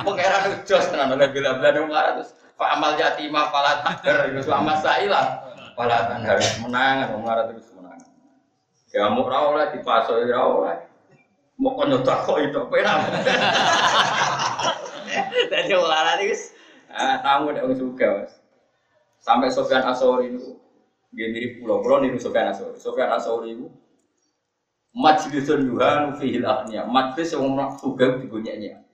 Pangeran 0.04 0.42
itu 0.52 0.76
jos 0.76 0.92
tenan 0.92 1.16
oleh 1.16 1.32
bila-bila 1.32 1.88
melarat 1.88 2.20
terus 2.20 2.36
Pak 2.60 2.70
amal 2.78 3.00
yatima 3.00 3.48
pala 3.48 3.80
takder 3.80 4.36
itu 4.36 4.52
amal 4.52 4.76
saila 4.84 5.40
pala 5.74 6.12
tanhar 6.12 6.38
menang 6.60 7.16
melarat 7.24 7.56
itu 7.56 7.72
menang. 7.80 7.96
Ya 8.92 9.08
mau 9.08 9.24
ra 9.24 9.40
oleh 9.56 9.72
dipaso 9.72 10.20
ya 10.28 10.44
oleh. 10.44 10.84
Mau 11.56 11.80
kon 11.80 11.96
nyodak 11.96 12.28
kok 12.28 12.44
itu 12.44 12.60
penak. 12.68 13.00
Dadi 15.48 15.74
melarat 15.80 16.20
itu 16.28 16.60
ah 16.92 17.24
tamu 17.24 17.56
nek 17.56 17.64
wong 17.64 17.80
suka 17.80 18.08
Mas. 18.22 18.36
Sampai 19.24 19.48
Sofyan 19.48 19.88
Asori 19.88 20.36
itu 20.36 20.60
dia 21.16 21.32
mirip 21.32 21.64
pulau 21.64 21.80
pulau 21.80 22.04
niru 22.04 22.20
Sofyan 22.20 22.52
Asori. 22.52 22.76
Sofyan 22.76 23.16
Asori 23.16 23.56
itu 23.56 23.72
majlisun 24.94 25.74
yuhan 25.74 26.14
fihil 26.22 26.46
akhnya 26.46 26.86
majlis 26.86 27.34
yang 27.34 27.50
orang 27.50 27.74
suga 27.82 28.22
digunyanya 28.22 28.86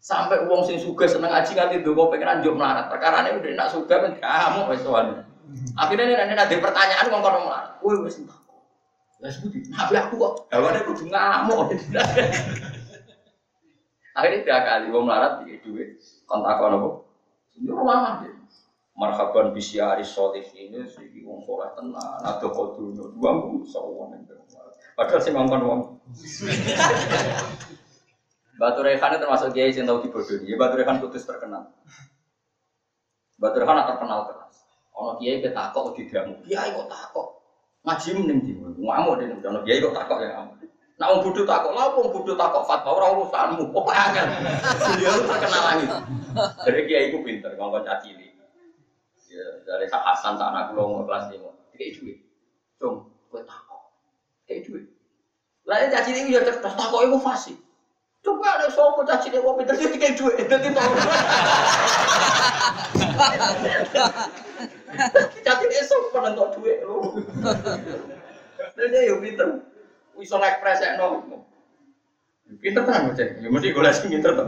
sampai 0.00 0.48
uang 0.48 0.64
sing 0.64 0.80
suga 0.80 1.04
seneng 1.04 1.28
aji 1.28 1.52
nganti 1.52 1.84
dulu 1.84 2.08
pengen 2.08 2.40
anjuk 2.40 2.54
melarat. 2.54 2.88
Perkara 2.88 3.28
ini 3.28 3.42
udah 3.42 3.50
nak 3.58 3.68
suga 3.68 3.94
kan 4.08 4.12
kamu 4.16 4.60
wes 4.72 4.82
akhirnya 5.76 6.04
ini 6.06 6.14
nanti 6.16 6.34
ada 6.38 6.56
pertanyaan 6.64 7.06
ngomong 7.12 7.22
kono 7.24 7.38
melarat. 7.44 7.72
Woi 7.84 7.96
wes 8.08 8.16
entah 8.16 8.40
ya 9.18 9.28
sebuti 9.28 9.66
nabi 9.74 9.94
aku 9.98 10.14
kok 10.16 10.32
awalnya 10.54 10.80
aku 10.86 10.92
ngamuk. 11.04 11.60
Akhirnya 14.18 14.42
tiga 14.42 14.58
kali 14.66 14.90
uang 14.90 15.04
melarat 15.06 15.46
di 15.46 15.58
duit 15.62 15.98
kontak 16.26 16.58
kono 16.58 16.76
kok. 16.80 16.94
Ini 17.58 17.70
rumah 17.74 18.22
deh 18.22 18.38
marhaban 18.98 19.54
bisyari 19.54 20.02
ini 20.58 20.82
sih 20.90 21.22
wong 21.22 21.38
soleh 21.46 21.70
tenan 21.78 22.18
ada 22.18 22.48
koduno 22.50 23.14
dua 23.14 23.30
bu 23.46 23.62
sawan 23.62 24.26
padahal 24.98 25.22
sih 25.22 25.30
ngomong 25.30 25.62
wong 25.62 25.80
Batu 28.58 28.82
Rehan 28.82 29.14
itu 29.14 29.22
termasuk 29.22 29.54
kiai 29.54 29.70
yang 29.70 29.86
tahu 29.86 30.02
dibodohi. 30.02 30.50
Ya 30.50 30.58
Batu 30.58 30.74
Rehan 30.74 30.98
putus 30.98 31.22
terkenal. 31.22 31.70
Batu 33.38 33.62
Rehan 33.62 33.86
terkenal 33.86 34.26
keras. 34.26 34.66
Ono 34.98 35.14
kiai 35.22 35.38
ketakok 35.38 35.94
di 35.94 36.10
damu. 36.10 36.42
Kiai 36.42 36.74
kok 36.74 36.90
takok. 36.90 37.28
Ngaji 37.86 38.08
mending 38.18 38.38
di 38.42 38.52
ngamuk 38.58 39.14
deh. 39.22 39.30
Ono 39.46 39.62
kiai 39.62 39.78
kok 39.78 39.94
takok 39.94 40.18
ya 40.26 40.34
ngamuk. 40.34 40.58
Nah, 40.98 41.14
wong 41.14 41.30
bodoh 41.30 41.46
takok, 41.46 41.78
lah 41.78 41.94
wong 41.94 42.10
bodoh 42.10 42.34
takok 42.34 42.66
fatwa 42.66 42.90
ora 42.98 43.06
urusanmu. 43.14 43.70
Kok 43.70 43.86
angel. 43.86 44.26
Dia 44.98 45.14
terkenal 45.14 45.62
lagi. 45.62 45.86
Jadi 46.66 46.80
kiai 46.90 47.14
ku 47.14 47.22
pinter, 47.22 47.54
ngomong 47.54 47.86
caci 47.86 48.18
Ya, 49.28 49.44
dari 49.60 49.84
Hasan 49.92 50.40
anak 50.40 50.72
kula 50.72 51.04
kelas 51.04 51.28
5. 51.36 51.36
Dikai 51.76 51.92
duit. 52.00 52.18
Cung, 52.80 53.12
kowe 53.28 53.44
takok. 53.44 53.67
Dikai 54.48 54.64
duit. 54.64 54.88
Ya 55.68 55.92
caci 55.92 56.16
ini 56.16 56.32
ya 56.32 56.40
cerdas 56.40 56.72
takok 56.72 57.04
iku 57.04 57.20
fasih. 57.20 57.52
Coba 58.24 58.56
ada 58.56 58.72
sopo 58.72 59.04
caci 59.04 59.28
ini 59.28 59.44
kopi 59.44 59.68
terus 59.68 59.84
dikai 59.84 60.16
duit. 60.16 60.48
Dadi 60.48 60.72
tau. 60.72 60.88
Caci 65.44 65.64
ini 65.68 65.84
sopo 65.84 66.16
nentok 66.24 66.56
duit 66.56 66.80
lho. 66.80 67.20
Dia 68.72 69.00
yo 69.04 69.20
pinter. 69.20 69.60
Iso 70.16 70.40
ngekpresekno. 70.40 71.44
Pinter 72.64 72.88
tenan 72.88 73.12
bocah. 73.12 73.28
Ya 73.28 73.48
mesti 73.52 73.76
golek 73.76 73.92
sing 73.92 74.08
pinter. 74.08 74.32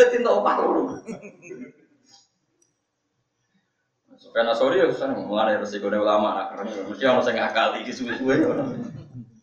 Dadi 0.00 0.16
entuk 0.16 0.40
opah 0.40 0.54
lho. 0.64 0.96
Karena 4.30 4.54
sorry 4.54 4.78
ya 4.78 4.86
susah 4.86 5.10
mengenai 5.10 5.58
resiko 5.58 5.90
ulama 5.90 6.38
nak 6.38 6.46
karena 6.54 6.86
mesti 6.86 7.02
orang 7.02 7.24
saya 7.26 7.34
ngakali 7.42 7.82
di 7.82 7.92
suwe-suwe. 7.92 8.34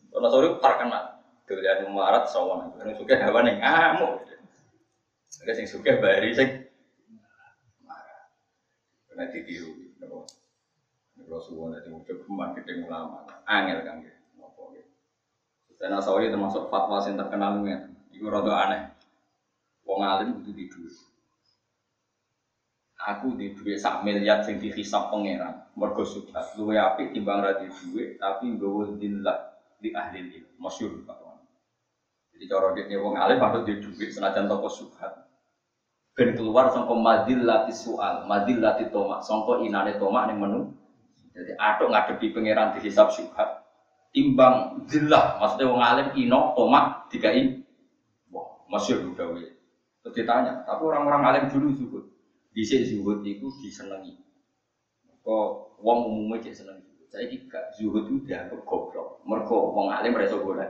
Karena 0.08 0.28
sorry 0.32 0.48
terkenal. 0.58 1.04
Dilihat 1.44 1.84
marat 1.92 2.24
sawan. 2.28 2.72
Karena 2.76 2.96
suka 2.96 3.14
hewan 3.16 3.48
yang 3.48 3.58
ngamuk. 3.60 4.24
Ada 5.44 5.52
yang 5.52 5.68
suka 5.68 6.00
bari 6.00 6.32
marah. 7.84 8.22
Karena 9.12 9.24
ditiru. 9.28 9.72
Kalau 11.28 11.44
suwon 11.44 11.76
nanti 11.76 11.92
mau 11.92 12.00
coba 12.00 12.56
kita 12.56 12.88
ulama. 12.88 13.28
Angel 13.44 13.84
kan 13.84 14.00
gitu. 14.00 14.16
Dan 15.78 15.94
Asawi 15.94 16.32
termasuk 16.32 16.72
fatwa 16.72 17.04
yang 17.04 17.20
terkenal 17.20 17.60
nih. 17.60 17.84
Itu 18.16 18.32
rada 18.32 18.52
aneh. 18.66 18.82
Wong 19.84 20.00
alim 20.04 20.40
itu 20.44 20.52
tidur 20.52 21.07
aku 22.98 23.38
di 23.38 23.54
duit 23.54 23.78
sak 23.78 24.02
miliar 24.02 24.42
sing 24.42 24.58
dihisap 24.58 25.14
pangeran. 25.14 25.70
Mergo 25.78 26.02
subhat 26.02 26.58
luwe 26.58 26.74
apik 26.74 27.14
timbang 27.14 27.42
ra 27.46 27.54
di 27.62 27.70
duit 27.70 28.18
tapi 28.18 28.50
nggawa 28.50 28.98
dillah 28.98 29.38
di 29.78 29.94
ahli 29.94 30.18
ini. 30.26 30.38
Masyhur 30.58 31.06
fatwa 31.06 31.38
jadi 32.38 32.54
cara 32.54 32.70
dia 32.70 33.02
wong 33.02 33.18
alim 33.18 33.42
patut 33.42 33.66
di 33.66 33.82
duit 33.82 34.14
senajan 34.14 34.46
toko 34.46 34.70
subhat 34.70 35.26
ben 36.14 36.38
keluar 36.38 36.70
sangka 36.70 36.94
madillati 36.94 37.74
soal 37.74 38.30
madillati 38.30 38.86
toma 38.94 39.18
sangka 39.18 39.58
inane 39.66 39.98
toma 39.98 40.30
ning 40.30 40.38
menu. 40.38 40.70
Jadi 41.34 41.58
atuk 41.58 41.90
ngadepi 41.90 42.30
pangeran 42.30 42.78
dihisap 42.78 43.10
subhat 43.10 43.66
timbang 44.14 44.86
dillah 44.86 45.42
maksudnya 45.42 45.66
wong 45.66 45.82
alim 45.82 46.08
ino 46.14 46.54
toma 46.54 47.06
dikai. 47.10 47.58
Wah 48.30 48.62
masyhur 48.70 49.02
udah 49.14 49.34
Terus 49.98 50.14
ditanya, 50.14 50.62
tapi 50.62 50.86
orang-orang 50.86 51.22
alim 51.26 51.44
dulu 51.50 51.74
juga 51.74 52.00
bisa 52.52 52.80
zuhud 52.84 53.24
itu 53.24 53.46
disenangi. 53.60 54.16
Kok 55.22 55.78
wong 55.82 55.98
umumnya 56.08 56.44
cek 56.44 56.64
seneng 56.64 56.80
zuhud. 56.80 57.06
Saya 57.08 57.28
gak 57.28 57.76
zuhud 57.76 58.08
itu 58.08 58.28
dianggap 58.28 58.60
goblok. 58.64 59.20
Mereka 59.24 59.54
wong 59.54 59.88
alim 59.92 60.12
mereka 60.16 60.40
boleh. 60.40 60.68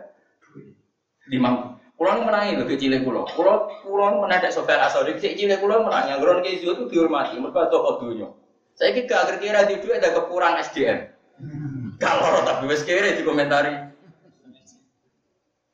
Limang 1.28 1.78
Kulo 1.98 2.14
menangi 2.22 2.54
lho 2.54 2.62
kecil 2.62 2.94
kulo. 3.02 3.26
Kulo 3.26 3.74
kulo 3.82 4.22
menadak 4.22 4.54
sopir 4.54 4.78
asal 4.78 5.02
di 5.02 5.18
kecil 5.18 5.50
kulo 5.58 5.82
menangi. 5.82 6.14
Yang 6.14 6.20
gron 6.22 6.38
zuhud 6.46 6.76
itu 6.78 6.84
dihormati. 6.94 7.34
Mereka 7.42 7.74
toko 7.74 7.90
dunia. 7.98 8.30
Saya 8.78 8.94
kira 8.94 9.34
kira 9.42 9.66
di 9.66 9.82
duit 9.82 9.98
ada 9.98 10.14
kekurangan 10.14 10.62
SDM. 10.62 11.10
Kalau 11.98 12.46
tapi 12.46 12.70
wes 12.70 12.86
kira 12.86 13.18
di 13.18 13.26
komentari. 13.26 13.74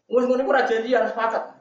Mus 0.08 0.24
ngono 0.24 0.48
ku 0.48 0.52
janjian 0.56 1.12
sepakat. 1.12 1.53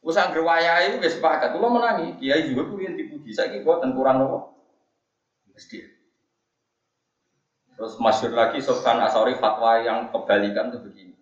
Usah 0.00 0.32
gerwaya 0.32 0.80
itu 0.88 0.96
gak 0.96 1.12
sepakat. 1.12 1.48
Kalau 1.52 1.68
menangi, 1.68 2.16
kiai 2.16 2.48
juga 2.48 2.72
tuh 2.72 2.80
yang 2.80 2.96
dipuji. 2.96 3.36
Saya 3.36 3.52
kira 3.52 3.64
buatan 3.68 3.92
kurang 3.92 4.16
nopo. 4.24 4.56
Mesti. 5.52 5.84
Terus 7.76 7.96
masyur 8.00 8.32
lagi 8.32 8.60
Sofyan 8.60 9.00
Asori 9.00 9.36
fatwa 9.36 9.76
yang 9.80 10.08
kebalikan 10.12 10.72
tuh 10.72 10.84
begini. 10.84 11.16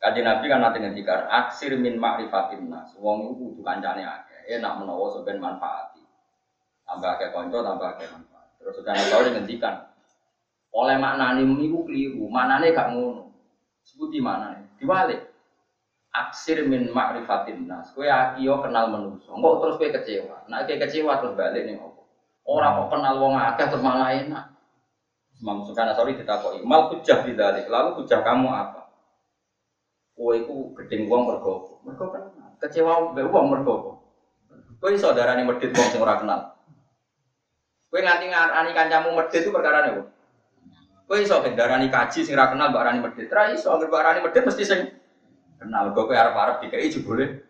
Kaji 0.00 0.20
Nabi 0.24 0.44
kan 0.48 0.64
nanti 0.64 0.80
ngendikan 0.80 1.28
aksir 1.28 1.76
min 1.76 2.00
ma'rifatin 2.00 2.68
nas. 2.68 2.92
Wong 2.96 3.28
itu 3.28 3.32
butuh 3.36 3.64
kancane 3.64 4.00
akeh. 4.00 4.56
Enak 4.56 4.80
menawa 4.80 5.12
sebenarnya 5.12 5.44
manfaati. 5.44 6.00
Tambah 6.88 7.10
akeh 7.20 7.28
konco, 7.36 7.60
tambah 7.60 7.88
akeh 7.96 8.08
manfaat. 8.08 8.48
Terus 8.60 8.72
Sofyan 8.80 8.96
Asori 8.96 9.28
ngendikan 9.32 9.74
oleh 10.72 10.96
maknane 10.96 11.44
niku 11.44 11.84
keliru. 11.84 12.24
Maknane 12.32 12.72
gak 12.72 12.88
ngono. 12.92 13.28
Sebuti 13.84 14.24
maknane. 14.24 14.76
Diwalik. 14.80 15.27
Aksir 16.12 16.64
min 16.64 16.88
ma'rifatin 16.90 17.68
nas. 17.68 17.92
Kowe 17.92 18.08
akiyo 18.08 18.64
kenal 18.64 18.88
manusa. 18.88 19.32
Engko 19.32 19.60
terus 19.60 19.74
kowe 19.76 19.88
kecewa. 19.92 20.36
Nek 20.48 20.66
kowe 20.66 20.76
kecewa 20.80 21.12
terus 21.20 21.34
balik 21.36 21.62
ning 21.68 21.76
opo? 21.78 22.08
Ora 22.48 22.72
kok 22.80 22.96
kenal 22.96 23.14
wong 23.20 23.36
akeh 23.36 23.66
terus 23.68 23.84
malah 23.84 24.12
enak. 24.16 24.44
Imam 25.38 25.62
Sufyan 25.62 25.94
sorry 25.94 26.18
ditakoki, 26.18 26.66
"Mal 26.66 26.90
hujjah 26.90 27.22
bidzalik?" 27.22 27.70
Lalu 27.70 28.02
hujjah 28.02 28.26
kamu 28.26 28.50
apa? 28.50 28.90
Kowe 30.18 30.34
iku 30.34 30.74
gedeng 30.74 31.06
wong 31.06 31.30
mergo 31.30 31.78
mergo 31.86 32.10
kan 32.10 32.26
kecewa 32.58 33.14
mbek 33.14 33.30
wong 33.30 33.46
mergo? 33.54 34.02
Kowe 34.82 34.90
iso 34.90 35.14
darani 35.14 35.46
medhit 35.46 35.70
wong 35.70 35.88
sing 35.94 36.02
ora 36.02 36.18
kenal. 36.18 36.58
Kowe 37.86 38.00
nganti 38.02 38.26
ngarani 38.26 38.70
kancamu 38.74 39.14
medhit 39.14 39.46
itu 39.46 39.54
perkara 39.54 39.86
apa? 39.86 40.10
Kowe 41.06 41.18
iso 41.22 41.38
darani 41.54 41.86
kaji 41.86 42.26
sing 42.26 42.34
ora 42.34 42.50
kenal 42.50 42.74
mbak 42.74 42.82
arani 42.82 42.98
medhit. 43.06 43.30
Ra 43.30 43.54
iso 43.54 43.70
mbak 43.78 43.94
arani 43.94 44.26
medhit 44.26 44.42
mesti 44.42 44.64
sing 44.66 44.80
kenal. 45.58 45.92
Kowe 45.92 46.14
arep-arep 46.14 46.64
dikai 46.64 46.88
jebule 46.88 47.44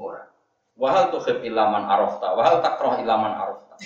ora. 0.00 0.26
Wahal 0.74 1.14
tuhib 1.14 1.46
ilaman 1.46 1.86
arafta, 1.86 2.34
wahal 2.34 2.58
takroh 2.58 2.98
ilaman 2.98 3.30
arafta. 3.30 3.78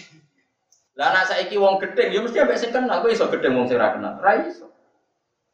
Lah 0.96 1.14
anak 1.14 1.30
saiki 1.30 1.60
wong 1.60 1.78
gedeng 1.78 2.10
ya 2.10 2.20
mesti 2.24 2.40
ambek 2.42 2.58
sing 2.58 2.70
kenal, 2.72 3.04
kowe 3.04 3.12
iso 3.12 3.28
gedeng 3.28 3.54
wong 3.54 3.68
sing 3.68 3.76
ora 3.76 3.92
kenal. 3.92 4.14
Ra 4.18 4.32
iso. 4.46 4.72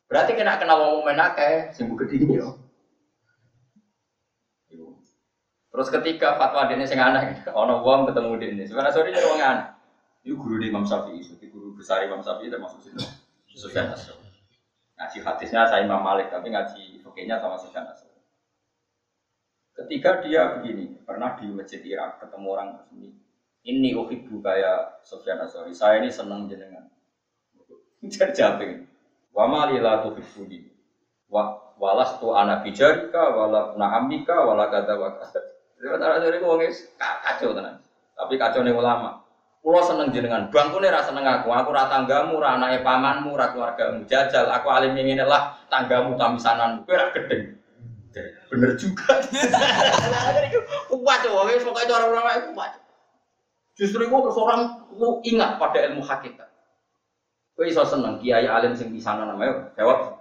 Berarti 0.06 0.39
kena 0.39 0.60
kenal 0.60 0.78
wong 0.78 1.02
men 1.02 1.18
akeh 1.18 1.74
sing 1.74 1.90
gedeng 1.90 2.31
yo. 2.31 2.48
Terus 5.74 5.90
ketika 5.90 6.39
fatwa 6.39 6.70
dene 6.70 6.86
sing 6.86 7.02
aneh, 7.02 7.43
ana 7.51 7.82
wong 7.82 8.06
ketemu 8.06 8.39
dene. 8.39 8.62
Sebenarnya 8.62 8.94
sore 8.94 9.10
jadi 9.10 9.26
wong 9.26 9.43
aneh. 9.43 9.66
Itu 10.22 10.39
guru 10.39 10.62
di 10.62 10.70
Imam 10.70 10.86
Syafi'i, 10.86 11.18
itu 11.20 11.51
guru 11.51 11.74
besar 11.74 12.06
Imam 12.06 12.22
Syafi'i 12.22 12.47
termasuk 12.47 12.78
situ. 12.81 13.02
Sufyan 13.59 13.90
Asyafi'i. 13.90 14.39
Ngaji 14.94 15.18
hadisnya 15.26 15.66
saya 15.66 15.82
Imam 15.82 15.98
Malik, 15.98 16.31
tapi 16.31 16.55
ngaji 16.55 16.93
fakihnya 17.15 17.39
sama 17.39 17.55
Sufyan 17.55 17.86
Asyafi'i. 17.86 18.27
Ketika 19.78 20.19
dia 20.27 20.59
begini, 20.59 20.99
pernah 21.07 21.39
di 21.39 21.47
masjid 21.47 21.78
Irak 21.86 22.19
ketemu 22.19 22.47
orang 22.51 22.70
ini, 22.91 23.15
ini 23.62 23.95
uhibbu 23.95 24.43
kaya 24.43 24.99
Sufyan 25.07 25.39
Asyafi'i. 25.39 25.70
Saya 25.70 26.03
ini 26.03 26.11
senang 26.11 26.51
jenengan. 26.51 26.91
Jadi 28.03 28.35
jawabin. 28.35 28.91
Wa 29.31 29.47
ma 29.47 29.70
lila 29.70 30.03
tuhibbuni. 30.03 30.74
Wa 31.31 31.74
walas 31.78 32.19
tu 32.19 32.35
anak 32.35 32.66
bijarika, 32.66 33.32
wala 33.32 33.78
naamika, 33.78 34.35
wala 34.43 34.69
kata 34.69 34.99
wa 34.99 35.15
kata. 35.15 35.41
Sementara 35.78 36.19
dari 36.19 36.43
ngomongnya 36.43 36.74
kacau 36.99 37.55
tenan. 37.55 37.78
Tapi 38.15 38.35
kacau 38.36 38.62
nih 38.66 38.74
ulama. 38.74 39.23
Kulo 39.65 39.81
seneng 39.81 40.12
jenengan, 40.12 40.53
bangkune 40.53 40.93
ra 40.93 41.01
seneng 41.01 41.24
aku. 41.24 41.49
Aku 41.49 41.73
ra 41.73 41.89
tanggamu, 41.89 42.36
ra 42.36 42.61
anake 42.61 42.85
pamanmu, 42.85 43.32
ra 43.32 43.49
keluargamu. 43.49 44.05
Jajal, 44.05 44.45
aku 44.53 44.69
alim 44.69 44.93
ini 44.93 45.16
lah 45.16 45.57
tanggamu 45.73 46.20
tamisananmu. 46.20 46.85
Kowe 46.85 46.93
ra 46.93 47.09
gedeng. 47.16 47.57
Bener 48.53 48.77
juga. 48.77 49.24
Kuat 50.93 51.19
tuh, 51.24 51.32
wes 51.49 51.65
pokoknya 51.65 51.89
cara 51.89 52.05
ulama 52.12 52.31
itu 52.36 52.53
kuat. 52.53 52.77
Justru 53.74 54.05
itu 54.05 54.12
terus 54.12 54.36
orang 54.36 54.85
lu 55.01 55.24
ingat 55.24 55.57
pada 55.57 55.81
ilmu 55.89 56.05
hakikat. 56.05 56.49
Kowe 57.57 57.65
iso 57.65 57.89
seneng 57.89 58.20
kiai 58.20 58.45
alim 58.45 58.77
sing 58.77 58.93
pisanan 58.93 59.32
namanya 59.32 59.73
jawab. 59.81 60.20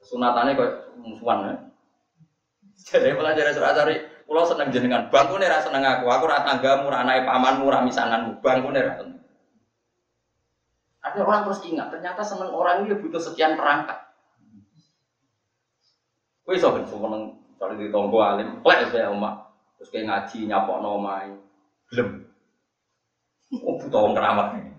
Sunatannya 0.00 0.56
kok 0.56 0.96
musuhan 1.04 1.38
ya. 1.44 1.54
Jadi 2.88 3.12
pelajaran 3.20 3.52
surat 3.52 3.76
cari 3.76 4.15
Kulo 4.26 4.42
seneng 4.42 4.74
jenengan, 4.74 5.06
bangkune 5.06 5.46
ra 5.46 5.62
seneng 5.62 5.86
aku. 5.86 6.10
Aku 6.10 6.26
ra 6.26 6.42
tanggamu, 6.42 6.90
ra 6.90 7.06
anake 7.06 7.22
pamanmu, 7.22 7.70
ra 7.70 7.86
misanganmu. 7.86 8.42
Bangkune 8.42 8.82
ra 8.82 8.98
seneng. 8.98 9.22
Ada 11.06 11.22
orang 11.22 11.46
terus 11.46 11.62
ingat, 11.62 11.94
ternyata 11.94 12.26
seneng 12.26 12.50
orang 12.50 12.82
ini 12.82 12.98
butuh 12.98 13.22
sekian 13.22 13.54
perangkat. 13.54 13.94
Iso 16.50 16.74
ben 16.74 16.82
seneng 16.82 17.38
cari 17.58 17.74
di 17.78 17.86
tonggo 17.94 18.18
alim, 18.18 18.58
plek 18.66 18.90
saya 18.90 19.14
omak. 19.14 19.46
Terus 19.78 19.94
kayak 19.94 20.06
ngaji 20.10 20.38
nyapokno 20.50 20.88
omahe. 20.98 21.30
Gelem. 21.94 22.26
Oh, 23.62 23.78
butuh 23.78 24.00
wong 24.02 24.14
keramat 24.18 24.58
ini. 24.58 24.74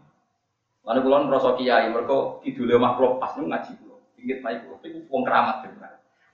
Lalu 0.84 1.00
kulon 1.08 1.32
merasa 1.32 1.56
kiai, 1.56 1.88
mereka 1.88 2.44
omah 2.44 2.92
kulo 3.00 3.08
pas 3.16 3.32
ngaji 3.40 3.72
kulo. 3.80 3.96
Ingat 4.20 4.40
mai 4.44 4.60
kulo, 4.60 4.76
itu 4.84 5.08
wong 5.08 5.24
keramat. 5.24 5.64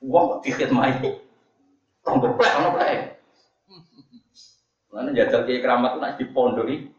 Wong 0.02 0.24
kok 0.34 0.40
dikit 0.42 0.74
mai. 0.74 0.98
Tonggo 2.04 2.36
plek, 2.36 2.54
ono 2.60 2.70
plek. 2.76 2.96
Mana 4.94 5.10
jajal 5.16 5.48
kiai 5.48 5.64
keramat 5.64 5.98
nak 5.98 6.20
dipondoki 6.20 6.92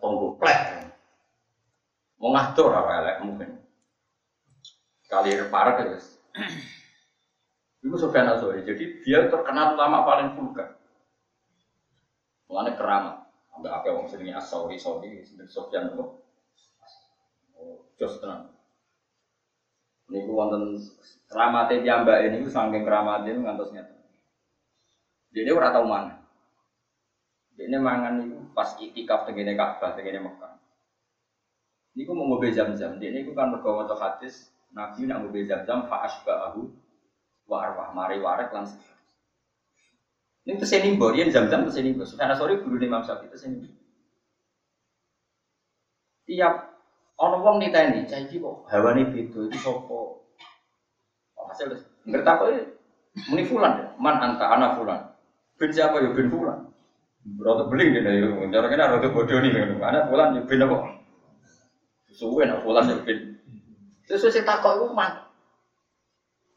tonggo 0.00 0.40
plek. 0.40 0.90
Mau 2.16 2.32
ngatur 2.32 2.72
apa 2.72 2.92
elek 3.04 3.16
mungkin. 3.22 3.50
Kali 5.06 5.38
parah 5.52 5.78
ya 5.78 5.94
guys. 5.94 6.18
Itu 7.84 7.94
Sofyan 7.94 8.34
Azori. 8.34 8.66
Jadi 8.66 9.06
dia 9.06 9.30
terkenal 9.30 9.78
ulama 9.78 10.02
paling 10.02 10.34
vulgar. 10.34 10.74
Mulanya 12.50 12.74
keramat. 12.74 13.16
Sampai 13.52 13.72
apa 13.72 13.88
orang 13.88 14.10
sini 14.12 14.36
Asauri 14.36 14.76
Saudi, 14.76 15.22
sebenarnya 15.24 15.52
Sofyan 15.52 15.94
itu. 15.94 16.04
Jos 17.96 18.20
tenang. 18.20 18.52
Ini 20.12 20.28
wonten 20.28 20.76
keramatnya 21.26 21.80
jamba 21.80 22.20
ini, 22.20 22.44
saking 22.44 22.84
keramatnya 22.84 23.32
ngantos 23.40 23.72
nyata. 23.72 23.95
Jadi 25.36 25.52
ora 25.52 25.68
tau 25.68 25.84
mangan. 25.84 26.16
Ini 27.60 27.76
mangan 27.76 28.24
itu 28.24 28.36
pas 28.56 28.72
itikaf 28.80 29.28
tegene 29.28 29.52
Ka'bah 29.52 29.92
tegene 29.92 30.24
Mekah. 30.24 30.56
Niku 31.96 32.16
mau 32.16 32.24
ngobe 32.28 32.52
jam-jam. 32.56 32.96
Dia 32.96 33.12
niku 33.12 33.36
kan 33.36 33.52
mergo 33.52 33.76
maca 33.76 33.92
hadis 33.96 34.48
Nabi 34.72 35.04
nak 35.04 35.24
ngobe 35.24 35.44
jam-jam 35.44 35.84
fa 35.88 36.08
asba'ahu 36.08 36.68
wa 37.48 37.56
arwah 37.60 37.92
mari 37.92 38.16
warek 38.20 38.52
lan 38.52 38.64
Ini 40.46 40.62
teseni 40.62 40.94
mbok, 40.94 41.18
yen 41.18 41.28
jam-jam 41.34 41.66
teseni 41.66 41.92
mbok. 41.92 42.16
Karena 42.16 42.38
sore 42.38 42.62
guru 42.62 42.78
Imam 42.78 43.02
Syafi'i 43.02 43.28
teseni. 43.28 43.66
Tiap 46.26 46.54
ana 47.16 47.36
wong 47.40 47.58
niteni, 47.58 48.04
cah 48.06 48.18
iki 48.18 48.42
kok 48.42 48.68
hawane 48.68 49.08
beda 49.08 49.46
iki 49.48 49.58
sapa? 49.62 49.96
Oh, 51.38 51.44
hasil 51.48 51.72
ngerti 52.04 52.28
apa 52.28 52.44
muni 53.30 53.42
fulan, 53.46 53.94
man 53.96 54.20
anta 54.20 54.44
ana 54.52 54.76
fulan. 54.76 55.15
Ben 55.56 55.70
siapa 55.72 56.04
ya 56.04 56.12
ben 56.12 56.28
fulan. 56.28 56.68
Berarti 57.26 57.64
beling 57.66 57.88
dia 57.90 58.06
ya, 58.06 58.28
cara 58.54 58.66
kena 58.70 58.92
rada 58.92 59.08
bodoh 59.10 59.38
nih 59.40 59.50
kan. 59.50 59.76
Anak 59.82 60.12
fulan 60.12 60.36
ya 60.36 60.40
ben 60.44 60.62
apa? 60.62 60.76
Suwe 62.12 62.44
nak 62.44 62.62
fulan 62.62 62.92
ya 62.92 62.96
ben. 63.02 63.40
Sesuai 64.06 64.30
sing 64.30 64.44
takok 64.44 64.78
iku 64.78 64.86
man. 64.92 65.26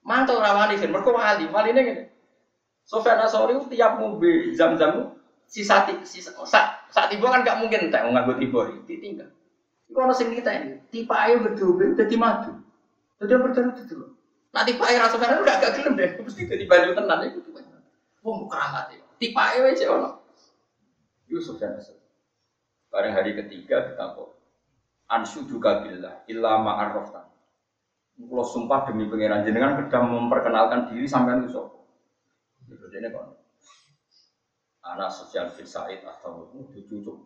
Mantul 0.03 0.43
rawani 0.43 0.77
kan, 0.77 0.91
mergo 0.91 1.11
wali, 1.15 1.45
wali 1.49 1.69
ini 1.73 1.81
gini. 1.85 2.03
Sofyan 2.85 3.21
Asori 3.21 3.57
tiap 3.69 4.01
mobil 4.01 4.49
jam-jam 4.57 5.13
sisa 5.45 5.85
sisa 6.01 6.33
sak 6.45 6.89
sak 6.89 7.09
tiba 7.13 7.29
kan 7.29 7.45
gak 7.45 7.61
mungkin 7.61 7.93
tak 7.93 8.05
nganggo 8.05 8.37
tiba 8.41 8.73
ditinggal. 8.89 9.29
Iku 9.89 9.97
ono 9.97 10.13
sing 10.13 10.33
kita 10.33 10.49
ini, 10.53 10.77
tipe 10.89 11.13
ayo 11.13 11.41
berdua 11.41 11.97
dadi 11.97 12.17
madu. 12.17 12.53
Jadi 13.21 13.33
berjalan 13.37 13.73
itu 13.73 13.83
dulu. 13.89 14.05
Nah 14.53 14.61
tipe 14.65 14.81
ayo 14.81 14.97
rasa 15.01 15.21
kan 15.21 15.41
udah 15.41 15.55
gak 15.61 15.73
gelem 15.77 15.93
deh, 15.97 16.09
mesti 16.21 16.49
jadi 16.49 16.65
banyu 16.65 16.97
tenan 16.97 17.29
itu. 17.29 17.39
Wong 18.23 18.51
keramat 18.51 18.91
ya. 18.91 19.03
Tipe 19.19 19.39
ayo 19.39 19.61
aja 19.67 19.85
ono. 19.95 20.09
Yusuf 21.29 21.61
dan 21.61 21.77
Asad. 21.77 21.95
Bareng 22.89 23.13
hari 23.15 23.37
ketiga 23.37 23.85
ditakut. 23.85 24.33
Ansyuduka 25.09 25.85
billah 25.85 26.25
illa 26.29 26.61
ma'arroftan. 26.61 27.25
Kalau 28.19 28.45
sumpah 28.45 28.83
demi 28.83 29.07
pangeran 29.07 29.47
jenengan 29.47 29.79
sudah 29.79 30.01
memperkenalkan 30.03 30.91
diri 30.91 31.07
sampai 31.07 31.39
itu 31.39 31.55
sopo. 31.55 31.87
Jadi 32.67 32.99
ini 32.99 33.09
kan. 33.09 33.31
Anak 34.89 35.09
sosial 35.13 35.47
Said 35.53 36.03
atau 36.03 36.51
itu 36.55 36.83
cucuk. 36.87 37.17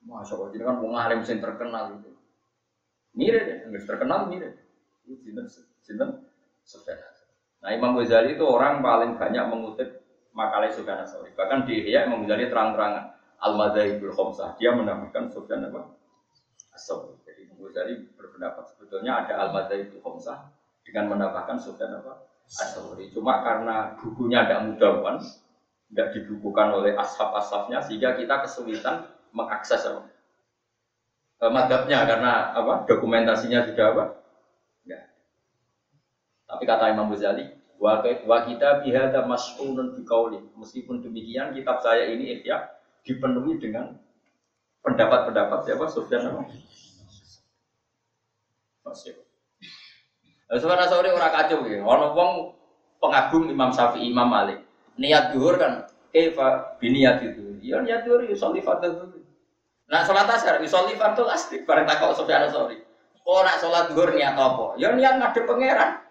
Masya 0.00 0.32
Allah, 0.32 0.48
jadi 0.48 0.64
kan 0.64 0.80
ngalim 0.80 1.20
yang 1.20 1.40
terkenal 1.44 1.84
itu. 1.92 2.10
Mirip 3.12 3.44
ya, 3.44 3.54
nggak 3.68 3.84
terkenal 3.84 4.32
mirip. 4.32 4.56
Itu 5.04 5.20
jinten 5.84 6.24
Sufyan 6.64 6.96
Nah 7.60 7.70
Imam 7.76 7.92
Ghazali 8.00 8.40
itu 8.40 8.44
orang 8.48 8.80
paling 8.80 9.20
banyak 9.20 9.44
mengutip 9.52 9.99
makalah 10.34 10.70
Sufyan 10.70 11.02
Asori. 11.02 11.34
Bahkan 11.34 11.66
di 11.66 11.86
Ihya 11.86 12.06
Imam 12.06 12.24
Ghazali 12.24 12.50
terang-terangan 12.50 13.04
Al-Madzhabul 13.40 14.12
Khamsah. 14.14 14.56
Dia 14.60 14.76
menambahkan 14.76 15.32
Sufyan 15.32 15.66
apa? 15.70 15.90
Asori. 16.76 17.16
Jadi 17.26 17.48
Imam 17.48 17.64
Ghazali 17.66 18.08
berpendapat 18.14 18.64
sebetulnya 18.74 19.24
ada 19.26 19.48
Al-Madzhabul 19.48 20.00
Khamsah 20.02 20.38
dengan 20.86 21.04
menambahkan 21.16 21.56
Sufyan 21.58 21.98
apa? 21.98 22.26
Asori. 22.50 23.10
Cuma 23.14 23.42
karena 23.42 23.94
bukunya 23.98 24.46
tidak 24.46 24.60
mudah 24.66 24.92
tidak 25.90 26.08
dibukukan 26.14 26.70
oleh 26.70 26.94
ashab-ashabnya 26.94 27.82
sehingga 27.82 28.14
kita 28.14 28.46
kesulitan 28.46 29.10
mengakses 29.34 29.82
apa? 29.86 30.06
E, 31.42 31.44
madhabnya 31.50 32.06
karena 32.06 32.54
apa? 32.54 32.86
Dokumentasinya 32.86 33.66
sudah 33.66 33.86
apa? 33.94 34.04
Enggak. 34.86 35.02
Tapi 36.46 36.64
kata 36.66 36.94
Imam 36.94 37.10
Ghazali, 37.10 37.59
wa, 37.80 38.38
kita 38.44 38.84
bihada 38.84 39.24
mas'ulun 39.24 39.96
biqauli. 39.96 40.38
Meskipun 40.60 41.00
demikian 41.00 41.56
kitab 41.56 41.80
saya 41.80 42.12
ini 42.12 42.38
ihya 42.38 42.68
dipenuhi 43.00 43.56
dengan 43.56 43.96
pendapat-pendapat 44.84 45.64
siapa 45.64 45.84
Sufyan 45.88 46.28
apa? 46.28 46.44
Masih. 48.84 49.16
Sufyan 50.52 50.80
Asori 50.84 51.08
ora 51.08 51.32
kacau 51.32 51.64
ya. 51.64 51.80
Ono 51.80 52.06
wong 52.12 52.30
pengagum 53.00 53.48
Imam 53.48 53.72
Syafi'i, 53.72 54.12
Imam 54.12 54.28
Malik. 54.28 54.60
Niat 55.00 55.32
duhur 55.32 55.56
kan, 55.56 55.88
kaifa 56.12 56.76
biniat 56.76 57.24
itu. 57.24 57.56
Ya 57.64 57.80
niat 57.80 58.04
duhur 58.04 58.28
ya 58.28 58.36
sholli 58.36 58.60
fardhu 58.60 58.92
duhur. 58.92 59.24
Nah 59.88 60.04
sholat 60.04 60.28
asar, 60.28 60.60
ya 60.60 60.68
sholli 60.68 61.00
fardhu 61.00 61.24
asri. 61.32 61.64
Bareng 61.64 61.88
takok 61.88 62.12
Sufyan 62.12 62.44
Sorry. 62.52 62.76
Oh 63.24 63.40
nak 63.40 63.56
sholat 63.56 63.88
duhur 63.88 64.12
niat 64.12 64.36
apa? 64.36 64.76
Ya 64.76 64.92
niat 64.92 65.16
ngadep 65.16 65.48
pangeran. 65.48 66.09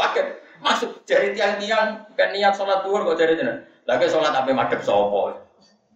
Paket 0.00 0.26
masuk 0.64 1.04
jari 1.04 1.36
tiang-tiang 1.36 2.08
kan 2.16 2.32
niat 2.32 2.56
sholat 2.56 2.80
duhur 2.80 3.04
kok 3.04 3.20
jari 3.20 3.36
jenengan. 3.36 3.68
Lagi 3.84 4.08
sholat 4.08 4.32
apa 4.32 4.48
madep 4.48 4.80
sopo. 4.80 5.36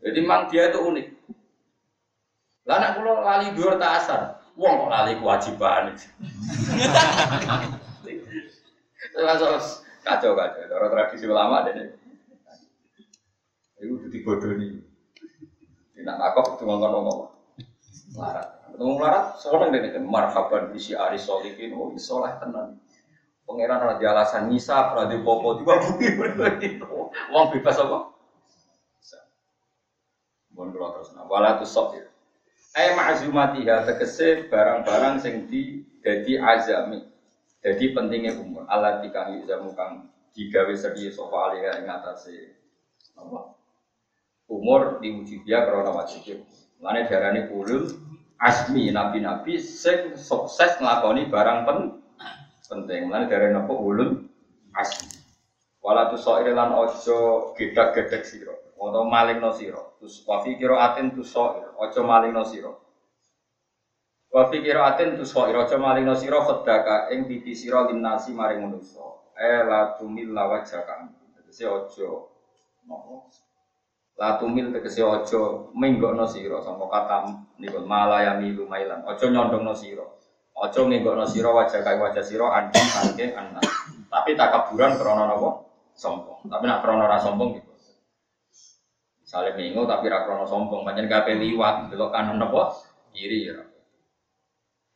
Jadi 0.05 0.20
memang 0.20 0.52
dia 0.52 0.68
itu 0.68 0.76
unik. 0.76 1.06
Lah 2.68 2.76
anak 2.81 3.01
kula 3.01 3.24
lali 3.24 3.56
duhur 3.56 3.81
tak 3.81 4.05
asar. 4.05 4.20
Wong 4.60 4.85
kok 4.85 4.90
lali 4.93 5.12
kewajiban. 5.16 5.97
Kacau 10.05 10.32
kacau. 10.36 10.64
Orang 10.68 10.90
tradisi 10.93 11.24
ulama 11.24 11.64
deh. 11.64 11.97
Itu 13.81 14.01
jadi 14.05 14.18
bodoh 14.20 14.52
nih. 14.60 14.85
Tidak 15.97 16.16
takut 16.20 16.60
itu 16.60 16.64
ngomong 16.68 16.93
ngomong. 16.93 17.18
Larat. 18.20 18.48
Ketemu 18.74 19.01
larat, 19.01 19.26
seorang 19.40 19.72
deh. 19.72 19.81
Marhaban 20.05 20.68
bisi 20.72 20.93
aris 20.93 21.24
solihin. 21.24 21.72
Oh, 21.72 21.93
isolah 21.97 22.36
tenan. 22.36 22.84
Pangeran 23.44 23.84
ora 23.84 23.94
di 24.00 24.04
alasan 24.08 24.48
nisa, 24.48 24.96
ora 24.96 25.04
di 25.04 25.20
popo, 25.20 25.60
tiba 25.60 25.76
bumi 25.84 26.80
Wong 27.28 27.46
bebas 27.52 27.76
apa? 27.76 28.14
Mohon 30.54 30.68
kula 30.70 30.88
terus. 30.96 31.08
Wala 31.12 31.58
tu 31.60 31.66
sok 31.66 31.98
ya. 31.98 32.06
Ai 32.74 32.94
ma'zumatiha 32.94 33.86
tegese 33.86 34.46
barang-barang 34.48 35.22
sing 35.22 35.50
di 35.50 35.82
dadi 36.00 36.38
azami. 36.38 37.02
Jadi 37.62 37.90
pentingnya 37.90 38.38
umur. 38.38 38.66
Allah 38.70 39.02
dikang 39.02 39.40
yuzamu 39.42 39.74
kang 39.74 40.08
digawe 40.34 40.70
sedi 40.74 41.10
sofa 41.10 41.50
alih 41.50 41.64
ing 41.82 41.86
atase 41.90 42.54
apa? 43.18 43.54
Umur 44.46 45.02
diuji 45.02 45.42
dia 45.42 45.66
karena 45.66 45.90
wajib. 45.90 46.44
Lane 46.78 47.06
darani 47.08 47.50
ulul 47.50 47.90
asmi 48.38 48.92
nabi-nabi 48.92 49.58
sing 49.58 50.14
sukses 50.14 50.76
nglakoni 50.78 51.30
barang 51.32 51.60
penting 51.66 52.03
penting. 52.74 53.06
Mulane 53.06 53.30
dari 53.30 53.55
nopo 53.55 53.78
ulun 53.78 54.18
asli. 54.74 55.22
Wala 55.84 56.09
tu 56.10 56.16
soir 56.16 56.48
lan 56.51 56.74
ojo 56.74 57.52
gedak-gedek 57.55 58.24
siro. 58.26 58.55
Atau 58.84 59.09
maling 59.09 59.40
no 59.40 59.48
siro. 59.55 59.96
Terus 59.96 60.20
wafi 60.28 60.60
kiro 60.60 60.76
atin 60.76 61.16
tu 61.16 61.24
soir. 61.24 61.72
Ojo 61.80 62.01
maling 62.05 62.36
no 62.36 62.44
siro. 62.44 62.72
Wafi 64.28 64.60
kiro 64.60 64.84
atin 64.84 65.16
tu 65.16 65.24
soir. 65.24 65.56
Ojo 65.56 65.76
maling 65.80 66.05
no 66.05 66.12
siro. 66.18 66.44
Khedaka 66.44 67.09
ing 67.14 67.24
titi 67.24 67.56
siro 67.56 67.88
linnasi 67.88 68.36
maring 68.36 68.60
manusia. 68.64 69.05
Eh 69.36 69.64
la 69.64 69.96
tumil 69.96 70.36
lawajah 70.36 70.84
kami. 70.84 71.12
Tegesi 71.36 71.64
ojo. 71.64 72.28
Nopo. 72.84 73.32
La 74.20 74.36
tumil 74.36 74.68
tegesi 74.72 75.01
ojo 75.01 75.72
minggok 75.72 76.12
no 76.12 76.24
siro. 76.28 76.60
Sama 76.60 76.84
kata 76.92 77.28
nikul 77.60 77.88
malayami 77.88 78.52
lumailan. 78.52 79.05
Ojo 79.09 79.24
nyondong 79.32 79.64
no 79.64 79.72
siro. 79.72 80.23
Ojo 80.55 80.86
nggokno 80.86 81.26
sira 81.26 81.51
wajah 81.51 81.82
kae 81.82 81.98
wajah 81.98 82.22
sira 82.22 82.47
andi 82.55 82.78
sangke 82.78 83.35
anak. 83.35 83.66
Tapi 84.06 84.39
takaburan 84.39 84.94
krana 84.94 85.26
napa? 85.26 85.66
Sombong. 85.98 86.47
Tapi 86.47 86.64
nak 86.70 86.86
krana 86.86 87.10
ora 87.10 87.18
sombong 87.18 87.59
gitu. 87.59 87.74
Misalnya 89.18 89.59
minggu 89.59 89.82
tapi 89.82 90.06
ra 90.06 90.22
krana 90.22 90.47
sombong, 90.47 90.86
pancen 90.86 91.10
gawe 91.10 91.32
liwat 91.35 91.90
delok 91.90 92.14
kanan 92.14 92.39
napa? 92.39 92.70
Kiri 93.10 93.51
ya. 93.51 93.59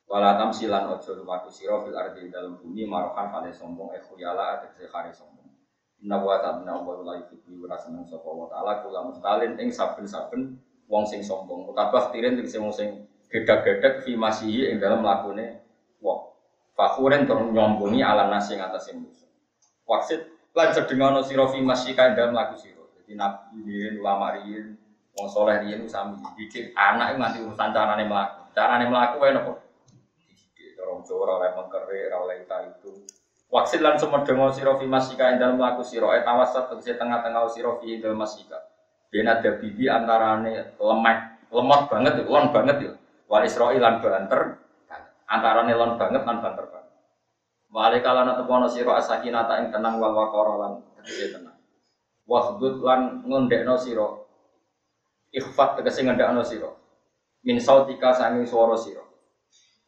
Wala 0.06 0.38
tamsilan 0.38 0.94
ojo 0.94 1.10
lumaku 1.18 1.50
sira 1.50 1.82
fil 1.82 1.98
ardi 1.98 2.30
dalam 2.30 2.54
bumi 2.62 2.86
marokan 2.86 3.28
kale 3.34 3.50
sombong 3.50 3.92
e 3.92 3.98
khuyala 3.98 4.62
tegese 4.62 4.86
kare 4.88 5.10
sombong. 5.10 5.50
Inna 5.98 6.22
wa 6.22 6.38
ta'ala 6.38 6.78
wa 6.78 7.02
la 7.02 7.18
yuhibbu 7.18 7.66
wa 7.66 7.74
seneng 7.74 8.06
sapa 8.06 8.30
wa 8.30 8.46
ta'ala 8.46 8.86
kula 8.86 9.02
mustalin 9.10 9.58
ing 9.58 9.74
saben-saben 9.74 10.54
wong 10.86 11.04
sing 11.04 11.26
sombong. 11.26 11.66
Kabeh 11.74 12.14
tirin 12.14 12.38
tegese 12.38 12.62
wong 12.62 12.70
sing 12.70 13.07
gedak-gedak 13.28 14.04
fi 14.04 14.16
masihi 14.16 14.72
ing 14.72 14.80
dalam 14.80 15.04
lakune 15.04 15.60
wong. 16.00 16.32
Fakhuren 16.72 17.28
tur 17.28 17.44
nyombongi 17.52 18.00
ala 18.00 18.32
nasi 18.32 18.56
ing 18.56 18.64
atas 18.64 18.88
musuh. 18.96 19.28
Waksit 19.84 20.20
lan 20.56 20.72
sedengono 20.72 21.20
sira 21.20 21.44
fi 21.48 21.60
masihi 21.60 21.92
ing 21.92 22.16
dalam 22.16 22.32
laku 22.32 22.56
sira. 22.56 22.84
Jadi 22.98 23.12
nabi 23.16 24.00
ulama 24.00 24.36
riyin 24.40 24.76
wong 25.16 25.26
soleh 25.28 25.60
riyin 25.60 25.84
sami 25.84 26.16
didik 26.36 26.72
anak 26.72 27.20
nganti 27.20 27.44
urusan 27.44 27.70
carane 27.72 28.04
mlaku. 28.08 28.40
Carane 28.56 28.84
mlaku 28.88 29.16
wae 29.20 29.32
napa? 29.36 29.52
Didik 30.24 30.80
orang 30.80 31.04
Jawa 31.04 31.24
ora 31.36 31.48
mengkere 31.52 31.98
ora 32.08 32.16
oleh 32.24 32.36
itu. 32.44 32.92
Waksit 33.48 33.80
lan 33.80 33.96
semedengo 34.00 34.52
sira 34.52 34.72
fi 34.76 34.88
masika 34.88 35.28
ing 35.32 35.36
dalam 35.36 35.60
laku 35.60 35.84
sira 35.84 36.16
et 36.16 36.24
awasat 36.24 36.72
tegese 36.72 36.96
tengah-tengah 36.96 37.44
sira 37.52 37.76
fi 37.76 38.00
dalam 38.00 38.24
masika. 38.24 38.56
Bena 39.08 39.40
ada 39.40 39.56
bibi 39.56 39.88
antarane 39.88 40.76
lemah, 40.76 41.40
lemot 41.48 41.88
banget, 41.88 42.28
lon 42.28 42.52
banget 42.52 42.76
ya 42.76 42.92
wal 43.28 43.44
Israil 43.44 43.78
lan 43.78 44.00
banter 44.00 44.56
antara 45.28 45.60
nelon 45.68 46.00
banget 46.00 46.24
lan 46.24 46.40
banter 46.40 46.64
banget. 46.72 46.96
Wale 47.68 48.00
kala 48.00 48.24
na 48.24 48.32
tepono 48.40 48.64
sira 48.64 48.96
asakinata 48.96 49.60
ing 49.60 49.68
tenang 49.68 50.00
wal 50.00 50.16
waqara 50.16 50.54
lan 50.56 50.72
tegese 50.96 51.36
tenang. 51.36 51.60
Wahdud 52.24 52.80
lan 52.80 53.20
ngondekno 53.28 53.76
sira. 53.76 54.08
Ikhfat 55.28 55.76
tegese 55.76 56.08
ngendakno 56.08 56.40
sira. 56.40 56.72
Min 57.44 57.60
sautika 57.60 58.16
sangi 58.16 58.48
swara 58.48 58.76
sira. 58.80 59.04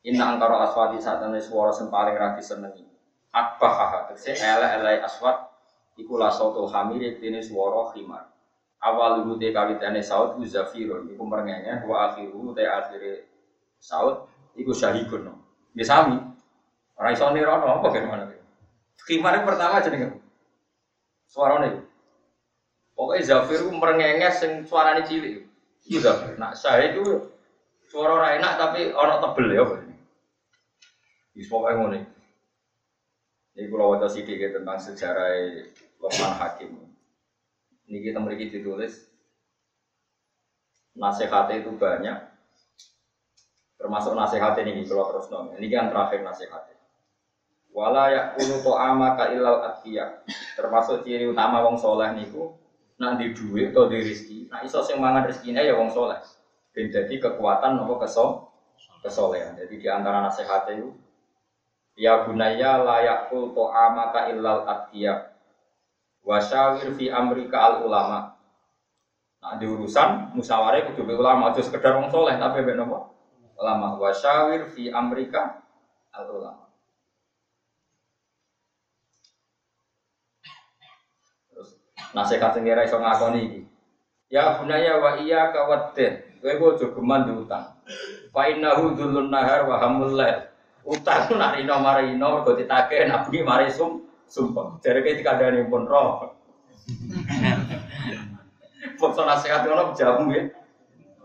Inna 0.04 0.36
angkara 0.36 0.68
aswati 0.68 1.00
satane 1.00 1.40
swara 1.40 1.72
sing 1.72 1.88
paling 1.88 2.20
ra 2.20 2.36
disenengi. 2.36 2.84
Akbaha 3.32 4.12
tegese 4.12 4.36
ele-ele 4.36 5.00
aswat 5.00 5.48
iku 5.96 6.20
la 6.20 6.28
sautul 6.28 6.68
hamir 6.68 7.16
tene 7.16 7.40
swara 7.40 7.88
khimar. 7.96 8.28
Awal 8.80 9.24
rute 9.24 9.52
kawitane 9.52 10.00
saut 10.04 10.36
uzafirun 10.36 11.08
iku 11.12 11.24
merengenge 11.24 11.84
wa 11.88 12.12
akhiru 12.12 12.52
te 12.56 12.64
akhire 12.64 13.29
Saud 13.80 14.28
iku 14.54 14.70
syahikun. 14.76 15.32
Ya 15.72 15.84
sami. 15.84 16.20
Ora 17.00 17.16
iso 17.16 17.32
nirono 17.32 17.80
apa 17.80 17.88
gimana 17.96 18.28
iki. 18.28 18.38
Khimar 19.08 19.40
pertama 19.42 19.80
jenenge. 19.80 20.20
Suarane. 21.24 21.80
Pokoknya 22.92 23.24
Zafir 23.24 23.64
ku 23.64 23.72
merengenges 23.72 24.44
sing 24.44 24.68
suarane 24.68 25.00
cilik. 25.08 25.48
Iku 25.88 25.98
Zafir. 26.04 26.36
Nak 26.36 26.52
saya 26.52 26.92
itu 26.92 27.32
suara 27.88 28.20
ora 28.20 28.28
enak 28.36 28.60
tapi 28.60 28.92
ana 28.92 29.16
tebel 29.18 29.48
ya. 29.56 29.64
Wis 31.32 31.48
pokoke 31.48 31.72
ngene. 31.72 32.00
Ini 33.56 33.66
kalau 33.66 33.96
wajah 33.96 34.06
sedikit 34.06 34.54
tentang 34.54 34.78
sejarah 34.78 35.32
Lokman 35.98 36.32
Hakim. 36.38 36.70
Ini 37.90 37.98
kita 37.98 38.22
memiliki 38.22 38.54
ditulis 38.54 39.10
nasihatnya 40.94 41.66
itu 41.66 41.74
banyak, 41.74 42.18
Termasuk 43.80 44.12
nasihat 44.12 44.52
ini 44.60 44.84
kalau 44.84 45.08
terus 45.08 45.32
nong. 45.32 45.56
Ini 45.56 45.66
kan 45.72 45.88
terakhir 45.88 46.20
nasihat. 46.20 46.68
Wala 47.72 48.12
yakunu 48.12 48.76
ama 48.76 49.16
ka 49.16 49.32
ilal. 49.32 49.80
Termasuk 50.52 51.00
ciri 51.00 51.24
utama 51.24 51.64
wong 51.64 51.80
soleh 51.80 52.12
niku 52.12 52.52
nak 53.00 53.16
di 53.16 53.32
duit 53.32 53.72
atau 53.72 53.88
di 53.88 54.04
rezeki. 54.04 54.52
Nah 54.52 54.60
iso 54.60 54.84
sing 54.84 55.00
mangan 55.00 55.24
rezekine 55.24 55.64
ya 55.64 55.72
wong 55.80 55.88
soleh. 55.88 56.20
Jadi 56.76 57.16
kekuatan 57.16 57.80
nopo 57.80 57.96
keso 58.04 58.52
kesolehan. 59.00 59.56
Jadi 59.56 59.80
di 59.80 59.88
antara 59.88 60.20
nasihat 60.20 60.68
itu 60.76 60.92
Ya 61.96 62.24
bunaya 62.24 62.80
layakul 62.80 63.52
ama 63.56 64.12
ka 64.12 64.28
ilal 64.28 64.68
atqiya. 64.68 65.36
Wasyawir 66.20 66.96
fi 66.96 67.08
amrika 67.08 67.58
al 67.60 67.74
ulama. 67.88 68.36
Nah 69.40 69.56
di 69.56 69.64
urusan 69.64 70.36
musyawarah 70.36 70.84
kudu 70.92 71.04
ulama 71.16 71.48
aja 71.48 71.64
sekedar 71.64 71.96
wong 71.96 72.12
soleh 72.12 72.36
tapi 72.36 72.60
ben 72.60 72.76
nopo 72.76 73.19
ulama 73.60 74.00
wasyawir 74.00 74.64
fi 74.72 74.88
Amerika 74.88 75.60
al 76.16 76.26
ulama. 76.32 76.64
Terus 81.52 81.76
nasihat 82.16 82.56
sing 82.56 82.64
kira 82.64 82.88
iso 82.88 82.96
ngakoni 82.96 83.40
iki. 83.44 83.60
Ya 84.32 84.56
bunaya 84.56 84.96
wa 84.96 85.20
iya 85.20 85.52
kawadden. 85.52 86.40
Kowe 86.40 86.72
aja 86.72 86.86
geman 86.88 87.28
diutang. 87.28 87.76
Fa 88.32 88.48
innahu 88.48 88.96
dzulun 88.96 89.28
nahar 89.28 89.68
wa 89.68 89.76
hamul 89.76 90.16
lail. 90.16 90.48
Utang 90.80 91.36
nak 91.36 91.60
rino 91.60 91.76
marino 91.76 92.40
mergo 92.40 92.56
ditake 92.56 93.04
nabi 93.04 93.44
mari 93.44 93.68
sum 93.68 94.08
sumpah. 94.24 94.80
Jare 94.80 95.04
iki 95.04 95.20
dikandani 95.20 95.68
pun 95.68 95.84
roh. 95.84 96.32
Foto 98.96 99.20
nasihat 99.28 99.68
ngono 99.68 99.92
jamu 99.92 100.32
ya. 100.32 100.48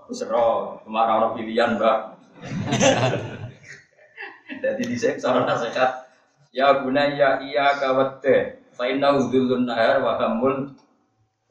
Wis 0.06 0.22
ke 0.22 0.46
mana 0.86 1.34
pilihan, 1.34 1.82
Mbak. 1.82 2.15
Jadi 4.64 4.84
di 4.86 4.98
sektor 4.98 5.46
nasihat 5.46 6.06
ya 6.56 6.84
gunaya 6.84 7.40
iya 7.44 7.80
kawate 7.80 8.64
fainna 8.76 9.16
udhulun 9.16 9.66
nahar 9.68 10.04
wa 10.04 10.20
hamul 10.20 10.76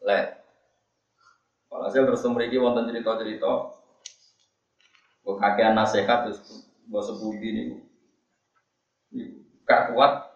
le. 0.04 0.20
saya 1.90 2.06
terus 2.06 2.22
memiliki 2.22 2.56
wonten 2.56 2.86
cerita-cerita 2.86 3.74
Kok 5.24 5.36
kakean 5.40 5.74
nasihat 5.74 6.28
terus 6.28 6.70
mbok 6.86 7.02
sepundi 7.02 7.48
ini 7.50 7.64
gak 9.66 9.90
kuat 9.90 10.34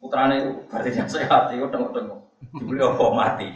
Putrane 0.00 0.40
itu 0.40 0.50
berarti 0.72 0.96
yang 0.96 1.10
sehat 1.12 1.52
itu 1.52 1.68
tengok-tengok. 1.68 2.20
Dibeli 2.56 2.80
apa 2.80 3.04
mati. 3.12 3.52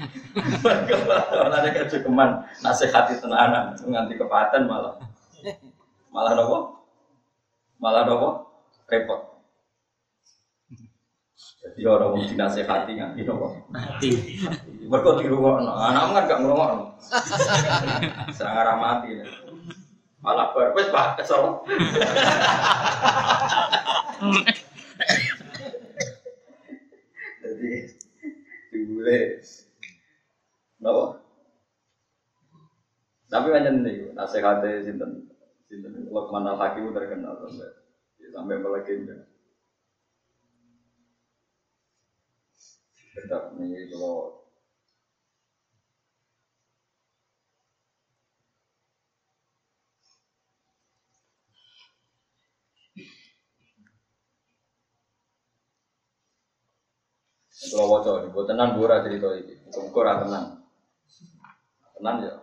Malah 1.09 1.57
ada 1.57 1.73
kecukupan 1.73 2.45
nasihati 2.61 3.17
tenanan 3.17 3.73
nganti 3.81 4.21
kepaten 4.21 4.69
malah. 4.69 4.93
Malah 6.15 6.39
nopo? 6.39 6.59
Malah 7.83 8.07
nopo? 8.07 8.29
Repot. 8.87 9.35
Jadi 11.65 11.81
orang 11.91 12.15
mau 12.15 12.23
dinasehati 12.23 12.93
nganti 12.95 13.27
nopo? 13.27 13.67
Mati. 13.75 14.39
Mereka 14.87 15.19
di 15.19 15.27
rumah, 15.27 15.59
anak 15.59 16.15
kan 16.15 16.31
gak 16.31 16.39
ngurungok. 16.39 17.03
Serang 18.31 18.63
arah 18.63 18.79
mati. 18.79 19.27
Malah 20.23 20.55
bar, 20.55 20.71
wes 20.79 20.89
pak 20.95 21.19
kesel. 21.19 21.67
Jadi 27.43 27.71
dibule, 28.71 29.43
nopo. 30.79 31.19
Tapi 33.27 33.51
banyak 33.51 33.83
nih, 33.83 34.15
nasihatnya 34.15 34.79
sinten 34.87 35.24
Lokman 36.15 36.47
al 36.47 36.63
Hakim 36.63 36.95
terkenal 36.95 37.35
sampai 37.43 37.71
sampai 38.31 38.57
melegenda. 38.63 39.27
Tetap 43.15 43.59
nih 43.59 43.91
kalau 43.91 44.45
Kalau 57.65 57.91
wajah 57.91 58.23
ini, 58.23 58.29
buat 58.31 58.47
tenang 58.51 58.77
dua 58.77 59.01
cerita 59.01 59.35
ini, 59.41 59.57
ukur 59.73 60.05
tenang, 60.05 60.63
tenang 61.97 62.17
ya. 62.23 62.35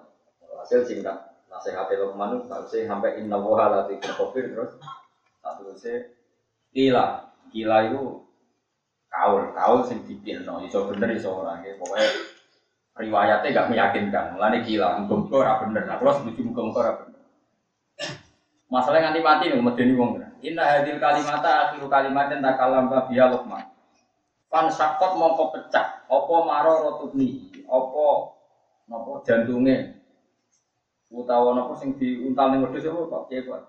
Hasil 0.60 0.82
singkat, 0.88 1.31
nasihat 1.62 1.94
Luqman 1.94 2.42
itu 2.42 2.50
sih 2.74 2.90
sampai 2.90 3.22
inna 3.22 3.38
woha 3.38 3.70
lati 3.70 4.02
terus? 4.02 4.82
Satu 5.46 5.70
sih 5.78 6.10
gila, 6.74 7.30
gila 7.54 7.78
itu 7.86 8.26
kaul, 9.14 9.54
kaul 9.54 9.86
sing 9.86 10.02
dipilno, 10.10 10.66
iso 10.66 10.90
bener 10.90 11.14
iso 11.14 11.30
ora, 11.30 11.62
ya. 11.62 11.78
pokoknya 11.78 12.10
riwayatnya 12.98 13.54
gak 13.54 13.70
meyakinkan, 13.70 14.26
mulane 14.34 14.66
gila, 14.66 15.06
muka-muka 15.06 15.36
ora 15.38 15.54
bener, 15.62 15.84
aku 15.86 16.02
harus 16.10 16.18
setuju 16.26 16.42
muka-muka 16.50 16.80
ora 16.82 16.94
bener. 17.06 17.22
Masalahnya 18.72 19.14
nganti 19.14 19.22
mati 19.22 19.46
nih, 19.52 19.62
medeni 19.62 19.94
wong. 19.94 20.12
Inna 20.42 20.64
hadil 20.66 20.98
kalimata 20.98 21.70
akhiru 21.70 21.86
kalimatin 21.86 22.42
takalam 22.42 22.90
biya 22.90 23.30
Luqman. 23.30 23.70
Pan 24.50 24.66
sakot 24.74 25.14
mongko 25.14 25.54
pecah, 25.54 26.10
opo 26.10 26.48
maro 26.48 26.82
rotubni, 26.82 27.54
opo 27.70 28.34
nopo 28.90 29.22
jantunge, 29.28 30.01
utawa 31.12 31.52
nopo 31.52 31.76
sing 31.76 32.00
diuntal 32.00 32.56
ning 32.56 32.64
wedhus 32.64 32.88
apa 32.88 33.00
kok 33.12 33.24
piye 33.28 33.44
kok. 33.44 33.68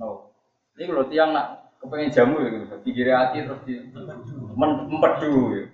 No. 0.00 0.32
Ini 0.80 0.88
kalau 0.88 1.04
tiang 1.12 1.36
nak 1.36 1.76
kepengen 1.76 2.08
jamu 2.08 2.40
ya 2.40 2.48
gitu, 2.56 2.76
pikir 2.80 3.12
hati 3.12 3.44
terus 3.44 3.60
di 3.68 3.76
empedu. 4.88 5.34
Ya. 5.52 5.64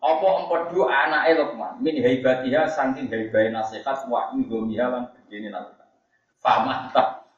Apa 0.00 0.26
empedu 0.44 0.88
anake 0.88 1.36
Luqman? 1.36 1.72
Min 1.84 2.00
haibatiha 2.00 2.68
saking 2.72 3.12
haibai 3.12 3.52
nasihat 3.52 4.08
wa 4.08 4.32
indomiha 4.32 4.88
lan 4.88 5.12
begini 5.12 5.52
nasihat. 5.52 5.88
Faham 6.40 6.88
tak? 6.96 7.28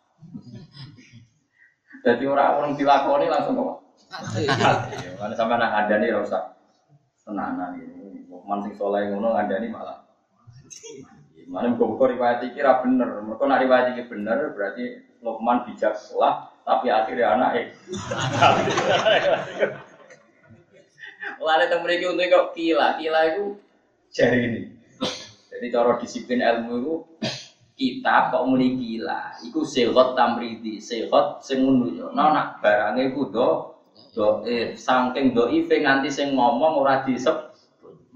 Jadi 2.07 2.23
orang-orang 2.31 2.79
dilakoni 2.79 3.27
langsung 3.27 3.59
kok. 3.59 3.83
Karena 5.19 5.35
sampai 5.35 5.59
anak 5.59 5.73
ada 5.87 5.95
nih 5.99 6.15
rusak 6.15 6.43
tenanan. 7.27 7.75
Lukman 8.31 8.63
sing 8.63 8.79
soleh 8.79 9.11
ngono 9.11 9.35
ada 9.35 9.59
nih 9.59 9.71
malah. 9.71 10.07
Mana 11.47 11.79
buka 11.79 11.85
buka 11.95 12.05
riwayat 12.11 12.43
iki 12.51 12.59
ra 12.59 12.83
bener. 12.83 13.23
Mereka 13.23 13.45
nak 13.47 13.63
riwayat 13.63 13.87
iki 13.95 14.03
bener 14.11 14.51
berarti 14.51 15.07
Lukman 15.23 15.63
bijak 15.67 15.95
sekolah 15.95 16.51
tapi 16.67 16.91
akhirnya 16.91 17.39
anak 17.39 17.51
eh. 17.55 17.67
Lalu 21.39 21.65
temu 21.71 21.83
mriki 21.87 22.07
untuk 22.11 22.27
kok 22.27 22.47
kila, 22.59 22.99
kila 22.99 23.21
itu 23.31 23.45
jari 24.11 24.39
ini. 24.51 24.61
Jadi 25.51 25.67
cara 25.73 25.97
disiplin 26.03 26.43
ilmu 26.43 26.75
itu 26.83 26.95
kitab 27.79 28.35
kok 28.35 28.45
muni 28.51 28.75
gila. 28.75 29.39
Iku 29.47 29.63
sehat 29.63 30.19
tamridi, 30.19 30.83
sehat 30.83 31.47
sing 31.47 31.63
yo. 31.95 32.11
Nah 32.11 32.35
nak 32.35 32.49
barange 32.59 33.15
ku 33.15 33.31
do 33.31 33.79
do 34.11 34.43
eh 34.47 34.75
saking 34.75 35.33
do 35.33 35.47
ife 35.51 35.75
nganti 35.75 36.11
sing 36.11 36.35
ngomong 36.35 36.83
ora 36.83 37.07
disebut. 37.07 37.55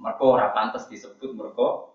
Mergo 0.00 0.26
ora 0.34 0.50
pantes 0.50 0.88
disebut 0.90 1.36
mergo 1.36 1.89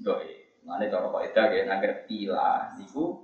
do 0.00 0.14
e. 0.20 0.60
Mane 0.66 0.90
cara 0.90 1.08
kok 1.08 1.24
edah 1.24 1.44
ge 1.48 1.64
nangger 1.64 1.92
gila 2.08 2.76
niku 2.76 3.20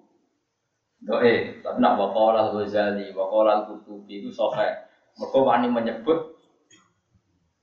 do 1.03 1.17
e. 1.21 1.61
Tapi 1.61 1.79
nak 1.79 1.97
waqala 1.99 2.51
al-Ghazali, 2.51 3.13
waqala 3.13 3.63
al-Qurtubi 3.63 4.23
iku 4.23 4.31
sahih. 4.33 4.73
Mergo 5.21 5.45
wani 5.45 5.69
menyebut 5.69 6.33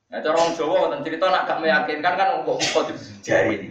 Nah, 0.09 0.25
cara 0.25 0.41
orang 0.41 0.57
Jawa 0.57 0.89
wonten 0.89 1.05
cerita 1.05 1.29
nak 1.29 1.45
gak 1.45 1.61
meyakinkan 1.61 2.17
kan 2.17 2.41
kok 2.41 2.57
kok 2.57 2.89
jari 3.21 3.61
ini. 3.61 3.69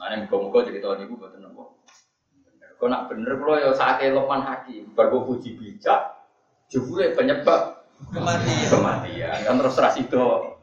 Nah, 0.00 0.16
muga-muga 0.24 0.64
cerita 0.64 0.96
niku 0.96 1.12
mboten 1.20 1.44
napa. 1.44 1.76
Kok 2.80 2.88
nak 2.88 3.04
bener 3.12 3.36
kula 3.36 3.60
ya 3.60 3.70
sakake 3.76 4.16
Luqman 4.16 4.40
Hakim, 4.40 4.88
kok 4.96 5.12
puji 5.12 5.60
bijak, 5.60 6.24
jebule 6.72 7.12
penyebab 7.12 7.84
Kematian. 8.14 8.70
kematian. 8.70 9.38
Kan 9.42 9.58
terus 9.58 9.74
sida 9.74 10.22
bijak. 10.22 10.57